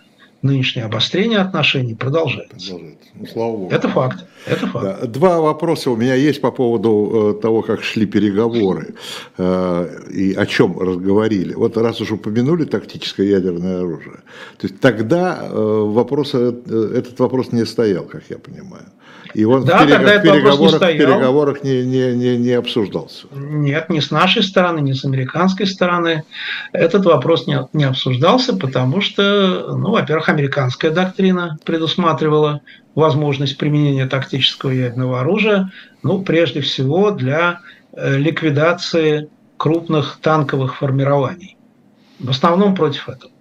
нынешнее 0.45 0.85
обострение 0.85 1.39
отношений 1.39 1.95
продолжается. 1.95 2.73
Ну, 3.15 3.27
слава 3.27 3.51
Богу. 3.51 3.71
Это 3.71 3.89
факт. 3.89 4.25
Это 4.45 4.67
факт. 4.67 5.01
Да. 5.01 5.07
Два 5.07 5.39
вопроса 5.41 5.91
у 5.91 5.95
меня 5.95 6.15
есть 6.15 6.41
по 6.41 6.51
поводу 6.51 7.35
э, 7.37 7.41
того, 7.41 7.61
как 7.61 7.83
шли 7.83 8.05
переговоры 8.05 8.95
э, 9.37 10.09
и 10.11 10.33
о 10.33 10.45
чем 10.45 10.79
разговорили. 10.79 11.53
Вот 11.53 11.77
раз 11.77 12.01
уж 12.01 12.11
упомянули 12.11 12.65
тактическое 12.65 13.27
ядерное 13.27 13.79
оружие, 13.79 14.19
то 14.57 14.67
есть 14.67 14.79
тогда 14.79 15.39
э, 15.41 15.49
вопрос, 15.51 16.33
этот 16.35 17.19
вопрос 17.19 17.51
не 17.51 17.65
стоял, 17.65 18.05
как 18.05 18.23
я 18.29 18.37
понимаю. 18.37 18.85
И 19.33 19.43
он 19.45 19.65
да, 19.65 19.79
в, 19.79 19.87
перег... 19.87 20.01
в 20.01 20.21
переговорах, 20.21 20.81
не 20.81 20.97
переговорах 20.97 21.63
не, 21.63 21.85
не, 21.85 22.13
не, 22.13 22.37
не 22.37 22.51
обсуждался. 22.51 23.27
Нет, 23.33 23.89
ни 23.89 23.99
с 23.99 24.11
нашей 24.11 24.43
стороны, 24.43 24.79
ни 24.79 24.93
с 24.93 25.03
американской 25.05 25.67
стороны 25.67 26.23
этот 26.71 27.05
вопрос 27.05 27.47
не, 27.47 27.59
не 27.73 27.85
обсуждался, 27.85 28.55
потому 28.55 29.01
что, 29.01 29.75
ну, 29.77 29.91
во-первых, 29.91 30.29
американская 30.29 30.91
доктрина 30.91 31.57
предусматривала 31.65 32.61
возможность 32.93 33.57
применения 33.57 34.05
тактического 34.05 34.71
ядерного 34.71 35.21
оружия, 35.21 35.71
ну, 36.03 36.21
прежде 36.21 36.61
всего 36.61 37.11
для 37.11 37.59
э, 37.93 38.17
ликвидации 38.17 39.29
крупных 39.57 40.19
танковых 40.21 40.77
формирований. 40.77 41.57
В 42.19 42.29
основном 42.29 42.75
против 42.75 43.09
этого. 43.09 43.31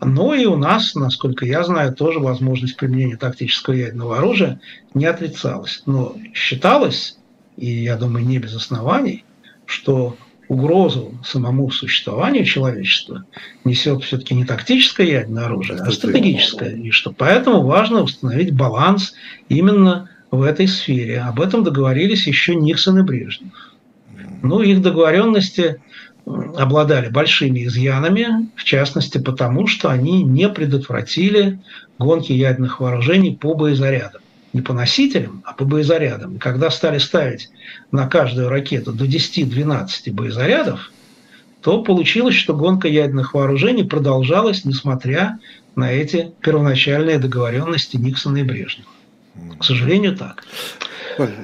Но 0.00 0.34
и 0.34 0.46
у 0.46 0.56
нас, 0.56 0.94
насколько 0.94 1.44
я 1.44 1.62
знаю, 1.64 1.94
тоже 1.94 2.18
возможность 2.18 2.76
применения 2.76 3.16
тактического 3.16 3.74
ядерного 3.74 4.18
оружия 4.18 4.60
не 4.94 5.06
отрицалась. 5.06 5.82
Но 5.86 6.16
считалось, 6.34 7.18
и 7.56 7.66
я 7.66 7.96
думаю, 7.96 8.26
не 8.26 8.38
без 8.38 8.54
оснований, 8.54 9.24
что 9.66 10.16
угрозу 10.48 11.14
самому 11.24 11.70
существованию 11.70 12.44
человечества 12.44 13.24
несет 13.64 14.02
все-таки 14.02 14.34
не 14.34 14.44
тактическое 14.44 15.06
ядерное 15.06 15.44
оружие, 15.44 15.78
а 15.78 15.90
стратегическое. 15.92 16.74
И 16.74 16.90
что 16.90 17.12
поэтому 17.12 17.62
важно 17.62 18.02
установить 18.02 18.52
баланс 18.52 19.14
именно 19.48 20.10
в 20.32 20.42
этой 20.42 20.66
сфере. 20.66 21.20
Об 21.20 21.40
этом 21.40 21.62
договорились 21.62 22.26
еще 22.26 22.56
Никсон 22.56 22.98
и 22.98 23.02
Брежнев. 23.02 23.52
Ну, 24.42 24.60
их 24.60 24.82
договоренности 24.82 25.80
обладали 26.56 27.08
большими 27.08 27.64
изъянами, 27.64 28.48
в 28.56 28.64
частности 28.64 29.18
потому, 29.18 29.66
что 29.66 29.90
они 29.90 30.22
не 30.22 30.48
предотвратили 30.48 31.58
гонки 31.98 32.32
ядерных 32.32 32.80
вооружений 32.80 33.36
по 33.36 33.54
боезарядам. 33.54 34.20
Не 34.52 34.62
по 34.62 34.72
носителям, 34.72 35.42
а 35.44 35.52
по 35.52 35.64
боезарядам. 35.64 36.36
И 36.36 36.38
когда 36.38 36.70
стали 36.70 36.98
ставить 36.98 37.50
на 37.92 38.08
каждую 38.08 38.48
ракету 38.48 38.92
до 38.92 39.04
10-12 39.04 40.12
боезарядов, 40.12 40.90
то 41.62 41.82
получилось, 41.82 42.34
что 42.34 42.54
гонка 42.54 42.88
ядерных 42.88 43.34
вооружений 43.34 43.84
продолжалась, 43.84 44.64
несмотря 44.64 45.38
на 45.76 45.92
эти 45.92 46.32
первоначальные 46.40 47.18
договоренности 47.18 47.96
Никсона 47.96 48.38
и 48.38 48.42
Брежнева. 48.42 48.88
К 49.58 49.64
сожалению, 49.64 50.16
так. 50.16 50.44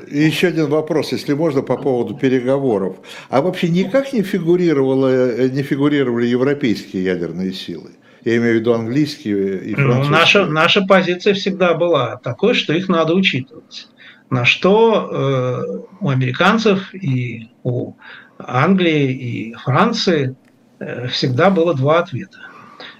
И 0.08 0.18
еще 0.18 0.48
один 0.48 0.66
вопрос, 0.66 1.12
если 1.12 1.34
можно, 1.34 1.62
по 1.62 1.76
поводу 1.76 2.14
переговоров. 2.14 2.96
А 3.28 3.40
вообще 3.40 3.68
никак 3.68 4.12
не, 4.12 4.22
фигурировало, 4.22 5.48
не 5.48 5.62
фигурировали 5.62 6.26
европейские 6.26 7.04
ядерные 7.04 7.52
силы? 7.52 7.90
Я 8.24 8.38
имею 8.38 8.54
в 8.54 8.56
виду 8.56 8.74
английские 8.74 9.64
и 9.64 9.74
французские. 9.74 10.04
Ну, 10.04 10.10
наша, 10.10 10.46
наша 10.46 10.82
позиция 10.82 11.34
всегда 11.34 11.74
была 11.74 12.16
такой, 12.16 12.54
что 12.54 12.72
их 12.72 12.88
надо 12.88 13.14
учитывать. 13.14 13.88
На 14.30 14.44
что 14.44 15.08
э, 15.08 15.94
у 16.00 16.08
американцев 16.08 16.92
и 16.92 17.50
у 17.62 17.94
Англии 18.38 19.12
и 19.12 19.54
Франции 19.54 20.34
э, 20.80 21.06
всегда 21.06 21.50
было 21.50 21.74
два 21.74 22.00
ответа. 22.00 22.38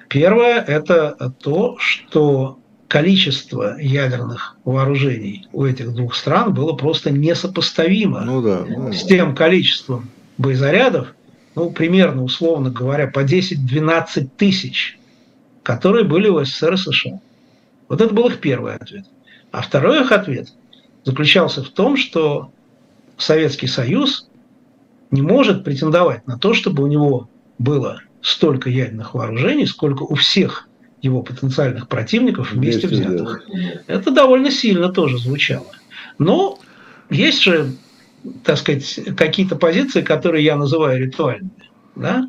Первое– 0.09 0.61
это 0.66 1.33
то, 1.43 1.77
что 1.81 2.61
количество 2.89 3.78
ядерных 3.80 4.57
вооружений 4.64 5.49
у 5.53 5.64
этих 5.64 5.93
двух 5.95 6.14
стран 6.14 6.55
было 6.55 6.72
просто 6.72 7.11
несопоставимо 7.11 8.20
ну 8.20 8.43
да, 8.43 8.64
ну, 8.66 8.93
с 8.93 9.05
тем 9.05 9.34
количеством 9.34 10.11
боезарядов, 10.39 11.14
ну, 11.55 11.70
примерно, 11.70 12.22
условно 12.22 12.70
говоря, 12.70 13.09
по 13.09 13.24
10-12 13.24 14.28
тысяч, 14.37 14.99
которые 15.62 16.05
были 16.05 16.28
у 16.28 16.45
СССР 16.45 16.74
и 16.74 16.76
США. 16.76 17.20
Вот 17.89 18.01
это 18.01 18.14
был 18.14 18.28
их 18.28 18.41
первый 18.41 18.74
ответ. 18.74 19.07
А 19.53 19.62
второй 19.62 20.03
их 20.03 20.12
ответ 20.12 20.53
заключался 21.05 21.64
в 21.64 21.70
том, 21.70 21.97
что 21.97 22.51
Советский 23.16 23.68
Союз 23.68 24.28
не 25.11 25.22
может 25.22 25.64
претендовать 25.64 26.26
на 26.26 26.39
то, 26.39 26.53
чтобы 26.53 26.82
у 26.82 26.87
него 26.87 27.30
было 27.59 28.03
столько 28.20 28.68
ядерных 28.68 29.14
вооружений, 29.14 29.66
сколько 29.66 30.03
у 30.03 30.14
всех 30.14 30.66
его 31.03 31.22
потенциальных 31.22 31.88
противников 31.88 32.53
вместе, 32.53 32.88
вместе 32.88 33.09
взятых. 33.09 33.44
Взятых. 33.49 33.84
Это 33.86 34.11
довольно 34.11 34.51
сильно 34.51 34.88
тоже 34.88 35.18
звучало. 35.18 35.66
Но 36.18 36.59
есть 37.11 37.42
же, 37.42 37.72
так 38.44 38.59
сказать, 38.59 39.01
какие-то 39.16 39.57
позиции, 39.57 40.03
которые 40.03 40.44
я 40.44 40.57
называю 40.57 41.01
ритуальными. 41.01 41.70
Да? 41.94 42.28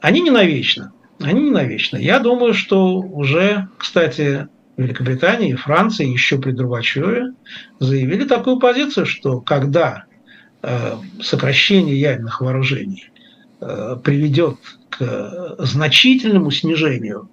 Они 0.00 0.20
не 0.20 0.30
навечно. 0.30 0.92
Они 1.20 1.42
не 1.42 1.50
навечно. 1.50 1.96
Я 1.96 2.18
думаю, 2.18 2.54
что 2.54 2.94
уже, 2.96 3.68
кстати, 3.76 4.48
Великобритания 4.78 5.50
и 5.50 5.54
Франция 5.54 6.06
еще 6.06 6.38
при 6.38 6.52
Горбачеве 6.52 7.34
заявили 7.78 8.24
такую 8.24 8.58
позицию, 8.58 9.04
что 9.04 9.40
когда 9.40 10.04
э, 10.62 10.96
сокращение 11.22 12.00
ядерных 12.00 12.40
вооружений 12.40 13.10
э, 13.60 13.96
приведет 14.02 14.56
к 14.88 15.56
значительному 15.58 16.50
снижению 16.50 17.28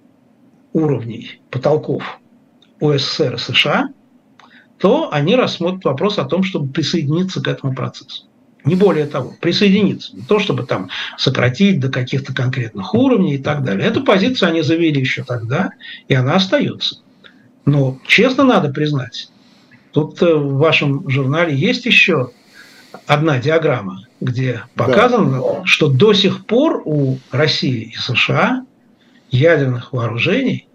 уровней 0.72 1.40
потолков 1.50 2.20
УССР 2.80 3.34
и 3.34 3.38
США, 3.38 3.88
то 4.78 5.12
они 5.12 5.34
рассмотрят 5.34 5.84
вопрос 5.84 6.18
о 6.18 6.24
том, 6.24 6.42
чтобы 6.42 6.72
присоединиться 6.72 7.42
к 7.42 7.48
этому 7.48 7.74
процессу. 7.74 8.24
Не 8.64 8.74
более 8.74 9.06
того, 9.06 9.34
присоединиться. 9.40 10.14
Не 10.14 10.22
то, 10.22 10.38
чтобы 10.38 10.64
там 10.64 10.90
сократить 11.16 11.80
до 11.80 11.88
каких-то 11.88 12.34
конкретных 12.34 12.94
уровней 12.94 13.34
и 13.34 13.38
так 13.38 13.64
далее. 13.64 13.86
Эту 13.86 14.04
позицию 14.04 14.50
они 14.50 14.62
завели 14.62 15.00
еще 15.00 15.24
тогда, 15.24 15.70
и 16.06 16.14
она 16.14 16.34
остается. 16.34 16.98
Но 17.64 17.98
честно 18.06 18.44
надо 18.44 18.70
признать, 18.70 19.30
тут 19.92 20.20
э, 20.22 20.34
в 20.34 20.58
вашем 20.58 21.08
журнале 21.08 21.54
есть 21.54 21.86
еще 21.86 22.30
одна 23.06 23.38
диаграмма, 23.38 24.06
где 24.20 24.62
показано, 24.74 25.40
да. 25.40 25.64
что 25.64 25.88
до 25.88 26.12
сих 26.12 26.46
пор 26.46 26.82
у 26.84 27.18
России 27.30 27.92
и 27.94 27.96
США 27.96 28.64
ядерных 29.30 29.92
вооружений 29.92 30.68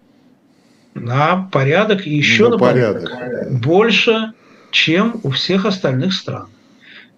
на 0.94 1.50
порядок 1.52 2.06
и 2.06 2.16
еще 2.16 2.46
на, 2.46 2.50
на 2.52 2.58
порядок, 2.58 3.12
порядок 3.12 3.62
больше, 3.62 4.34
чем 4.72 5.20
у 5.24 5.32
всех 5.32 5.66
остальных 5.66 6.14
стран. 6.14 6.48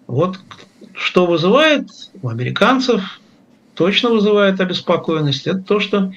Вот 0.06 0.38
что 0.94 1.26
вызывает 1.26 1.88
у 2.22 2.28
американцев, 2.28 3.20
точно 3.74 4.10
вызывает 4.10 4.60
обеспокоенность, 4.60 5.46
это 5.46 5.58
то, 5.58 5.80
что 5.80 6.12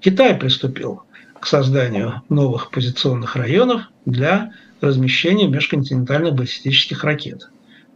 Китай 0.00 0.34
приступил 0.34 1.02
к 1.38 1.46
созданию 1.46 2.22
новых 2.28 2.70
позиционных 2.70 3.36
районов 3.36 3.82
для 4.06 4.52
размещения 4.80 5.46
межконтинентальных 5.48 6.34
баллистических 6.34 7.04
ракет. 7.04 7.50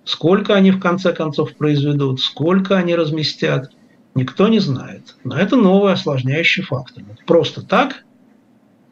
Сколько 0.05 0.55
они 0.55 0.71
в 0.71 0.79
конце 0.79 1.13
концов 1.13 1.55
произведут, 1.55 2.21
сколько 2.21 2.77
они 2.77 2.95
разместят, 2.95 3.73
никто 4.17 4.49
не 4.49 4.59
знает. 4.59 5.15
Но 5.23 5.39
это 5.39 5.57
новый 5.57 5.93
осложняющий 5.93 6.63
фактор. 6.63 7.05
Просто 7.27 7.63
так 7.63 8.05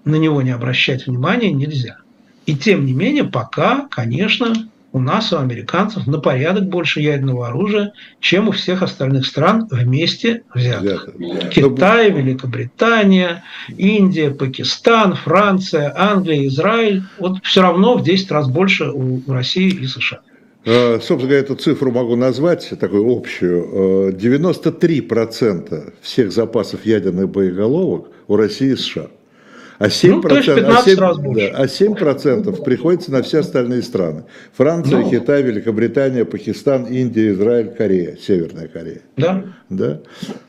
на 0.05 0.17
него 0.17 0.43
не 0.43 0.51
обращать 0.51 1.07
внимания 1.07 1.51
нельзя. 1.51 1.99
И 2.47 2.55
тем 2.55 2.85
не 2.85 2.93
менее, 2.93 3.25
пока, 3.25 3.89
конечно, 3.91 4.55
у 4.93 5.01
нас, 5.01 5.33
у 5.33 5.39
американцев, 5.39 6.07
на 6.07 6.21
порядок 6.21 6.69
больше 6.69 7.01
ядерного 7.01 7.49
оружия, 7.49 7.95
чем 8.21 8.49
у 8.49 8.53
всех 8.53 8.83
остальных 8.83 9.27
стран 9.27 9.67
вместе 9.71 10.43
взятых. 10.55 11.09
Взято. 11.15 11.49
Китай, 11.49 12.13
Великобритания, 12.13 13.43
Индия, 13.77 14.31
Пакистан, 14.31 15.17
Франция, 15.17 15.93
Англия, 15.97 16.47
Израиль. 16.47 17.03
Вот 17.19 17.43
все 17.43 17.63
равно 17.63 17.97
в 17.97 18.05
10 18.05 18.31
раз 18.31 18.49
больше 18.49 18.91
у 18.91 19.21
России 19.27 19.69
и 19.69 19.87
США. 19.87 20.21
Э, 20.65 20.95
собственно 20.95 21.23
говоря, 21.23 21.41
эту 21.41 21.57
цифру 21.57 21.91
могу 21.91 22.17
назвать, 22.17 22.73
такую 22.81 23.11
общую. 23.11 24.13
93% 24.13 25.69
э, 25.71 25.91
всех 26.01 26.33
запасов 26.33 26.87
ядерных 26.87 27.29
боеголовок 27.29 28.09
у 28.29 28.37
России 28.37 28.73
и 28.73 28.77
США. 28.77 29.09
А 29.79 29.87
7%, 29.87 30.11
ну, 30.11 30.23
то 30.23 30.37
есть 30.37 30.47
15 30.47 30.87
а 30.87 30.91
7, 30.91 30.99
раз 30.99 31.19
больше. 31.19 31.51
Да, 31.51 31.59
а 31.59 31.65
7% 31.67 32.65
приходится 32.65 33.11
на 33.11 33.23
все 33.23 33.41
остальные 33.41 33.83
страны. 33.83 34.25
Франция, 34.57 35.01
ну, 35.01 35.11
Китай, 35.11 35.43
Великобритания, 35.43 36.25
Пакистан, 36.25 36.85
Индия, 36.85 37.33
Израиль, 37.33 37.71
Корея, 37.71 38.17
Северная 38.17 38.69
Корея. 38.69 39.01
Да. 39.17 39.45
да? 39.69 40.01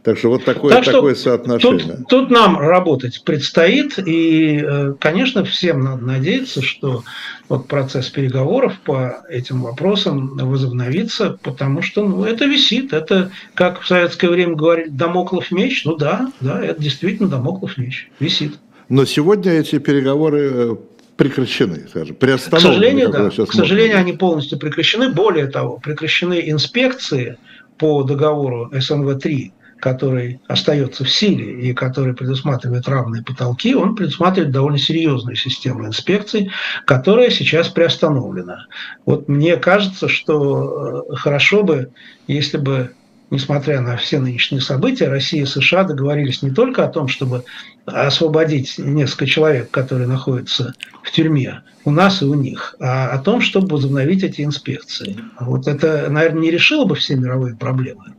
Так 0.03 0.19
что 0.19 0.30
вот 0.30 0.45
такое, 0.45 0.76
так 0.76 0.86
такое 0.86 1.15
соотношение. 1.15 1.97
Тут, 1.97 2.07
тут 2.07 2.30
нам 2.30 2.59
работать 2.59 3.23
предстоит. 3.23 3.97
И, 3.97 4.63
э, 4.63 4.93
конечно, 4.99 5.43
всем 5.43 5.82
надо 5.82 6.05
надеяться, 6.05 6.61
что 6.61 7.03
вот 7.49 7.67
процесс 7.67 8.09
переговоров 8.09 8.80
по 8.84 9.23
этим 9.30 9.61
вопросам 9.61 10.38
возобновится, 10.38 11.39
потому 11.41 11.82
что 11.82 12.07
ну, 12.07 12.23
это 12.23 12.45
висит. 12.45 12.93
Это, 12.93 13.32
как 13.55 13.82
в 13.82 13.88
советское 13.88 14.30
время 14.30 14.55
говорили, 14.55 14.89
домоклов 14.89 15.51
меч. 15.51 15.84
Ну 15.86 15.95
да, 15.95 16.32
да, 16.41 16.63
это 16.63 16.82
действительно 16.82 17.28
домоклов 17.28 17.78
меч. 17.78 18.09
Висит. 18.19 18.53
Но 18.90 19.06
сегодня 19.06 19.54
эти 19.54 19.80
переговоры 19.80 20.52
э, 20.54 20.76
прекращены, 21.18 21.88
скажем, 21.90 22.16
приостановлены. 22.16 22.70
К 22.70 22.74
сожалению, 22.74 23.10
да. 23.10 23.46
К 23.46 23.54
сожалению, 23.54 23.98
они 23.98 24.14
полностью 24.14 24.60
прекращены. 24.60 25.10
Более 25.10 25.48
того, 25.48 25.78
прекращены 25.78 26.50
инспекции 26.50 27.38
по 27.78 28.04
договору 28.04 28.70
СНВ-3, 28.72 29.52
который 29.80 30.40
остается 30.48 31.04
в 31.04 31.10
силе 31.10 31.70
и 31.70 31.74
который 31.74 32.14
предусматривает 32.14 32.88
равные 32.88 33.24
потолки, 33.24 33.76
он 33.76 33.96
предусматривает 33.96 34.52
довольно 34.52 34.78
серьезную 34.78 35.36
систему 35.36 35.86
инспекций, 35.86 36.52
которая 36.86 37.30
сейчас 37.30 37.68
приостановлена. 37.70 38.68
Вот 39.06 39.28
мне 39.28 39.58
кажется, 39.58 40.08
что 40.08 41.06
э, 41.12 41.16
хорошо 41.16 41.64
бы, 41.64 41.92
если 42.28 42.58
бы 42.58 42.92
несмотря 43.32 43.82
на 43.82 43.98
все 43.98 44.20
нынешние 44.20 44.62
события, 44.62 45.08
Россия 45.08 45.44
и 45.44 45.46
США 45.46 45.84
договорились 45.84 46.42
не 46.42 46.52
только 46.52 46.86
о 46.86 46.90
том, 46.90 47.08
чтобы 47.08 47.44
освободить 47.86 48.78
несколько 48.78 49.26
человек, 49.26 49.72
которые 49.72 50.08
находятся 50.08 50.74
в 51.04 51.12
тюрьме, 51.12 51.62
у 51.84 51.92
нас 51.92 52.22
и 52.22 52.26
у 52.26 52.34
них, 52.34 52.76
а 52.80 53.10
о 53.10 53.20
том, 53.20 53.42
чтобы 53.42 53.76
возобновить 53.76 54.24
эти 54.24 54.42
инспекции. 54.42 55.18
Вот 55.40 55.68
это, 55.68 56.08
наверное, 56.10 56.42
не 56.42 56.52
решило 56.52 56.86
бы 56.86 56.96
все 56.96 57.16
мировые 57.16 57.56
проблемы, 57.56 58.14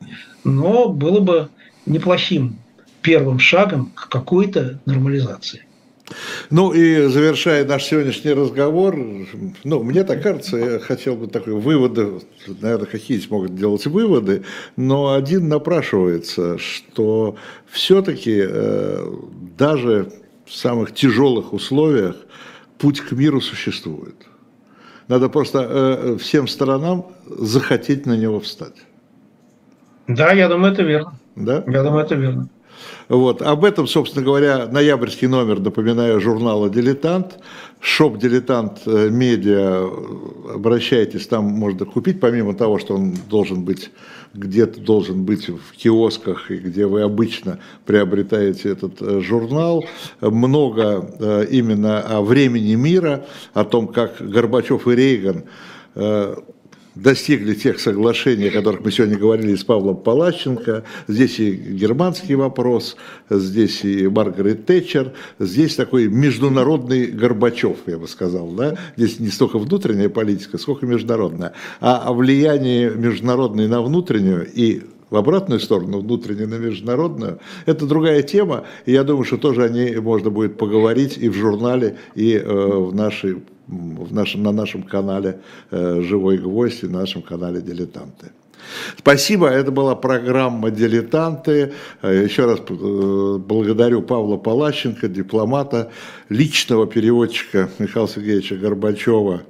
но 0.45 0.89
было 0.89 1.21
бы 1.21 1.49
неплохим 1.85 2.59
первым 3.03 3.39
шагом 3.39 3.93
к 3.95 4.09
какой-то 4.09 4.81
нормализации. 4.87 5.63
Ну 6.51 6.73
и 6.73 7.09
завершая 7.09 7.65
наш 7.65 7.85
сегодняшний 7.85 8.33
разговор, 8.33 8.97
ну, 9.65 9.83
мне 9.83 10.05
так 10.05 10.23
кажется, 10.23 10.57
я 10.57 10.79
хотел 10.79 11.17
бы 11.17 11.27
такой 11.27 11.55
выводы, 11.55 12.21
наверное, 12.61 12.87
какие 12.87 13.21
могут 13.29 13.57
делать 13.57 13.87
выводы, 13.87 14.45
но 14.77 15.15
один 15.15 15.49
напрашивается, 15.49 16.59
что 16.59 17.37
все-таки 17.69 18.45
э, 18.49 19.15
даже 19.57 20.13
в 20.45 20.55
самых 20.55 20.95
тяжелых 20.95 21.53
условиях 21.53 22.17
путь 22.79 23.01
к 23.01 23.13
миру 23.13 23.41
существует. 23.41 24.17
Надо 25.09 25.29
просто 25.29 25.67
э, 25.69 26.17
всем 26.19 26.49
сторонам 26.49 27.07
захотеть 27.27 28.07
на 28.07 28.17
него 28.17 28.41
встать. 28.41 28.77
Да, 30.09 30.33
я 30.33 30.49
думаю, 30.49 30.73
это 30.73 30.83
верно. 30.83 31.19
Да? 31.37 31.65
Я 31.67 31.83
думаю, 31.83 32.05
это 32.05 32.15
верно. 32.15 32.49
Вот. 33.09 33.41
Об 33.43 33.65
этом, 33.65 33.87
собственно 33.87 34.25
говоря, 34.25 34.67
ноябрьский 34.67 35.29
номер, 35.29 35.61
напоминаю, 35.61 36.21
журнала 36.21 36.69
«Дилетант». 36.69 37.39
Shop 37.81 38.19
«Дилетант 38.19 38.83
э, 38.87 39.09
Медиа». 39.11 39.89
Обращайтесь, 40.55 41.27
там 41.27 41.45
можно 41.45 41.87
купить, 41.87 42.21
помимо 42.21 42.55
того, 42.55 42.79
что 42.79 42.95
он 42.95 43.15
должен 43.29 43.65
быть 43.65 43.91
где-то 44.37 44.81
должен 44.81 45.25
быть 45.25 45.49
в 45.49 45.73
киосках, 45.77 46.51
и 46.51 46.57
где 46.57 46.87
вы 46.87 47.03
обычно 47.03 47.59
приобретаете 47.85 48.71
этот 48.71 49.01
э, 49.01 49.21
журнал. 49.21 49.85
Много 50.21 51.11
э, 51.19 51.47
именно 51.51 52.01
о 52.01 52.23
времени 52.23 52.75
мира, 52.75 53.27
о 53.55 53.65
том, 53.65 53.89
как 53.89 54.17
Горбачев 54.21 54.87
и 54.89 54.95
Рейган 54.95 55.45
достигли 56.97 57.55
тех 57.55 57.79
соглашений, 57.79 58.49
о 58.49 58.51
которых 58.51 58.81
мы 58.81 58.91
сегодня 58.91 59.17
говорили 59.17 59.55
с 59.55 59.63
Павлом 59.63 59.97
Палажченко. 59.97 60.85
Здесь 61.07 61.39
и 61.39 61.53
германский 61.53 62.35
вопрос, 62.35 62.97
здесь 63.31 63.85
и 63.85 64.09
Маргарет 64.09 64.67
Тэтчер, 64.67 65.13
здесь 65.39 65.77
такой 65.77 66.09
международный 66.09 67.07
Горбачев, 67.07 67.77
я 67.87 67.99
бы 67.99 68.09
сказал. 68.09 68.51
Да? 68.53 68.77
Здесь 68.97 69.21
не 69.21 69.29
столько 69.29 69.59
внутренняя 69.59 70.09
политика, 70.09 70.59
сколько 70.59 70.87
международная. 70.87 71.53
А 71.81 71.99
о 72.09 72.15
влиянии 72.15 72.89
международной 72.89 73.69
на 73.69 73.83
внутреннюю 73.83 74.49
и 74.53 74.83
в 75.11 75.17
обратную 75.17 75.61
сторону, 75.61 76.01
внутреннюю 76.01 76.49
на 76.49 76.59
международную, 76.59 77.39
это 77.65 77.87
другая 77.87 78.23
тема, 78.23 78.65
и 78.87 78.93
я 78.93 79.05
думаю, 79.05 79.25
что 79.25 79.37
тоже 79.37 79.65
о 79.65 79.69
ней 79.69 79.97
можно 79.97 80.31
будет 80.31 80.59
поговорить 80.59 81.17
и 81.19 81.29
в 81.29 81.35
журнале, 81.35 81.97
и 82.15 82.35
э, 82.35 82.45
в 82.45 82.95
нашей 82.95 83.43
в 83.67 84.15
нашем, 84.15 84.43
на 84.43 84.53
нашем 84.53 84.83
канале 84.83 85.41
э, 85.71 86.01
«Живой 86.03 86.39
гвоздь» 86.39 86.85
и 86.85 86.87
на 86.87 87.01
нашем 87.01 87.23
канале 87.23 87.61
«Дилетанты». 87.61 88.31
Спасибо, 88.97 89.49
это 89.49 89.71
была 89.71 89.95
программа 89.95 90.71
«Дилетанты». 90.71 91.73
Э, 92.03 92.25
еще 92.25 92.47
раз 92.47 92.61
э, 92.69 93.39
благодарю 93.39 94.03
Павла 94.03 94.37
Палащенко, 94.37 95.09
дипломата, 95.09 95.91
личного 96.29 96.87
переводчика 96.87 97.69
Михаила 97.79 98.09
Сергеевича 98.09 98.57
Горбачева, 98.57 99.43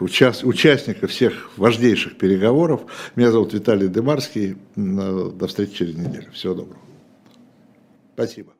участника 0.00 1.06
всех 1.06 1.50
важнейших 1.56 2.16
переговоров. 2.16 2.82
Меня 3.16 3.30
зовут 3.30 3.52
Виталий 3.52 3.88
Демарский. 3.88 4.56
До 4.76 5.46
встречи 5.46 5.74
через 5.74 5.94
неделю. 5.96 6.30
Всего 6.32 6.54
доброго. 6.54 6.80
Спасибо. 8.14 8.53